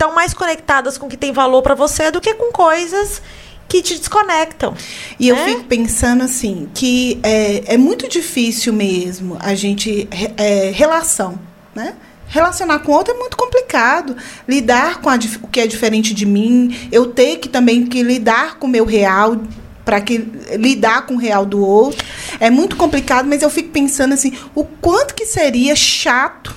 estão 0.03 0.13
mais 0.13 0.33
conectadas 0.33 0.97
com 0.97 1.05
o 1.05 1.09
que 1.09 1.15
tem 1.15 1.31
valor 1.31 1.61
para 1.61 1.75
você 1.75 2.11
do 2.11 2.19
que 2.19 2.33
com 2.33 2.51
coisas 2.51 3.21
que 3.69 3.81
te 3.81 3.97
desconectam. 3.97 4.75
E 5.19 5.29
eu 5.29 5.35
né? 5.35 5.45
fico 5.45 5.63
pensando 5.63 6.23
assim, 6.23 6.69
que 6.73 7.19
é, 7.23 7.73
é 7.73 7.77
muito 7.77 8.07
difícil 8.09 8.73
mesmo 8.73 9.37
a 9.39 9.55
gente. 9.55 10.07
É, 10.37 10.71
relação, 10.71 11.39
né? 11.73 11.95
Relacionar 12.27 12.79
com 12.79 12.91
outro 12.91 13.13
é 13.13 13.17
muito 13.17 13.37
complicado. 13.37 14.17
Lidar 14.47 14.99
com 14.99 15.09
a 15.09 15.17
o 15.41 15.47
que 15.47 15.59
é 15.59 15.67
diferente 15.67 16.13
de 16.13 16.25
mim, 16.25 16.89
eu 16.91 17.07
ter 17.07 17.37
que 17.37 17.47
também 17.47 17.85
que 17.85 18.03
lidar 18.03 18.57
com 18.57 18.67
o 18.67 18.69
meu 18.69 18.85
real 18.85 19.37
para 19.85 19.99
que 19.99 20.17
lidar 20.57 21.05
com 21.05 21.15
o 21.15 21.17
real 21.17 21.45
do 21.45 21.63
outro 21.63 22.05
é 22.39 22.49
muito 22.49 22.77
complicado, 22.77 23.27
mas 23.27 23.41
eu 23.41 23.49
fico 23.49 23.69
pensando 23.69 24.13
assim, 24.13 24.31
o 24.55 24.63
quanto 24.63 25.13
que 25.13 25.25
seria 25.25 25.75
chato 25.75 26.55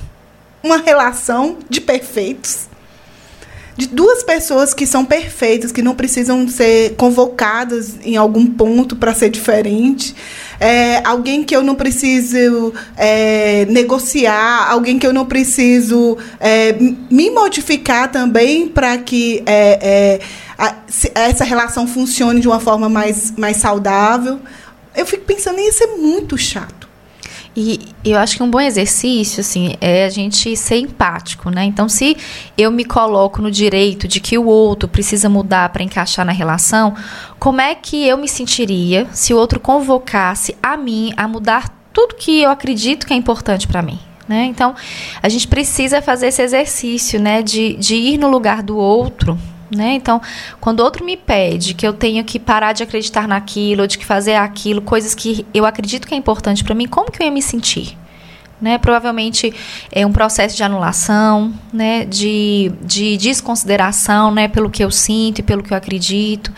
uma 0.63 0.77
relação 0.77 1.59
de 1.69 1.81
perfeitos 1.81 2.69
de 3.77 3.87
duas 3.89 4.23
pessoas 4.23 4.73
que 4.73 4.87
são 4.87 5.05
perfeitas, 5.05 5.71
que 5.71 5.83
não 5.83 5.95
precisam 5.95 6.49
ser 6.49 6.95
convocadas 6.97 7.95
em 8.03 8.17
algum 8.17 8.47
ponto 8.47 8.97
para 8.97 9.13
ser 9.15 9.29
diferente. 9.29 10.15
É, 10.59 11.03
alguém 11.07 11.45
que 11.45 11.55
eu 11.55 11.63
não 11.63 11.75
preciso 11.75 12.73
é, 12.97 13.67
negociar, 13.67 14.71
alguém 14.71 14.99
que 14.99 15.07
eu 15.07 15.13
não 15.13 15.27
preciso 15.27 16.17
é, 16.41 16.75
me 17.11 17.31
modificar 17.31 18.11
também 18.11 18.67
para 18.67 18.97
que 18.97 19.43
é, 19.45 19.79
é, 19.83 20.21
a- 20.57 20.75
essa 21.15 21.45
relação 21.45 21.87
funcione 21.87 22.41
de 22.41 22.49
uma 22.49 22.59
forma 22.61 22.89
mais, 22.89 23.35
mais 23.37 23.59
saudável. 23.59 24.41
Eu 24.97 25.05
fico 25.05 25.25
pensando, 25.25 25.61
ia 25.61 25.73
ser 25.73 25.89
muito 25.99 26.39
chato. 26.39 26.76
E 27.57 27.81
eu 28.05 28.19
acho 28.19 28.37
que 28.37 28.43
um 28.43 28.51
bom 28.51 28.61
exercício, 28.61 29.41
assim, 29.41 29.77
é 29.81 30.05
a 30.05 30.11
gente 30.11 30.55
ser 30.57 30.77
empático, 30.77 31.49
né? 31.49 31.65
Então, 31.65 31.89
se 31.89 32.15
eu 32.59 32.71
me 32.71 32.85
coloco 32.85 33.41
no 33.41 33.51
direito 33.51 34.07
de 34.07 34.21
que 34.21 34.37
o 34.37 34.45
outro 34.45 34.87
precisa 34.87 35.29
mudar 35.31 35.71
para 35.71 35.83
encaixar 35.83 36.27
na 36.27 36.33
relação, 36.33 36.95
como 37.39 37.63
é 37.63 37.75
que 37.75 38.07
eu 38.07 38.19
me 38.19 38.29
sentiria 38.29 39.07
se 39.11 39.33
o 39.33 39.39
outro 39.39 39.59
convocasse 39.59 40.55
a 40.63 40.77
mim 40.77 41.15
a 41.17 41.27
mudar 41.27 41.75
tudo 41.95 42.15
que 42.15 42.43
eu 42.43 42.51
acredito 42.51 43.07
que 43.07 43.15
é 43.15 43.17
importante 43.17 43.67
para 43.67 43.81
mim? 43.81 43.99
Né? 44.29 44.45
Então, 44.45 44.75
a 45.23 45.29
gente 45.31 45.49
precisa 45.49 46.03
fazer 46.03 46.27
esse 46.27 46.43
exercício, 46.43 47.19
né, 47.19 47.43
de, 47.43 47.75
de 47.77 47.95
ir 47.95 48.19
no 48.19 48.29
lugar 48.29 48.63
do 48.63 48.77
outro, 48.77 49.39
né? 49.75 49.95
Então, 49.95 50.21
quando 50.61 50.81
outro 50.81 51.05
me 51.05 51.17
pede 51.17 51.75
que 51.75 51.87
eu 51.87 51.93
tenho 51.93 52.25
que 52.25 52.39
parar 52.39 52.73
de 52.73 52.83
acreditar 52.83 53.27
naquilo, 53.27 53.83
ou 53.83 53.87
de 53.87 53.99
que 53.99 54.05
fazer 54.05 54.35
aquilo, 54.35 54.81
coisas 54.83 55.15
que 55.15 55.47
eu 55.53 55.67
acredito 55.67 56.07
que 56.07 56.15
é 56.15 56.17
importante 56.17 56.63
para 56.63 56.75
mim, 56.75 56.87
como 56.87 57.11
que 57.11 57.23
eu 57.23 57.27
ia 57.27 57.33
me 57.33 57.43
sentir? 57.43 57.97
né? 58.61 58.79
Provavelmente 58.79 59.53
é 59.93 60.07
um 60.07 60.13
processo 60.13 60.57
de 60.57 60.63
anulação, 60.63 61.53
né? 61.73 62.05
De, 62.05 62.73
de 62.83 63.17
desconsideração, 63.17 64.31
né? 64.31 64.49
Pelo 64.49 64.71
que 64.71 64.83
eu 64.83 64.91
sinto 64.91 65.41
e 65.41 65.43
pelo 65.43 65.63
que 65.63 65.73
eu 65.73 65.77
acredito. 65.77 66.53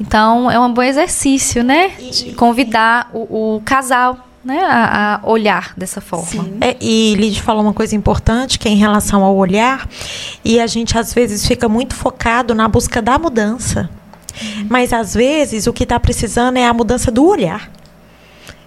Então, 0.00 0.50
é 0.50 0.58
um 0.58 0.72
bom 0.72 0.82
exercício, 0.82 1.62
né? 1.62 1.88
De 1.88 2.32
convidar 2.32 3.10
o, 3.12 3.56
o 3.56 3.62
casal 3.62 4.23
né, 4.44 4.60
a, 4.62 5.14
a, 5.14 5.26
olhar 5.26 5.72
dessa 5.76 6.00
forma. 6.00 6.46
É, 6.60 6.76
e 6.80 7.14
Lid 7.14 7.40
falou 7.40 7.62
uma 7.62 7.72
coisa 7.72 7.96
importante 7.96 8.58
que 8.58 8.68
é 8.68 8.70
em 8.70 8.76
relação 8.76 9.24
ao 9.24 9.34
olhar, 9.34 9.88
e 10.44 10.60
a 10.60 10.66
gente 10.66 10.96
às 10.98 11.14
vezes 11.14 11.46
fica 11.46 11.68
muito 11.68 11.94
focado 11.94 12.54
na 12.54 12.68
busca 12.68 13.00
da 13.00 13.18
mudança. 13.18 13.88
Uhum. 14.40 14.66
Mas 14.68 14.92
às 14.92 15.14
vezes 15.14 15.66
o 15.66 15.72
que 15.72 15.84
está 15.84 15.98
precisando 15.98 16.56
é 16.58 16.66
a 16.66 16.74
mudança 16.74 17.10
do 17.10 17.24
olhar. 17.24 17.70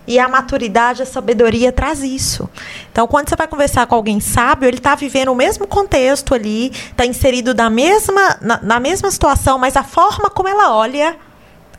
E 0.07 0.17
a 0.17 0.27
maturidade, 0.29 1.03
a 1.03 1.05
sabedoria 1.05 1.69
traz 1.69 2.01
isso. 2.01 2.49
Então, 2.89 3.05
quando 3.05 3.27
você 3.27 3.35
vai 3.35 3.45
conversar 3.45 3.85
com 3.87 3.95
alguém 3.95 4.21
sábio, 4.21 4.65
ele 4.65 4.77
está 4.77 4.95
vivendo 4.95 5.33
o 5.33 5.35
mesmo 5.35 5.67
contexto 5.67 6.33
ali, 6.33 6.69
está 6.69 7.05
inserido 7.05 7.53
na 7.53 7.69
mesma, 7.69 8.37
na, 8.39 8.59
na 8.63 8.79
mesma 8.79 9.11
situação, 9.11 9.59
mas 9.59 9.75
a 9.75 9.83
forma 9.83 10.29
como 10.29 10.47
ela 10.47 10.73
olha 10.73 11.17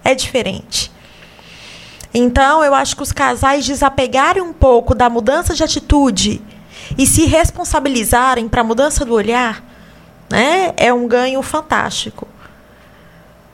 é 0.05 0.15
diferente. 0.15 0.88
Então, 2.13 2.65
eu 2.65 2.75
acho 2.75 2.97
que 2.97 3.03
os 3.03 3.13
casais 3.13 3.67
desapegarem 3.67 4.43
um 4.43 4.53
pouco 4.53 4.95
da 4.95 5.11
mudança 5.11 5.55
de 5.55 5.63
atitude 5.63 6.41
e 6.97 7.07
se 7.07 7.27
responsabilizarem 7.27 8.49
para 8.49 8.63
a 8.63 8.65
mudança 8.65 9.05
do 9.05 9.15
olhar, 9.15 9.63
né, 10.31 10.73
é 10.77 10.93
um 10.93 11.07
ganho 11.07 11.43
fantástico. 11.43 12.27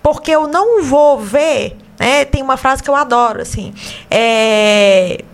Porque 0.03 0.31
eu 0.31 0.47
não 0.47 0.83
vou 0.83 1.19
ver 1.19 1.77
né? 1.99 2.25
Tem 2.25 2.43
uma 2.43 2.57
frase 2.57 2.83
que 2.83 2.91
eu 2.91 2.95
adoro, 2.95 3.41
assim. 3.41 3.73
É, 4.11 5.25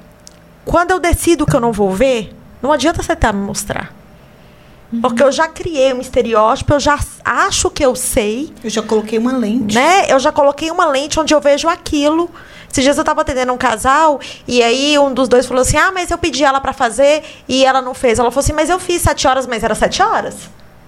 quando 0.64 0.90
eu 0.90 1.00
decido 1.00 1.46
que 1.46 1.54
eu 1.54 1.60
não 1.60 1.72
vou 1.72 1.90
ver, 1.90 2.34
não 2.62 2.72
adianta 2.72 3.02
você 3.02 3.08
tentar 3.08 3.32
me 3.32 3.44
mostrar. 3.44 3.94
Uhum. 4.92 5.00
Porque 5.00 5.22
eu 5.22 5.30
já 5.30 5.46
criei 5.48 5.92
um 5.92 6.00
estereótipo, 6.00 6.74
eu 6.74 6.80
já 6.80 6.98
acho 7.24 7.70
que 7.70 7.84
eu 7.84 7.94
sei. 7.94 8.52
Eu 8.62 8.70
já 8.70 8.82
coloquei 8.82 9.18
uma 9.18 9.32
lente. 9.32 9.74
Né? 9.74 10.10
Eu 10.10 10.18
já 10.18 10.32
coloquei 10.32 10.70
uma 10.70 10.86
lente 10.86 11.18
onde 11.18 11.32
eu 11.32 11.40
vejo 11.40 11.68
aquilo. 11.68 12.30
Esses 12.70 12.84
dias 12.84 12.96
eu 12.96 13.02
estava 13.02 13.22
atendendo 13.22 13.52
um 13.52 13.58
casal 13.58 14.20
e 14.46 14.62
aí 14.62 14.98
um 14.98 15.12
dos 15.12 15.28
dois 15.28 15.46
falou 15.46 15.62
assim: 15.62 15.76
Ah, 15.76 15.90
mas 15.92 16.10
eu 16.10 16.18
pedi 16.18 16.44
ela 16.44 16.60
para 16.60 16.72
fazer 16.72 17.22
e 17.48 17.64
ela 17.64 17.82
não 17.82 17.94
fez. 17.94 18.18
Ela 18.18 18.30
falou 18.30 18.42
assim: 18.42 18.52
Mas 18.52 18.70
eu 18.70 18.78
fiz 18.78 19.02
sete 19.02 19.26
horas, 19.26 19.46
mas 19.46 19.64
era 19.64 19.74
sete 19.74 20.02
horas? 20.02 20.36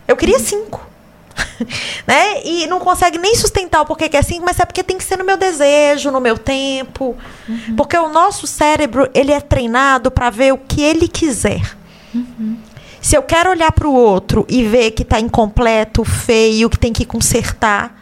Eu 0.07 0.17
queria 0.17 0.39
uhum. 0.39 0.45
cinco. 0.45 0.93
né? 2.07 2.43
E 2.45 2.67
não 2.67 2.79
consegue 2.79 3.19
nem 3.19 3.35
sustentar 3.35 3.81
o 3.81 3.87
porquê 3.87 4.09
que 4.09 4.17
é 4.17 4.21
assim, 4.21 4.41
mas 4.41 4.61
é 4.61 4.65
porque 4.65 4.83
tem 4.83 4.99
que 4.99 5.05
ser 5.05 5.17
no 5.17 5.25
meu 5.25 5.37
desejo, 5.37 6.11
no 6.11 6.21
meu 6.21 6.39
tempo. 6.39 7.17
Uhum. 7.49 7.77
Porque 7.77 7.97
o 7.97 8.09
nosso 8.09 8.47
cérebro, 8.47 9.09
ele 9.15 9.33
é 9.33 9.41
treinado 9.41 10.11
para 10.11 10.31
ver 10.31 10.53
o 10.53 10.59
que 10.59 10.83
ele 10.83 11.09
quiser. 11.09 11.77
Uhum. 12.15 12.59
Se 13.01 13.17
eu 13.17 13.23
quero 13.23 13.51
olhar 13.51 13.73
para 13.73 13.89
o 13.89 13.95
outro 13.95 14.47
e 14.49 14.65
ver 14.65 14.93
que 14.93 15.03
está 15.03 15.19
incompleto, 15.19 16.05
feio, 16.05 16.71
que 16.71 16.79
tem 16.79 16.93
que 16.93 17.05
consertar, 17.05 18.02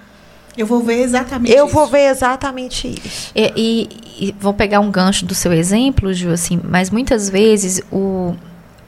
eu 0.61 0.67
vou 0.67 0.83
ver 0.83 1.03
exatamente 1.03 1.53
eu 1.53 1.67
isso. 1.67 1.75
vou 1.75 1.87
ver 1.87 2.11
exatamente 2.11 2.89
isso. 3.05 3.33
E, 3.35 3.53
e, 3.57 4.29
e, 4.29 4.35
vou 4.39 4.53
pegar 4.53 4.81
um 4.81 4.91
gancho 4.91 5.25
do 5.25 5.35
seu 5.35 5.53
exemplo, 5.53 6.13
Ju, 6.13 6.31
assim, 6.31 6.61
mas 6.63 6.91
muitas 6.91 7.29
vezes 7.29 7.81
o 7.91 8.35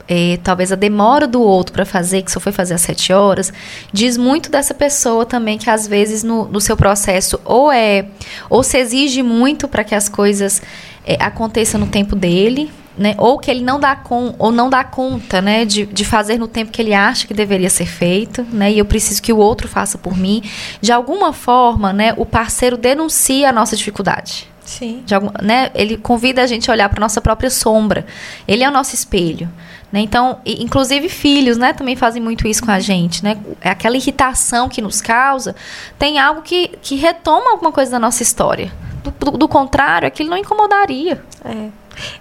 é, 0.08 0.38
talvez 0.42 0.72
a 0.72 0.74
demora 0.74 1.26
do 1.26 1.40
outro 1.40 1.72
para 1.72 1.86
fazer, 1.86 2.22
que 2.22 2.30
só 2.30 2.40
foi 2.40 2.52
fazer 2.52 2.74
às 2.74 2.80
sete 2.82 3.12
horas, 3.12 3.52
diz 3.92 4.16
muito 4.16 4.50
dessa 4.50 4.74
pessoa 4.74 5.24
também 5.24 5.56
que 5.56 5.70
às 5.70 5.86
vezes 5.86 6.22
no, 6.22 6.44
no 6.46 6.60
seu 6.60 6.76
processo 6.76 7.40
ou 7.44 7.70
é 7.72 8.06
ou 8.50 8.62
se 8.62 8.76
exige 8.76 9.22
muito 9.22 9.66
para 9.68 9.84
que 9.84 9.94
as 9.94 10.08
coisas 10.08 10.60
é, 11.06 11.16
aconteçam 11.22 11.80
no 11.80 11.86
tempo 11.86 12.14
dele, 12.14 12.70
né? 12.96 13.14
Ou 13.18 13.38
que 13.38 13.50
ele 13.50 13.62
não 13.62 13.80
dá 13.80 13.96
com, 13.96 14.34
ou 14.38 14.52
não 14.52 14.68
dá 14.68 14.84
conta, 14.84 15.40
né, 15.40 15.64
de, 15.64 15.86
de 15.86 16.04
fazer 16.04 16.38
no 16.38 16.46
tempo 16.46 16.70
que 16.70 16.82
ele 16.82 16.94
acha 16.94 17.26
que 17.26 17.34
deveria 17.34 17.70
ser 17.70 17.86
feito, 17.86 18.46
né? 18.52 18.72
E 18.72 18.78
eu 18.78 18.84
preciso 18.84 19.22
que 19.22 19.32
o 19.32 19.38
outro 19.38 19.68
faça 19.68 19.96
por 19.98 20.16
mim. 20.16 20.42
De 20.80 20.92
alguma 20.92 21.32
forma, 21.32 21.92
né, 21.92 22.14
o 22.16 22.26
parceiro 22.26 22.76
denuncia 22.76 23.48
a 23.48 23.52
nossa 23.52 23.76
dificuldade. 23.76 24.50
Sim. 24.64 25.02
Algum, 25.12 25.30
né, 25.42 25.70
ele 25.74 25.96
convida 25.96 26.42
a 26.42 26.46
gente 26.46 26.70
a 26.70 26.74
olhar 26.74 26.88
para 26.88 27.00
nossa 27.00 27.20
própria 27.20 27.50
sombra. 27.50 28.06
Ele 28.46 28.62
é 28.64 28.68
o 28.68 28.72
nosso 28.72 28.94
espelho. 28.94 29.48
Né? 29.90 30.00
Então, 30.00 30.38
inclusive 30.46 31.08
filhos, 31.08 31.58
né, 31.58 31.74
também 31.74 31.94
fazem 31.94 32.22
muito 32.22 32.48
isso 32.48 32.64
com 32.64 32.70
a 32.70 32.80
gente, 32.80 33.22
né? 33.22 33.36
É 33.60 33.68
aquela 33.68 33.94
irritação 33.94 34.66
que 34.66 34.80
nos 34.80 35.02
causa, 35.02 35.54
tem 35.98 36.18
algo 36.18 36.40
que, 36.40 36.68
que 36.80 36.96
retoma 36.96 37.50
alguma 37.50 37.70
coisa 37.70 37.90
da 37.90 37.98
nossa 37.98 38.22
história. 38.22 38.72
Do, 39.04 39.10
do, 39.10 39.30
do 39.36 39.48
contrário, 39.48 40.08
aquilo 40.08 40.30
não 40.30 40.38
incomodaria. 40.38 41.22
É. 41.44 41.68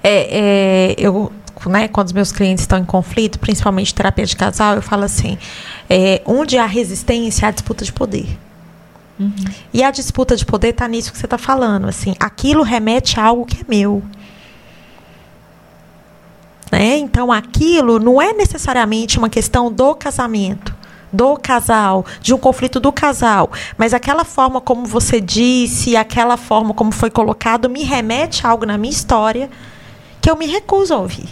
É, 0.03 0.93
é, 0.93 0.95
eu, 0.97 1.31
né, 1.65 1.87
quando 1.87 2.07
os 2.07 2.13
meus 2.13 2.31
clientes 2.31 2.63
estão 2.63 2.79
em 2.79 2.85
conflito, 2.85 3.39
principalmente 3.39 3.93
terapia 3.93 4.25
de 4.25 4.35
casal, 4.35 4.75
eu 4.75 4.81
falo 4.81 5.03
assim: 5.03 5.37
é, 5.89 6.21
onde 6.25 6.57
há 6.57 6.65
resistência, 6.65 7.47
há 7.47 7.51
disputa 7.51 7.85
de 7.85 7.93
poder. 7.93 8.37
Uhum. 9.19 9.33
E 9.71 9.83
a 9.83 9.91
disputa 9.91 10.35
de 10.35 10.45
poder 10.45 10.69
está 10.69 10.87
nisso 10.87 11.11
que 11.11 11.17
você 11.17 11.27
está 11.27 11.37
falando. 11.37 11.87
Assim, 11.87 12.15
aquilo 12.19 12.63
remete 12.63 13.19
a 13.19 13.25
algo 13.25 13.45
que 13.45 13.61
é 13.61 13.65
meu. 13.67 14.01
Né? 16.71 16.97
Então, 16.97 17.31
aquilo 17.31 17.99
não 17.99 18.21
é 18.21 18.33
necessariamente 18.33 19.19
uma 19.19 19.29
questão 19.29 19.71
do 19.71 19.93
casamento, 19.93 20.73
do 21.11 21.35
casal, 21.35 22.05
de 22.21 22.33
um 22.33 22.37
conflito 22.37 22.79
do 22.79 22.91
casal, 22.93 23.51
mas 23.77 23.93
aquela 23.93 24.23
forma 24.23 24.61
como 24.61 24.85
você 24.85 25.19
disse, 25.19 25.97
aquela 25.97 26.37
forma 26.37 26.73
como 26.73 26.93
foi 26.93 27.09
colocado, 27.09 27.69
me 27.69 27.83
remete 27.83 28.47
a 28.47 28.49
algo 28.49 28.65
na 28.65 28.77
minha 28.77 28.93
história 28.93 29.49
que 30.21 30.29
eu 30.29 30.35
me 30.35 30.45
recuso 30.45 30.93
a 30.93 30.97
ouvir. 30.97 31.29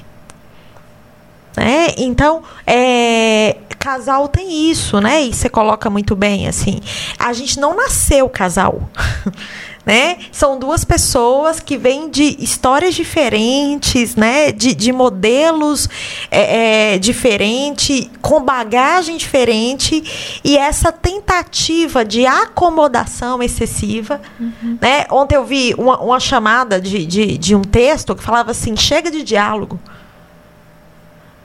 Né? 1.56 1.88
Então, 1.98 2.44
é, 2.66 3.58
casal 3.78 4.28
tem 4.28 4.70
isso, 4.70 5.00
né? 5.00 5.24
E 5.24 5.34
você 5.34 5.50
coloca 5.50 5.90
muito 5.90 6.16
bem, 6.16 6.48
assim. 6.48 6.80
A 7.18 7.32
gente 7.34 7.60
não 7.60 7.76
nasceu 7.76 8.28
casal. 8.30 8.90
né? 9.90 10.20
São 10.32 10.60
duas 10.60 10.86
pessoas 10.86 11.60
que 11.60 11.76
vêm 11.76 12.12
de 12.12 12.36
histórias 12.38 12.94
diferentes, 12.94 14.16
né? 14.16 14.52
De, 14.52 14.76
de 14.76 14.92
modelos 14.92 15.90
é, 16.30 16.94
é, 16.94 17.00
diferentes, 17.00 18.08
com 18.22 18.40
bagagem 18.40 19.18
diferente 19.18 20.40
e 20.44 20.56
essa 20.56 20.92
tentativa 20.92 22.06
de 22.06 22.24
acomodação 22.24 23.42
excessiva, 23.42 24.22
uhum. 24.40 24.78
né? 24.80 25.08
Ontem 25.10 25.36
eu 25.36 25.44
vi 25.44 25.74
uma, 25.76 26.00
uma 26.00 26.20
chamada 26.20 26.80
de, 26.80 27.04
de, 27.08 27.36
de 27.40 27.56
um 27.56 27.64
texto 27.64 28.16
que 28.16 28.22
falava 28.22 28.52
assim: 28.52 28.78
chega 28.78 29.10
de 29.10 29.24
diálogo 29.24 29.80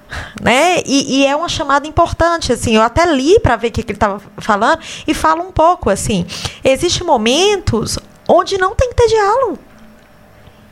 né? 0.38 0.82
E, 0.84 1.20
e, 1.20 1.26
é 1.26 1.34
uma 1.34 1.48
chamada 1.48 1.86
importante, 1.86 2.52
assim. 2.52 2.76
Eu 2.76 2.82
até 2.82 3.10
li 3.10 3.40
para 3.40 3.56
ver 3.56 3.68
o 3.68 3.72
que, 3.72 3.82
que 3.82 3.92
ele 3.92 3.96
estava 3.96 4.20
falando 4.36 4.80
e 5.06 5.14
fala 5.14 5.42
um 5.42 5.50
pouco, 5.50 5.88
assim. 5.88 6.26
Existem 6.62 7.06
momentos 7.06 7.98
onde 8.28 8.58
não 8.58 8.74
tem 8.74 8.90
que 8.90 8.96
ter 8.96 9.08
diálogo. 9.08 9.58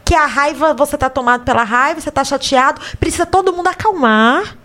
Que 0.05 0.15
a 0.15 0.27
raiva, 0.27 0.75
você 0.75 0.97
está 0.97 1.09
tomado 1.09 1.45
pela 1.45 1.63
raiva, 1.63 2.01
você 2.01 2.09
está 2.09 2.25
chateado, 2.25 2.81
precisa 2.99 3.25
todo 3.25 3.53
mundo 3.53 3.69
acalmar. 3.69 4.57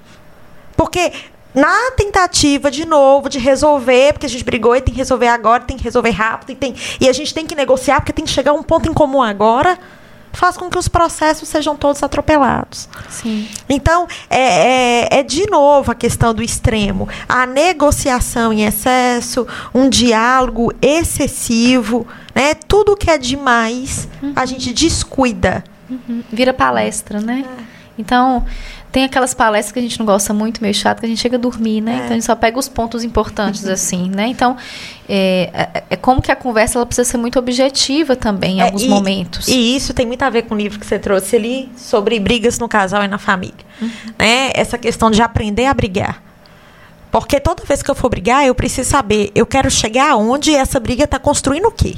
Porque 0.75 1.11
na 1.53 1.91
tentativa, 1.91 2.69
de 2.69 2.85
novo, 2.85 3.29
de 3.29 3.39
resolver, 3.39 4.13
porque 4.13 4.27
a 4.27 4.29
gente 4.29 4.43
brigou 4.43 4.75
e 4.75 4.81
tem 4.81 4.93
que 4.93 4.99
resolver 4.99 5.27
agora, 5.27 5.63
tem 5.63 5.75
que 5.75 5.83
resolver 5.83 6.11
rápido, 6.11 6.51
e, 6.51 6.55
tem, 6.55 6.75
e 7.01 7.09
a 7.09 7.13
gente 7.13 7.33
tem 7.33 7.47
que 7.47 7.55
negociar, 7.55 7.99
porque 7.99 8.13
tem 8.13 8.25
que 8.25 8.31
chegar 8.31 8.51
a 8.51 8.53
um 8.53 8.61
ponto 8.61 8.88
em 8.88 8.93
comum 8.93 9.23
agora, 9.23 9.79
faz 10.38 10.55
com 10.55 10.69
que 10.69 10.77
os 10.77 10.88
processos 10.88 11.49
sejam 11.49 11.75
todos 11.75 12.03
atropelados. 12.03 12.88
Sim. 13.09 13.47
Então, 13.67 14.07
é, 14.29 14.39
é, 14.39 15.19
é, 15.19 15.23
de 15.23 15.49
novo 15.49 15.91
a 15.91 15.95
questão 15.95 16.33
do 16.33 16.43
extremo. 16.43 17.09
A 17.27 17.45
negociação 17.47 18.53
em 18.53 18.63
excesso, 18.63 19.47
um 19.73 19.89
diálogo 19.89 20.71
excessivo, 20.81 22.05
né? 22.35 22.53
Tudo 22.53 22.95
que 22.95 23.09
é 23.09 23.17
demais, 23.17 24.07
uhum. 24.21 24.33
a 24.35 24.45
gente 24.45 24.71
descuida. 24.71 25.63
Uhum. 25.89 26.23
Vira 26.31 26.53
palestra, 26.53 27.19
né? 27.19 27.43
É. 27.43 27.63
Então, 27.97 28.45
tem 28.98 29.04
aquelas 29.04 29.32
palestras 29.32 29.72
que 29.72 29.78
a 29.78 29.82
gente 29.84 30.00
não 30.00 30.08
gosta 30.08 30.34
muito, 30.34 30.60
meio 30.60 30.74
chato, 30.74 31.02
que 31.02 31.06
a 31.06 31.10
gente 31.10 31.22
chega 31.22 31.38
a 31.38 31.39
dormir, 31.39 31.82
né? 31.82 31.91
É. 31.91 31.95
Então 31.98 32.10
a 32.10 32.14
gente 32.14 32.26
só 32.26 32.36
pega 32.36 32.58
os 32.58 32.68
pontos 32.68 33.04
importantes, 33.04 33.64
assim, 33.70 34.10
né? 34.10 34.26
Então, 34.26 34.58
é, 35.08 35.52
é, 35.54 35.84
é, 35.91 35.95
como 35.95 36.20
que 36.20 36.32
a 36.32 36.36
conversa 36.36 36.80
ela 36.80 36.86
precisa 36.88 37.08
ser 37.08 37.18
muito 37.18 37.38
objetiva 37.38 38.16
também 38.16 38.58
em 38.58 38.62
é, 38.62 38.64
alguns 38.64 38.82
e, 38.82 38.88
momentos. 38.88 39.48
E 39.48 39.76
isso 39.76 39.93
tem 39.93 40.04
muito 40.04 40.24
a 40.24 40.32
ver 40.32 40.45
com 40.45 40.56
o 40.56 40.58
livro 40.58 40.80
que 40.80 40.86
você 40.88 40.98
trouxe 40.98 41.36
ali 41.36 41.70
sobre 41.78 42.20
brigas 42.20 42.58
no 42.58 42.68
casal 42.68 43.04
e 43.04 43.08
na 43.08 43.20
família. 43.20 43.54
Uhum. 43.80 43.89
Né? 44.18 44.50
Essa 44.56 44.80
questão 44.80 45.12
de 45.12 45.22
aprender 45.22 45.68
a 45.68 45.76
brigar. 45.76 46.24
Porque 47.12 47.39
toda 47.39 47.64
vez 47.66 47.84
que 47.84 47.91
eu 47.91 47.95
for 47.95 48.10
brigar, 48.10 48.48
eu 48.48 48.56
preciso 48.56 48.89
saber, 48.89 49.30
eu 49.36 49.45
quero 49.45 49.70
chegar 49.70 50.10
aonde 50.10 50.56
essa 50.56 50.80
briga 50.80 51.04
está 51.04 51.20
construindo 51.20 51.68
o 51.68 51.72
quê? 51.72 51.93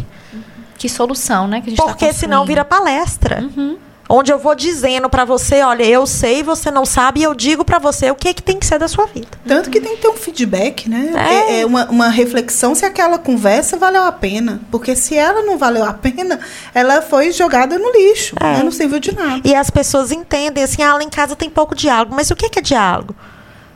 Que 0.78 0.89
solução, 0.89 1.47
né? 1.47 1.62
Que 1.62 1.68
a 1.68 1.70
gente 1.70 1.78
tá 1.78 1.86
Porque 1.86 2.08
tá 2.08 2.14
senão 2.14 2.45
vira 2.45 2.66
palestra. 2.66 3.41
Uhum. 3.41 3.78
Onde 4.10 4.34
eu 4.34 4.39
vou 4.39 4.55
dizendo 4.55 5.07
para 5.07 5.24
você, 5.24 5.62
olha, 5.62 5.84
eu 5.84 6.07
sei, 6.07 6.41
você 6.41 6.72
não 6.72 6.84
sabe, 6.84 7.20
e 7.20 7.24
eu 7.24 7.36
digo 7.36 7.64
para 7.64 7.78
você 7.78 8.10
o 8.10 8.16
que, 8.16 8.34
que 8.34 8.41
tem 8.41 8.57
que 8.57 8.66
ser 8.66 8.80
da 8.80 8.88
sua 8.88 9.05
vida. 9.05 9.28
Tanto 9.47 9.70
que 9.70 9.80
tem 9.80 9.95
que 9.95 10.01
ter 10.01 10.07
um 10.07 10.16
feedback, 10.16 10.89
né? 10.89 11.14
É, 11.16 11.62
é 11.62 11.66
uma, 11.66 11.86
uma, 11.86 12.10
reflexão 12.10 12.74
se 12.74 12.84
aquela 12.84 13.20
conversa 13.20 13.78
valeu 13.78 14.03
a 14.03 14.12
pena. 14.12 14.62
Porque 14.72 14.95
se 14.95 15.16
ela 15.16 15.43
não 15.43 15.60
valeu 15.60 15.86
a 15.86 15.93
pena, 15.93 16.39
ela 16.74 17.03
foi 17.03 17.32
jogada 17.32 17.78
no 17.78 17.91
lixo. 17.91 18.36
É. 18.39 18.57
Né? 18.57 18.64
Não 18.64 18.72
serviu 18.72 18.99
de 18.99 19.14
nada. 19.14 19.41
E 19.43 19.53
as 19.53 19.70
pessoas 19.70 20.12
entendem 20.12 20.64
assim, 20.64 20.82
ah, 20.82 20.95
lá 20.95 21.03
em 21.03 21.10
casa 21.10 21.36
tem 21.36 21.49
pouco 21.49 21.76
diálogo. 21.76 22.16
Mas 22.16 22.32
o 22.32 22.36
que 22.36 22.57
é 22.57 22.62
diálogo? 22.62 23.16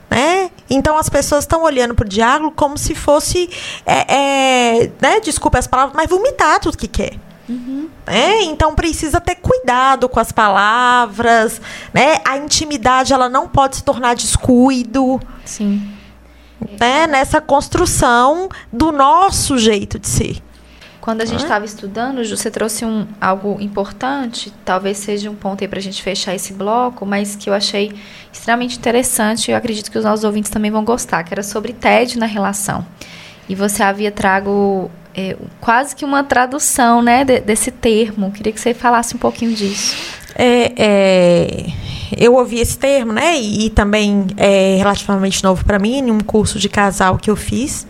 Né? 0.10 0.50
Então 0.70 0.98
as 0.98 1.10
pessoas 1.10 1.44
estão 1.44 1.64
olhando 1.64 1.94
para 1.94 2.06
o 2.06 2.10
diálogo 2.10 2.52
como 2.56 2.78
se 2.78 2.96
fosse, 2.96 3.50
é, 3.86 4.14
é, 4.14 4.92
né? 5.00 5.20
desculpe 5.20 5.58
as 5.58 5.68
palavras, 5.68 5.96
mas 5.96 6.10
vomitar 6.10 6.60
tudo 6.60 6.78
que 6.78 6.88
quer. 6.88 7.14
Uhum. 7.48 7.89
É, 8.08 8.44
então 8.44 8.74
precisa 8.74 9.20
ter 9.20 9.36
cuidado 9.36 10.08
com 10.08 10.20
as 10.20 10.32
palavras, 10.32 11.60
né? 11.94 12.20
A 12.24 12.38
intimidade 12.38 13.14
ela 13.14 13.28
não 13.28 13.48
pode 13.48 13.78
se 13.78 13.84
tornar 13.84 14.16
descuido. 14.16 15.20
Sim. 15.44 15.91
Né? 16.80 17.08
Nessa 17.08 17.41
construção 17.41 18.48
do 18.72 18.91
nosso 18.91 19.58
jeito 19.58 20.00
de 20.00 20.08
ser. 20.08 20.41
Quando 21.04 21.20
a 21.20 21.26
gente 21.26 21.44
estava 21.44 21.66
estudando, 21.66 22.24
você 22.26 22.50
trouxe 22.50 22.86
um, 22.86 23.06
algo 23.20 23.60
importante, 23.60 24.54
talvez 24.64 24.98
seja 25.00 25.30
um 25.30 25.36
ponto 25.36 25.62
aí 25.62 25.68
para 25.68 25.80
a 25.80 25.82
gente 25.82 26.02
fechar 26.02 26.34
esse 26.34 26.54
bloco, 26.54 27.06
mas 27.06 27.36
que 27.36 27.50
eu 27.50 27.54
achei 27.54 27.91
extremamente 28.32 28.78
interessante 28.78 29.50
e 29.50 29.52
eu 29.52 29.58
acredito 29.58 29.91
que 29.91 29.98
os 29.98 30.06
nossos 30.06 30.24
ouvintes 30.24 30.50
também 30.50 30.72
vão 30.72 30.86
gostar, 30.86 31.22
que 31.26 31.34
era 31.34 31.44
sobre 31.44 31.74
TED 31.74 32.18
na 32.18 32.26
relação. 32.26 32.86
E 33.50 33.54
você 33.54 33.84
havia 33.84 34.14
trago 34.14 34.89
é, 35.16 35.36
quase 35.59 35.95
que 35.95 36.03
uma 36.03 36.24
tradução 36.24 37.01
né, 37.01 37.24
de, 37.24 37.39
desse 37.39 37.72
termo. 37.72 38.32
Queria 38.32 38.51
que 38.51 38.59
você 38.59 38.74
falasse 38.74 39.16
um 39.16 39.20
pouquinho 39.20 39.53
disso. 39.53 39.95
É, 40.36 40.74
é, 40.78 41.66
eu 42.18 42.36
ouvi 42.36 42.59
esse 42.59 42.78
termo, 42.78 43.14
né? 43.14 43.38
E, 43.38 43.66
e 43.66 43.70
também 43.70 44.28
é 44.38 44.76
relativamente 44.78 45.43
novo 45.43 45.64
para 45.64 45.80
mim, 45.80 45.99
em 45.99 46.11
um 46.11 46.20
curso 46.20 46.59
de 46.59 46.70
casal 46.70 47.18
que 47.18 47.30
eu 47.30 47.36
fiz. 47.36 47.86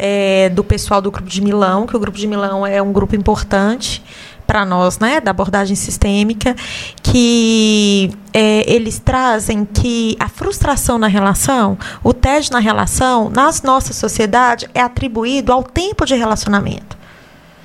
É, 0.00 0.48
do 0.50 0.62
pessoal 0.62 1.02
do 1.02 1.10
Grupo 1.10 1.28
de 1.28 1.40
Milão, 1.40 1.84
que 1.84 1.96
o 1.96 1.98
Grupo 1.98 2.16
de 2.16 2.26
Milão 2.28 2.64
é 2.64 2.80
um 2.80 2.92
grupo 2.92 3.16
importante 3.16 4.00
para 4.48 4.64
nós, 4.64 4.98
né, 4.98 5.20
da 5.20 5.30
abordagem 5.30 5.76
sistêmica, 5.76 6.56
que 7.02 8.10
é, 8.32 8.64
eles 8.66 8.98
trazem 8.98 9.62
que 9.66 10.16
a 10.18 10.26
frustração 10.26 10.96
na 10.96 11.06
relação, 11.06 11.76
o 12.02 12.14
tédio 12.14 12.54
na 12.54 12.58
relação, 12.58 13.28
na 13.28 13.50
nossa 13.62 13.92
sociedade, 13.92 14.66
é 14.74 14.80
atribuído 14.80 15.52
ao 15.52 15.62
tempo 15.62 16.06
de 16.06 16.14
relacionamento. 16.14 16.97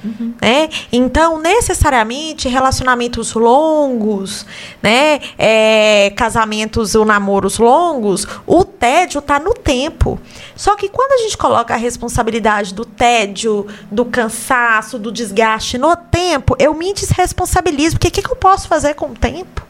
Uhum. 0.04 0.34
Né? 0.42 0.70
Então, 0.92 1.40
necessariamente, 1.40 2.50
relacionamentos 2.50 3.34
longos, 3.34 4.46
né? 4.82 5.20
É, 5.38 6.12
casamentos 6.16 6.94
ou 6.94 7.06
namoros 7.06 7.58
longos, 7.58 8.28
o 8.46 8.66
tédio 8.66 9.20
está 9.20 9.40
no 9.40 9.54
tempo. 9.54 10.20
Só 10.56 10.76
que 10.76 10.90
quando 10.90 11.14
a 11.14 11.18
gente 11.24 11.38
coloca 11.38 11.74
a 11.74 11.78
responsabilidade 11.78 12.74
do 12.74 12.86
tédio, 12.86 13.66
do 13.90 14.06
cansaço, 14.06 15.00
do 15.00 15.12
desgaste 15.12 15.78
no 15.78 15.96
tempo, 15.96 16.56
eu 16.60 16.74
me 16.74 16.94
desresponsabilizo. 16.94 17.96
Porque 17.96 18.10
o 18.10 18.12
que, 18.12 18.22
que 18.22 18.32
eu 18.32 18.36
posso 18.36 18.68
fazer 18.68 18.94
com 18.96 19.08
o 19.08 19.16
tempo? 19.16 19.66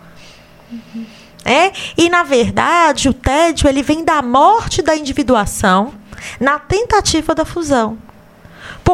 Uhum. 0.72 1.06
É? 1.46 1.72
E, 1.98 2.10
na 2.10 2.24
verdade, 2.24 3.10
o 3.10 3.14
tédio 3.14 3.68
ele 3.68 3.84
vem 3.84 4.04
da 4.04 4.22
morte 4.22 4.82
da 4.82 4.96
individuação 4.96 5.94
na 6.40 6.58
tentativa 6.58 7.36
da 7.36 7.44
fusão. 7.44 7.98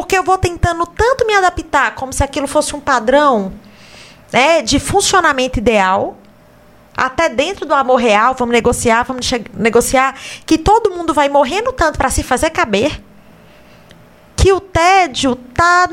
Porque 0.00 0.16
eu 0.16 0.22
vou 0.22 0.38
tentando 0.38 0.86
tanto 0.86 1.26
me 1.26 1.34
adaptar 1.34 1.94
como 1.94 2.10
se 2.10 2.24
aquilo 2.24 2.46
fosse 2.46 2.74
um 2.74 2.80
padrão 2.80 3.52
né, 4.32 4.62
de 4.62 4.80
funcionamento 4.80 5.58
ideal, 5.58 6.16
até 6.96 7.28
dentro 7.28 7.66
do 7.66 7.74
amor 7.74 7.96
real, 7.96 8.34
vamos 8.34 8.54
negociar, 8.54 9.02
vamos 9.02 9.30
negociar, 9.52 10.18
que 10.46 10.56
todo 10.56 10.90
mundo 10.90 11.12
vai 11.12 11.28
morrendo 11.28 11.70
tanto 11.70 11.98
para 11.98 12.08
se 12.08 12.22
fazer 12.22 12.48
caber, 12.48 12.98
que 14.34 14.50
o 14.54 14.58
tédio 14.58 15.36
tá 15.36 15.86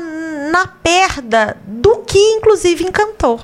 na 0.50 0.66
perda 0.66 1.58
do 1.66 1.98
que 1.98 2.18
inclusive 2.18 2.84
encantou. 2.84 3.38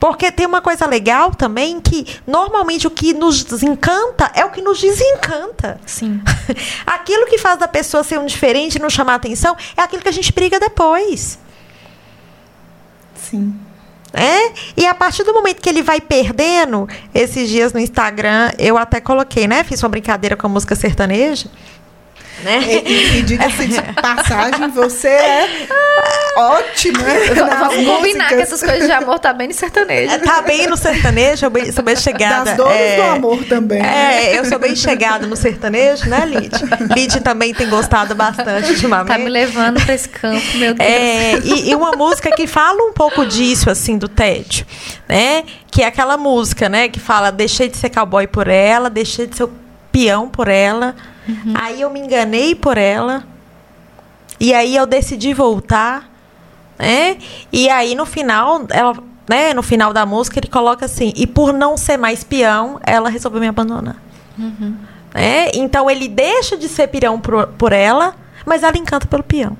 Porque 0.00 0.32
tem 0.32 0.46
uma 0.46 0.62
coisa 0.62 0.86
legal 0.86 1.34
também 1.34 1.78
que 1.78 2.06
normalmente 2.26 2.86
o 2.86 2.90
que 2.90 3.12
nos 3.12 3.62
encanta 3.62 4.32
é 4.34 4.42
o 4.44 4.50
que 4.50 4.62
nos 4.62 4.80
desencanta. 4.80 5.78
Sim. 5.84 6.22
aquilo 6.86 7.26
que 7.26 7.36
faz 7.36 7.58
da 7.58 7.68
pessoa 7.68 8.02
ser 8.02 8.18
um 8.18 8.24
diferente 8.24 8.76
e 8.76 8.78
não 8.80 8.88
chamar 8.88 9.16
atenção 9.16 9.54
é 9.76 9.82
aquilo 9.82 10.00
que 10.00 10.08
a 10.08 10.12
gente 10.12 10.32
briga 10.32 10.58
depois. 10.58 11.38
Sim. 13.14 13.54
É? 14.12 14.52
E 14.76 14.86
a 14.86 14.94
partir 14.94 15.22
do 15.22 15.32
momento 15.32 15.60
que 15.60 15.68
ele 15.68 15.82
vai 15.82 16.00
perdendo, 16.00 16.88
esses 17.14 17.48
dias 17.48 17.72
no 17.72 17.78
Instagram, 17.78 18.50
eu 18.58 18.76
até 18.76 19.00
coloquei, 19.00 19.46
né? 19.46 19.62
Fiz 19.62 19.82
uma 19.82 19.88
brincadeira 19.88 20.34
com 20.34 20.46
a 20.46 20.50
música 20.50 20.74
sertaneja. 20.74 21.48
Né? 22.42 22.60
E, 22.86 23.18
e 23.18 23.22
diga-se 23.22 23.66
de 23.66 23.82
passagem, 24.00 24.68
você 24.70 25.08
é 25.08 25.68
ótima. 26.36 27.00
Vamos 27.58 27.86
combinar 27.86 28.28
que 28.28 28.34
essas 28.34 28.62
coisas 28.62 28.86
de 28.86 28.92
amor 28.92 29.18
tá 29.18 29.32
bem 29.32 29.48
no 29.48 29.54
sertanejo. 29.54 30.18
Tá 30.20 30.42
bem 30.42 30.66
no 30.66 30.76
sertanejo, 30.76 31.46
eu 31.46 31.50
bem, 31.50 31.70
sou 31.70 31.84
bem 31.84 31.96
chegada. 31.96 32.44
Das 32.44 32.56
dores 32.56 32.76
é, 32.76 32.96
do 32.96 33.02
amor 33.02 33.44
também. 33.44 33.82
É, 33.82 34.38
eu 34.38 34.44
sou 34.44 34.58
bem 34.58 34.74
chegada 34.74 35.26
no 35.26 35.36
sertanejo, 35.36 36.08
né, 36.08 36.24
Lid? 36.26 36.50
Lid 36.96 37.20
também 37.20 37.52
tem 37.52 37.68
gostado 37.68 38.14
bastante 38.14 38.70
ultimamente. 38.70 39.08
Tá 39.08 39.18
me 39.18 39.28
levando 39.28 39.80
pra 39.84 39.94
esse 39.94 40.08
campo, 40.08 40.56
meu 40.56 40.74
Deus. 40.74 40.88
É, 40.88 41.38
e, 41.38 41.70
e 41.70 41.74
uma 41.74 41.92
música 41.92 42.30
que 42.30 42.46
fala 42.46 42.82
um 42.82 42.92
pouco 42.92 43.26
disso, 43.26 43.68
assim, 43.68 43.98
do 43.98 44.08
tédio, 44.08 44.66
né? 45.08 45.44
Que 45.70 45.82
é 45.82 45.86
aquela 45.86 46.16
música, 46.16 46.68
né, 46.68 46.88
que 46.88 46.98
fala: 46.98 47.30
deixei 47.30 47.68
de 47.68 47.76
ser 47.76 47.90
cowboy 47.90 48.26
por 48.26 48.48
ela, 48.48 48.88
deixei 48.88 49.26
de 49.26 49.36
ser 49.36 49.48
peão 49.92 50.28
por 50.28 50.48
ela 50.48 50.94
Uhum. 51.30 51.54
Aí 51.54 51.80
eu 51.80 51.90
me 51.90 52.00
enganei 52.00 52.54
por 52.54 52.76
ela. 52.76 53.24
E 54.38 54.54
aí 54.54 54.74
eu 54.74 54.86
decidi 54.86 55.34
voltar, 55.34 56.10
né? 56.78 57.18
E 57.52 57.68
aí 57.68 57.94
no 57.94 58.06
final, 58.06 58.64
ela, 58.70 58.96
né, 59.28 59.52
no 59.52 59.62
final 59.62 59.92
da 59.92 60.06
música 60.06 60.38
ele 60.38 60.48
coloca 60.48 60.86
assim: 60.86 61.12
"E 61.14 61.26
por 61.26 61.52
não 61.52 61.76
ser 61.76 61.96
mais 61.96 62.24
peão, 62.24 62.80
ela 62.84 63.10
resolveu 63.10 63.40
me 63.40 63.48
abandonar". 63.48 63.96
Uhum. 64.38 64.76
Né? 65.14 65.50
Então 65.54 65.90
ele 65.90 66.08
deixa 66.08 66.56
de 66.56 66.68
ser 66.68 66.88
peão 66.88 67.20
por, 67.20 67.48
por 67.48 67.72
ela, 67.72 68.14
mas 68.46 68.62
ela 68.62 68.78
encanta 68.78 69.06
pelo 69.06 69.22
peão. 69.22 69.56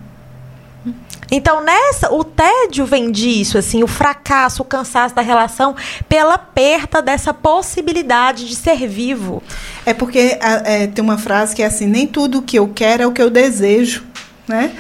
Então, 1.31 1.63
nessa, 1.63 2.13
o 2.13 2.25
tédio 2.25 2.85
vem 2.85 3.11
disso, 3.11 3.57
assim, 3.57 3.83
o 3.83 3.87
fracasso, 3.87 4.63
o 4.63 4.65
cansaço 4.65 5.15
da 5.15 5.23
relação, 5.23 5.77
pela 6.09 6.37
perda 6.37 7.01
dessa 7.01 7.33
possibilidade 7.33 8.49
de 8.49 8.57
ser 8.57 8.89
vivo. 8.89 9.43
É 9.87 9.95
porque 9.95 10.39
é, 10.41 10.87
tem 10.87 11.03
uma 11.05 11.19
frase 11.19 11.55
que 11.55 11.63
é 11.63 11.67
assim: 11.67 11.87
nem 11.87 12.07
tudo 12.07 12.39
o 12.39 12.43
que 12.43 12.59
eu 12.59 12.69
quero 12.75 13.03
é 13.03 13.07
o 13.07 13.13
que 13.13 13.23
eu 13.23 13.31
desejo, 13.31 14.05
né? 14.49 14.73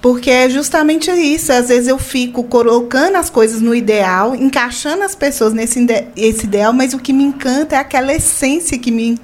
Porque 0.00 0.30
é 0.30 0.48
justamente 0.48 1.10
isso. 1.10 1.52
Às 1.52 1.68
vezes 1.68 1.86
eu 1.86 1.98
fico 1.98 2.44
colocando 2.44 3.16
as 3.16 3.28
coisas 3.28 3.60
no 3.60 3.74
ideal, 3.74 4.34
encaixando 4.34 5.02
as 5.02 5.14
pessoas 5.14 5.52
nesse 5.52 5.86
esse 6.16 6.44
ideal, 6.44 6.72
mas 6.72 6.94
o 6.94 6.98
que 6.98 7.12
me 7.12 7.24
encanta 7.24 7.76
é 7.76 7.78
aquela 7.78 8.14
essência 8.14 8.78
que 8.78 8.90
me, 8.90 9.18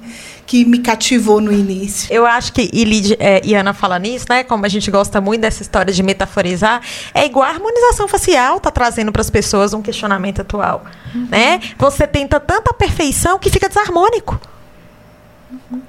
que 0.47 0.63
me 0.63 0.79
cativou 0.79 1.41
no 1.41 1.51
início. 1.51 2.07
Eu 2.11 2.25
acho 2.25 2.53
que, 2.53 2.69
e, 2.71 2.85
Lid, 2.85 3.17
é, 3.19 3.41
e 3.43 3.53
Ana 3.53 3.73
fala 3.73 3.99
nisso, 3.99 4.25
né? 4.29 4.45
Como 4.45 4.65
a 4.65 4.69
gente 4.69 4.89
gosta 4.89 5.19
muito 5.19 5.41
dessa 5.41 5.61
história 5.61 5.93
de 5.93 6.01
metaforizar, 6.01 6.81
é 7.13 7.25
igual 7.25 7.45
a 7.45 7.49
harmonização 7.49 8.07
facial 8.07 8.57
tá 8.57 8.71
trazendo 8.71 9.11
para 9.11 9.21
as 9.21 9.29
pessoas 9.29 9.73
um 9.73 9.81
questionamento 9.81 10.41
atual. 10.41 10.85
Uhum. 11.13 11.27
Né? 11.29 11.59
Você 11.77 12.07
tenta 12.07 12.39
tanta 12.39 12.73
perfeição 12.73 13.37
que 13.37 13.49
fica 13.49 13.67
desarmônico. 13.67 14.39
Uhum. 15.51 15.81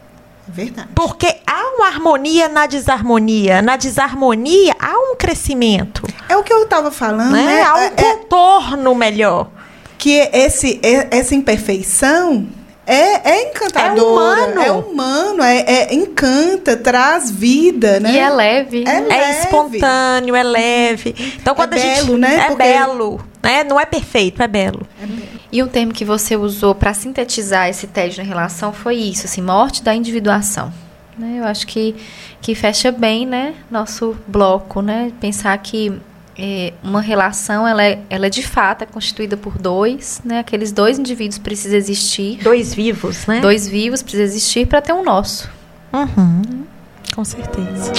Verdade. 0.49 0.89
Porque 0.93 1.37
há 1.47 1.77
uma 1.77 1.87
harmonia 1.87 2.49
na 2.49 2.67
desarmonia. 2.67 3.63
Na 3.63 3.77
desarmonia 3.77 4.75
há 4.81 4.99
um 4.99 5.15
crescimento. 5.15 6.03
É 6.29 6.37
o 6.37 6.43
que 6.43 6.53
eu 6.53 6.65
estava 6.65 6.91
falando, 6.91 7.31
né? 7.31 7.45
né? 7.45 7.63
Há 7.63 7.75
um 7.75 7.79
é, 7.79 7.87
é 7.87 8.17
contorno 8.17 8.93
melhor. 8.97 9.51
Que 9.97 10.29
esse, 10.33 10.81
essa 10.83 11.35
imperfeição 11.35 12.49
é, 12.89 13.31
é 13.31 13.51
encantador. 13.51 13.99
É 13.99 14.03
humano. 14.03 14.63
É 14.63 14.73
humano, 14.73 15.43
é, 15.43 15.59
é, 15.59 15.95
encanta, 15.95 16.75
traz 16.75 17.31
vida, 17.31 18.01
né? 18.01 18.13
E 18.13 18.19
é 18.19 18.31
leve. 18.31 18.85
É, 18.87 19.01
leve. 19.01 19.13
é 19.13 19.41
espontâneo, 19.41 20.35
é 20.35 20.43
leve. 20.43 21.15
Então, 21.37 21.55
quando 21.55 21.75
é 21.75 21.77
a 21.77 21.79
gente. 21.81 22.07
Belo, 22.07 22.19
né? 22.19 22.35
É 22.37 22.47
Porque... 22.47 22.63
belo. 22.63 23.21
Né? 23.43 23.65
Não 23.65 23.79
é 23.79 23.85
perfeito, 23.85 24.43
é 24.43 24.49
belo. 24.49 24.87
é 25.03 25.07
belo. 25.07 25.29
E 25.53 25.63
um 25.63 25.69
termo 25.69 25.93
que 25.93 26.05
você 26.05 26.35
usou 26.35 26.75
para 26.75 26.95
sintetizar 26.95 27.69
esse 27.69 27.87
tédio 27.87 28.25
na 28.25 28.29
relação 28.29 28.73
foi 28.73 28.97
isso, 28.97 29.27
assim, 29.27 29.43
morte 29.43 29.83
da 29.83 29.95
individuação. 29.95 30.73
Né? 31.19 31.41
Eu 31.41 31.45
acho 31.45 31.67
que, 31.67 31.95
que 32.41 32.55
fecha 32.55 32.91
bem, 32.91 33.27
né, 33.27 33.55
nosso 33.71 34.17
bloco, 34.27 34.81
né? 34.81 35.13
Pensar 35.21 35.57
que 35.59 35.93
é, 36.39 36.73
uma 36.85 37.01
relação 37.01 37.67
ela 37.67 37.83
é, 37.83 37.99
ela 38.09 38.27
é 38.27 38.31
de 38.31 38.47
fato 38.47 38.83
é 38.83 38.87
constituída 38.87 39.37
por 39.37 39.59
dois, 39.59 40.21
né? 40.25 40.39
Aqueles 40.39 40.71
dois 40.71 40.97
indivíduos 40.97 41.37
precisam 41.37 41.77
existir. 41.77 42.39
Dois 42.43 42.73
vivos, 42.73 43.27
né? 43.27 43.41
Dois 43.41 43.67
vivos 43.67 44.03
precisam 44.03 44.25
existir 44.25 44.67
para 44.67 44.81
ter 44.81 44.93
um 44.93 45.03
nosso. 45.03 45.51
Uhum. 45.93 46.65
Com 47.13 47.25
certeza. 47.25 47.93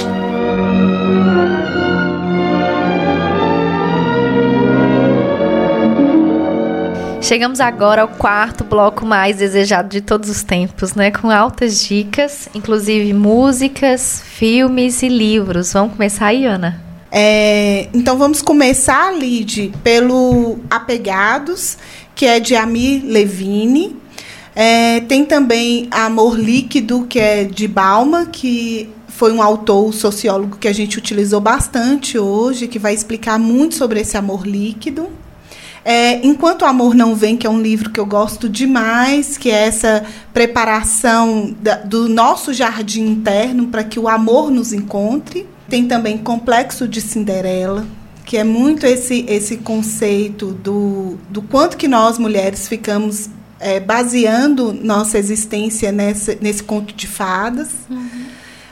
Chegamos 7.21 7.59
agora 7.59 8.03
ao 8.03 8.07
quarto 8.07 8.63
bloco 8.63 9.05
mais 9.05 9.37
desejado 9.37 9.89
de 9.89 9.99
todos 9.99 10.29
os 10.29 10.41
tempos, 10.43 10.95
né? 10.95 11.11
Com 11.11 11.29
altas 11.29 11.83
dicas, 11.83 12.47
inclusive 12.55 13.13
músicas, 13.13 14.23
filmes 14.23 15.03
e 15.03 15.09
livros. 15.09 15.73
Vamos 15.73 15.93
começar 15.93 16.27
aí, 16.27 16.45
Ana? 16.45 16.88
É, 17.11 17.89
então 17.93 18.17
vamos 18.17 18.41
começar, 18.41 19.11
Lid, 19.15 19.73
pelo 19.83 20.59
Apegados, 20.69 21.77
que 22.15 22.25
é 22.25 22.39
de 22.39 22.55
Amir 22.55 23.03
Levine. 23.03 23.97
É, 24.55 24.99
tem 25.01 25.25
também 25.25 25.87
Amor 25.91 26.37
Líquido, 26.37 27.05
que 27.07 27.19
é 27.19 27.43
de 27.43 27.67
Balma, 27.67 28.25
que 28.25 28.89
foi 29.07 29.31
um 29.31 29.41
autor 29.41 29.93
sociólogo 29.93 30.57
que 30.57 30.67
a 30.67 30.73
gente 30.73 30.97
utilizou 30.97 31.41
bastante 31.41 32.17
hoje, 32.17 32.67
que 32.67 32.79
vai 32.79 32.93
explicar 32.93 33.39
muito 33.39 33.75
sobre 33.75 33.99
esse 33.99 34.15
amor 34.15 34.45
líquido. 34.45 35.07
É, 35.83 36.25
Enquanto 36.25 36.61
o 36.61 36.65
Amor 36.65 36.93
Não 36.93 37.15
Vem, 37.15 37.35
que 37.35 37.47
é 37.47 37.49
um 37.49 37.61
livro 37.61 37.89
que 37.89 37.99
eu 37.99 38.05
gosto 38.05 38.47
demais, 38.47 39.37
que 39.37 39.49
é 39.49 39.67
essa 39.67 40.05
preparação 40.33 41.55
da, 41.61 41.75
do 41.75 42.07
nosso 42.07 42.53
jardim 42.53 43.07
interno 43.07 43.67
para 43.67 43.83
que 43.83 43.99
o 43.99 44.07
amor 44.07 44.51
nos 44.51 44.71
encontre. 44.73 45.47
Tem 45.69 45.87
também 45.87 46.17
Complexo 46.17 46.87
de 46.87 46.99
Cinderela, 46.99 47.85
que 48.25 48.37
é 48.37 48.43
muito 48.43 48.85
esse, 48.85 49.25
esse 49.27 49.57
conceito 49.57 50.47
do, 50.51 51.17
do 51.29 51.41
quanto 51.41 51.77
que 51.77 51.87
nós, 51.87 52.17
mulheres, 52.17 52.67
ficamos 52.67 53.29
é, 53.59 53.79
baseando 53.79 54.73
nossa 54.73 55.17
existência 55.17 55.91
nesse, 55.91 56.37
nesse 56.41 56.63
conto 56.63 56.93
de 56.93 57.07
fadas. 57.07 57.69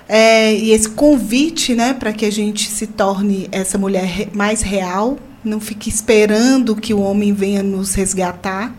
É, 0.09 0.55
e 0.55 0.71
esse 0.71 0.89
convite 0.89 1.75
né, 1.75 1.93
para 1.93 2.13
que 2.13 2.25
a 2.25 2.31
gente 2.31 2.69
se 2.69 2.87
torne 2.87 3.47
essa 3.51 3.77
mulher 3.77 4.05
re- 4.05 4.29
mais 4.33 4.61
real, 4.61 5.17
não 5.43 5.59
fique 5.59 5.89
esperando 5.89 6.75
que 6.75 6.93
o 6.93 7.01
homem 7.01 7.33
venha 7.33 7.61
nos 7.61 7.93
resgatar. 7.93 8.73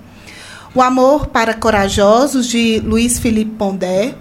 O 0.74 0.80
Amor 0.82 1.26
para 1.28 1.54
Corajosos, 1.54 2.46
de 2.46 2.80
Luiz 2.80 3.18
Felipe 3.18 3.52
Pondé. 3.56 4.14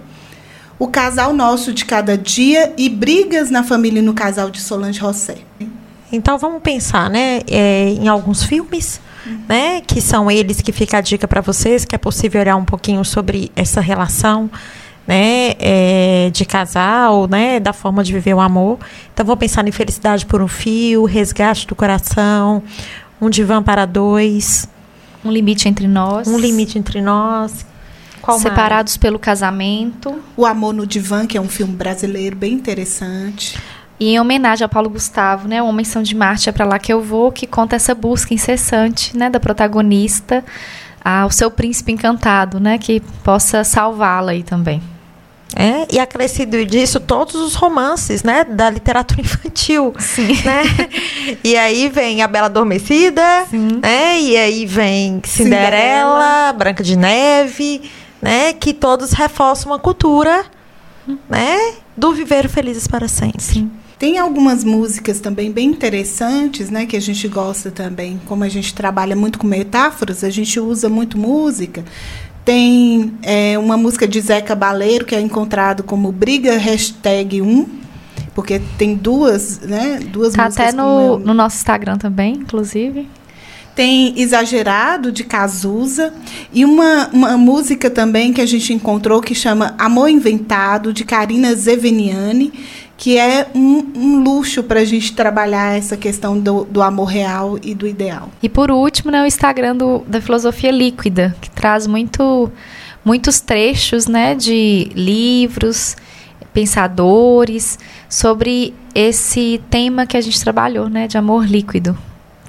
O 0.78 0.86
Casal 0.86 1.32
Nosso 1.32 1.72
de 1.72 1.84
Cada 1.84 2.16
Dia 2.16 2.72
e 2.78 2.88
Brigas 2.88 3.50
na 3.50 3.64
Família 3.64 3.98
e 3.98 4.02
no 4.02 4.14
Casal, 4.14 4.48
de 4.48 4.60
Solange 4.60 5.00
Rossé. 5.00 5.38
Então 6.12 6.38
vamos 6.38 6.62
pensar, 6.62 7.10
né, 7.10 7.40
é, 7.48 7.90
em 7.90 8.08
alguns 8.08 8.44
filmes, 8.44 9.00
né, 9.48 9.82
que 9.86 10.00
são 10.00 10.30
eles 10.30 10.60
que 10.60 10.72
fica 10.72 10.98
a 10.98 11.00
dica 11.00 11.26
para 11.28 11.40
vocês, 11.40 11.84
que 11.84 11.94
é 11.94 11.98
possível 11.98 12.40
olhar 12.40 12.56
um 12.56 12.64
pouquinho 12.64 13.04
sobre 13.04 13.50
essa 13.54 13.80
relação, 13.80 14.48
né, 15.06 15.54
é, 15.58 16.30
de 16.32 16.44
casal, 16.44 17.26
né, 17.26 17.58
da 17.58 17.72
forma 17.72 18.02
de 18.04 18.12
viver 18.12 18.34
o 18.34 18.40
amor. 18.40 18.78
Então 19.12 19.26
vamos 19.26 19.40
pensar 19.40 19.66
em 19.66 19.72
Felicidade 19.72 20.24
por 20.24 20.40
um 20.40 20.48
Fio, 20.48 21.04
Resgate 21.04 21.66
do 21.66 21.74
Coração, 21.74 22.62
Um 23.20 23.28
Divã 23.28 23.62
para 23.62 23.84
Dois, 23.84 24.68
Um 25.24 25.32
limite 25.32 25.68
entre 25.68 25.86
nós. 25.88 26.28
Um 26.28 26.38
Limite 26.38 26.78
entre 26.78 27.00
Nós. 27.00 27.66
Qual 28.28 28.38
mais? 28.38 28.42
Separados 28.42 28.96
pelo 28.98 29.18
casamento. 29.18 30.20
O 30.36 30.44
Amor 30.44 30.74
no 30.74 30.86
Divã, 30.86 31.26
que 31.26 31.38
é 31.38 31.40
um 31.40 31.48
filme 31.48 31.74
brasileiro 31.74 32.36
bem 32.36 32.52
interessante. 32.52 33.58
E 33.98 34.10
em 34.10 34.20
homenagem 34.20 34.64
ao 34.64 34.68
Paulo 34.68 34.90
Gustavo, 34.90 35.48
né? 35.48 35.62
O 35.62 35.66
Homem 35.66 35.82
São 35.82 36.02
de 36.02 36.14
Marte 36.14 36.50
é 36.50 36.52
pra 36.52 36.66
lá 36.66 36.78
que 36.78 36.92
eu 36.92 37.00
vou, 37.00 37.32
que 37.32 37.46
conta 37.46 37.74
essa 37.74 37.94
busca 37.94 38.34
incessante, 38.34 39.16
né, 39.16 39.30
da 39.30 39.40
protagonista 39.40 40.44
ao 41.02 41.30
seu 41.30 41.50
príncipe 41.50 41.90
encantado, 41.90 42.60
né, 42.60 42.76
que 42.76 43.00
possa 43.24 43.64
salvá-la 43.64 44.32
aí 44.32 44.42
também. 44.42 44.82
É, 45.56 45.86
e 45.90 45.98
acrescido 45.98 46.62
disso 46.66 47.00
todos 47.00 47.34
os 47.34 47.54
romances, 47.54 48.22
né, 48.22 48.44
da 48.44 48.68
literatura 48.68 49.22
infantil, 49.24 49.94
Sim. 49.98 50.36
né? 50.44 50.62
E 51.42 51.56
aí 51.56 51.88
vem 51.88 52.22
a 52.22 52.28
Bela 52.28 52.46
Adormecida, 52.46 53.46
Sim. 53.48 53.80
né? 53.82 54.20
E 54.20 54.36
aí 54.36 54.66
vem 54.66 55.20
Cinderela, 55.24 56.52
Branca 56.52 56.82
de 56.82 56.94
Neve, 56.94 57.90
né? 58.22 58.52
Que 58.52 58.72
todos 58.72 59.12
reforçam 59.12 59.72
uma 59.72 59.78
cultura, 59.78 60.44
né? 61.28 61.74
Do 61.96 62.12
viver 62.12 62.48
felizes 62.48 62.86
para 62.86 63.08
sempre. 63.08 63.42
Sim. 63.42 63.70
Tem 63.98 64.16
algumas 64.16 64.62
músicas 64.62 65.18
também 65.18 65.50
bem 65.50 65.68
interessantes, 65.70 66.70
né, 66.70 66.86
que 66.86 66.96
a 66.96 67.00
gente 67.00 67.26
gosta 67.26 67.68
também. 67.68 68.20
Como 68.26 68.44
a 68.44 68.48
gente 68.48 68.72
trabalha 68.72 69.16
muito 69.16 69.40
com 69.40 69.46
metáforas, 69.48 70.22
a 70.22 70.30
gente 70.30 70.60
usa 70.60 70.88
muito 70.88 71.18
música. 71.18 71.84
Tem 72.44 73.12
é, 73.22 73.58
uma 73.58 73.76
música 73.76 74.06
de 74.06 74.20
Zé 74.20 74.40
Cabaleiro, 74.40 75.04
que 75.04 75.16
é 75.16 75.20
encontrado 75.20 75.82
como 75.82 76.12
Briga 76.12 76.56
Hashtag 76.56 77.42
1, 77.42 77.66
porque 78.36 78.60
tem 78.78 78.94
duas, 78.94 79.58
né, 79.60 79.98
duas 80.12 80.32
Tá 80.32 80.44
músicas 80.44 80.68
até 80.68 80.76
no, 80.76 80.96
meu- 81.16 81.18
no 81.18 81.34
nosso 81.34 81.56
Instagram 81.56 81.98
também, 81.98 82.34
inclusive. 82.34 83.08
Tem 83.78 84.12
Exagerado, 84.20 85.12
de 85.12 85.22
Cazuza. 85.22 86.12
E 86.52 86.64
uma, 86.64 87.06
uma 87.12 87.38
música 87.38 87.88
também 87.88 88.32
que 88.32 88.40
a 88.40 88.46
gente 88.46 88.72
encontrou 88.72 89.20
que 89.20 89.36
chama 89.36 89.72
Amor 89.78 90.08
Inventado, 90.08 90.92
de 90.92 91.04
Karina 91.04 91.54
Zeveniani, 91.54 92.52
que 92.96 93.16
é 93.16 93.46
um, 93.54 93.86
um 93.94 94.24
luxo 94.24 94.64
para 94.64 94.80
a 94.80 94.84
gente 94.84 95.12
trabalhar 95.12 95.78
essa 95.78 95.96
questão 95.96 96.36
do, 96.40 96.64
do 96.64 96.82
amor 96.82 97.04
real 97.04 97.56
e 97.62 97.72
do 97.72 97.86
ideal. 97.86 98.32
E 98.42 98.48
por 98.48 98.68
último, 98.72 99.12
né, 99.12 99.22
o 99.22 99.26
Instagram 99.26 99.76
do, 99.76 100.00
da 100.08 100.20
Filosofia 100.20 100.72
Líquida, 100.72 101.36
que 101.40 101.48
traz 101.48 101.86
muito, 101.86 102.50
muitos 103.04 103.38
trechos 103.38 104.08
né, 104.08 104.34
de 104.34 104.90
livros, 104.92 105.96
pensadores, 106.52 107.78
sobre 108.08 108.74
esse 108.92 109.60
tema 109.70 110.04
que 110.04 110.16
a 110.16 110.20
gente 110.20 110.40
trabalhou, 110.40 110.88
né, 110.88 111.06
de 111.06 111.16
amor 111.16 111.46
líquido, 111.46 111.96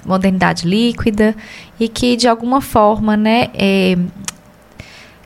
modernidade 0.04 0.66
líquida, 0.66 1.34
e 1.78 1.88
que 1.88 2.16
de 2.16 2.28
alguma 2.28 2.60
forma 2.60 3.16
né, 3.16 3.48
é, 3.54 3.96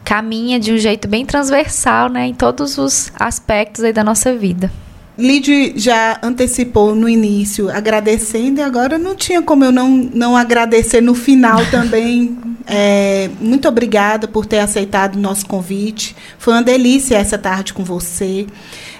caminha 0.04 0.60
de 0.60 0.72
um 0.72 0.78
jeito 0.78 1.08
bem 1.08 1.24
transversal 1.24 2.08
né, 2.08 2.26
em 2.26 2.34
todos 2.34 2.78
os 2.78 3.10
aspectos 3.18 3.82
aí 3.82 3.92
da 3.92 4.04
nossa 4.04 4.34
vida. 4.34 4.70
Lid 5.16 5.74
já 5.76 6.18
antecipou 6.22 6.94
no 6.94 7.08
início, 7.08 7.70
agradecendo, 7.70 8.60
e 8.60 8.62
agora 8.62 8.98
não 8.98 9.14
tinha 9.14 9.40
como 9.40 9.64
eu 9.64 9.70
não, 9.70 9.88
não 9.88 10.36
agradecer 10.36 11.00
no 11.00 11.14
final 11.14 11.64
também. 11.70 12.36
É, 12.66 13.30
muito 13.40 13.68
obrigada 13.68 14.26
por 14.26 14.44
ter 14.44 14.58
aceitado 14.58 15.14
o 15.14 15.20
nosso 15.20 15.46
convite. 15.46 16.16
Foi 16.36 16.52
uma 16.52 16.62
delícia 16.62 17.16
essa 17.16 17.38
tarde 17.38 17.72
com 17.72 17.84
você. 17.84 18.46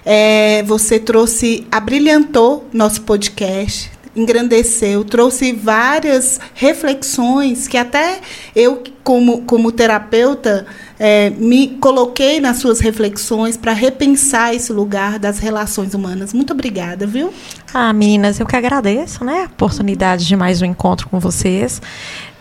É, 0.05 0.63
você 0.63 1.01
trouxe, 1.01 1.67
abrilhantou 1.71 2.69
nosso 2.73 3.03
podcast, 3.03 3.91
engrandeceu, 4.17 5.05
trouxe 5.05 5.53
várias 5.53 6.41
reflexões 6.55 7.67
que 7.67 7.77
até 7.77 8.21
eu, 8.55 8.83
como, 9.03 9.43
como 9.43 9.73
terapeuta, 9.73 10.67
é, 10.99 11.31
me 11.31 11.77
coloquei 11.81 12.41
nas 12.41 12.59
suas 12.59 12.81
reflexões 12.81 13.57
para 13.57 13.73
repensar 13.73 14.55
esse 14.55 14.73
lugar 14.73 15.19
das 15.19 15.39
relações 15.39 15.95
humanas. 15.95 16.33
Muito 16.33 16.53
obrigada, 16.53 17.07
viu? 17.07 17.33
Ah, 17.73 17.93
meninas, 17.93 18.39
eu 18.39 18.47
que 18.47 18.57
agradeço, 18.57 19.25
né? 19.25 19.43
A 19.43 19.47
oportunidade 19.47 20.27
de 20.27 20.37
mais 20.37 20.63
um 20.63 20.65
encontro 20.65 21.09
com 21.09 21.19
vocês, 21.19 21.83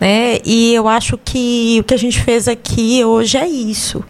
né? 0.00 0.38
E 0.44 0.72
eu 0.74 0.86
acho 0.86 1.18
que 1.18 1.78
o 1.80 1.84
que 1.84 1.94
a 1.94 1.98
gente 1.98 2.20
fez 2.20 2.46
aqui 2.46 3.04
hoje 3.04 3.36
é 3.36 3.48
isso, 3.48 4.04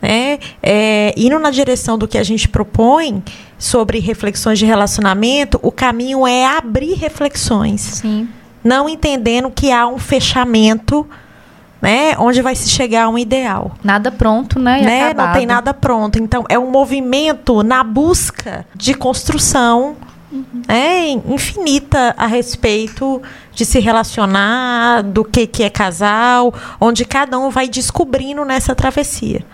né? 0.00 0.38
É, 0.62 1.12
indo 1.16 1.38
na 1.38 1.50
direção 1.50 1.98
do 1.98 2.06
que 2.06 2.16
a 2.16 2.22
gente 2.22 2.48
propõe 2.48 3.22
sobre 3.58 3.98
reflexões 3.98 4.58
de 4.58 4.64
relacionamento, 4.64 5.58
o 5.62 5.72
caminho 5.72 6.26
é 6.26 6.46
abrir 6.46 6.94
reflexões, 6.94 7.80
Sim. 7.80 8.28
não 8.62 8.88
entendendo 8.88 9.50
que 9.50 9.72
há 9.72 9.86
um 9.86 9.98
fechamento, 9.98 11.06
né? 11.82 12.16
Onde 12.18 12.40
vai 12.40 12.54
se 12.54 12.68
chegar 12.68 13.04
a 13.04 13.08
um 13.08 13.18
ideal 13.18 13.72
Nada 13.84 14.10
pronto, 14.10 14.58
né? 14.58 14.80
né? 14.82 15.14
Não 15.14 15.32
tem 15.32 15.46
nada 15.46 15.72
pronto. 15.72 16.18
Então, 16.18 16.44
é 16.48 16.58
um 16.58 16.70
movimento 16.70 17.62
na 17.62 17.84
busca 17.84 18.66
de 18.74 18.94
construção 18.94 19.96
né, 20.66 21.08
infinita 21.08 22.14
a 22.16 22.26
respeito 22.26 23.22
de 23.52 23.64
se 23.64 23.80
relacionar, 23.80 25.02
do 25.02 25.24
que, 25.24 25.46
que 25.46 25.62
é 25.62 25.70
casal, 25.70 26.52
onde 26.80 27.04
cada 27.04 27.38
um 27.38 27.50
vai 27.50 27.68
descobrindo 27.68 28.44
nessa 28.44 28.74
travessia. 28.74 29.44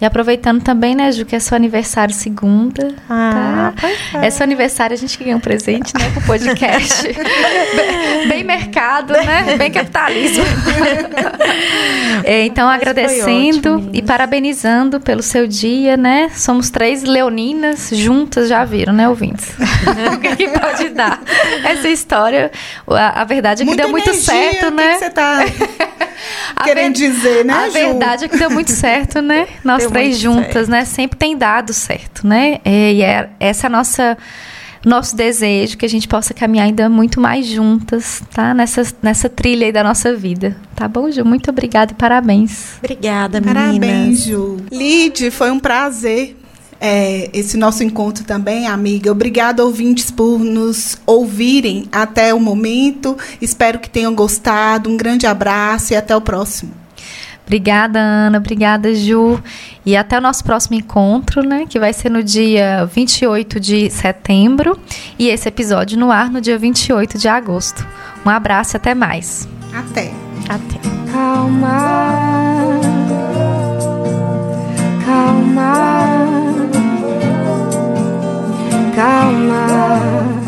E 0.00 0.04
aproveitando 0.04 0.62
também, 0.62 0.94
né, 0.94 1.10
Ju, 1.12 1.24
que 1.24 1.36
é 1.36 1.38
seu 1.38 1.56
aniversário 1.56 2.14
segunda. 2.14 2.94
Ah, 3.08 3.72
tá? 3.80 4.20
É 4.22 4.30
seu 4.30 4.44
aniversário, 4.44 4.94
a 4.94 4.98
gente 4.98 5.16
ganha 5.22 5.36
um 5.36 5.40
presente, 5.40 5.94
né, 5.94 6.10
com 6.12 6.20
o 6.20 6.24
podcast. 6.24 7.02
bem, 7.14 8.28
bem 8.28 8.44
mercado, 8.44 9.12
né? 9.12 9.56
Bem 9.56 9.70
capitalismo. 9.70 10.44
É, 12.22 12.46
então, 12.46 12.66
Mas 12.66 12.80
agradecendo 12.80 13.74
ótimo, 13.74 13.90
e 13.92 14.00
parabenizando 14.00 14.98
pelo 15.00 15.22
seu 15.22 15.46
dia, 15.46 15.96
né? 15.96 16.30
Somos 16.34 16.70
três 16.70 17.02
leoninas 17.02 17.90
juntas, 17.92 18.48
já 18.48 18.64
viram, 18.64 18.94
né, 18.94 19.08
ouvintes? 19.08 19.52
o 20.14 20.18
que, 20.20 20.36
que 20.36 20.48
pode 20.48 20.88
dar? 20.90 21.20
Essa 21.64 21.88
história, 21.88 22.50
a, 22.88 23.22
a 23.22 23.24
verdade 23.24 23.62
é 23.62 23.66
que 23.66 23.76
deu 23.76 23.90
muito 23.90 24.08
energia, 24.08 24.22
certo, 24.22 24.70
né? 24.70 24.94
que 24.94 24.98
você 24.98 25.10
A 26.00 26.03
querendo 26.62 26.96
ver- 26.98 27.08
dizer, 27.10 27.44
né, 27.44 27.52
A 27.54 27.66
Ju? 27.66 27.72
verdade 27.72 28.24
é 28.24 28.28
que 28.28 28.36
deu 28.38 28.50
muito 28.50 28.70
certo, 28.70 29.20
né? 29.20 29.46
Nós 29.64 29.82
Deu 29.82 29.90
três 29.90 30.18
juntas, 30.18 30.68
né? 30.68 30.84
Sempre 30.84 31.18
tem 31.18 31.36
dado 31.36 31.72
certo, 31.72 32.26
né? 32.26 32.60
E 32.64 33.02
é 33.02 33.30
essa 33.40 33.66
é 33.66 33.68
a 33.68 33.70
nossa 33.70 34.16
nosso 34.84 35.16
desejo 35.16 35.78
que 35.78 35.86
a 35.86 35.88
gente 35.88 36.06
possa 36.06 36.34
caminhar 36.34 36.66
ainda 36.66 36.90
muito 36.90 37.18
mais 37.18 37.46
juntas, 37.46 38.22
tá? 38.34 38.52
Nessa, 38.52 38.82
nessa 39.02 39.30
trilha 39.30 39.64
aí 39.66 39.72
da 39.72 39.82
nossa 39.82 40.14
vida. 40.14 40.54
Tá 40.76 40.86
bom, 40.86 41.10
Ju? 41.10 41.24
Muito 41.24 41.48
obrigada 41.50 41.92
e 41.92 41.94
parabéns. 41.94 42.74
Obrigada, 42.84 43.40
meninas. 43.40 43.64
Parabéns, 43.80 44.24
Ju. 44.24 44.58
Lid, 44.70 45.30
foi 45.30 45.50
um 45.50 45.58
prazer 45.58 46.36
é, 46.86 47.30
esse 47.32 47.56
nosso 47.56 47.82
encontro 47.82 48.24
também, 48.24 48.66
amiga. 48.66 49.10
Obrigada, 49.10 49.64
ouvintes, 49.64 50.10
por 50.10 50.38
nos 50.38 50.98
ouvirem 51.06 51.86
até 51.90 52.34
o 52.34 52.38
momento. 52.38 53.16
Espero 53.40 53.78
que 53.78 53.88
tenham 53.88 54.14
gostado. 54.14 54.90
Um 54.90 54.96
grande 54.98 55.26
abraço 55.26 55.94
e 55.94 55.96
até 55.96 56.14
o 56.14 56.20
próximo. 56.20 56.72
Obrigada, 57.42 57.98
Ana. 57.98 58.36
Obrigada, 58.36 58.94
Ju. 58.94 59.42
E 59.86 59.96
até 59.96 60.18
o 60.18 60.20
nosso 60.20 60.44
próximo 60.44 60.76
encontro, 60.76 61.42
né? 61.42 61.64
Que 61.66 61.78
vai 61.78 61.94
ser 61.94 62.10
no 62.10 62.22
dia 62.22 62.84
28 62.84 63.58
de 63.58 63.88
setembro. 63.88 64.78
E 65.18 65.28
esse 65.28 65.48
episódio 65.48 65.98
no 65.98 66.10
ar 66.10 66.30
no 66.30 66.38
dia 66.38 66.58
28 66.58 67.16
de 67.16 67.28
agosto. 67.28 67.86
Um 68.26 68.28
abraço 68.28 68.76
e 68.76 68.78
até 68.78 68.94
mais. 68.94 69.48
Até. 69.72 70.12
Até. 70.50 70.78
Calma, 71.10 72.78
calma, 75.06 76.43
calma. 78.94 80.43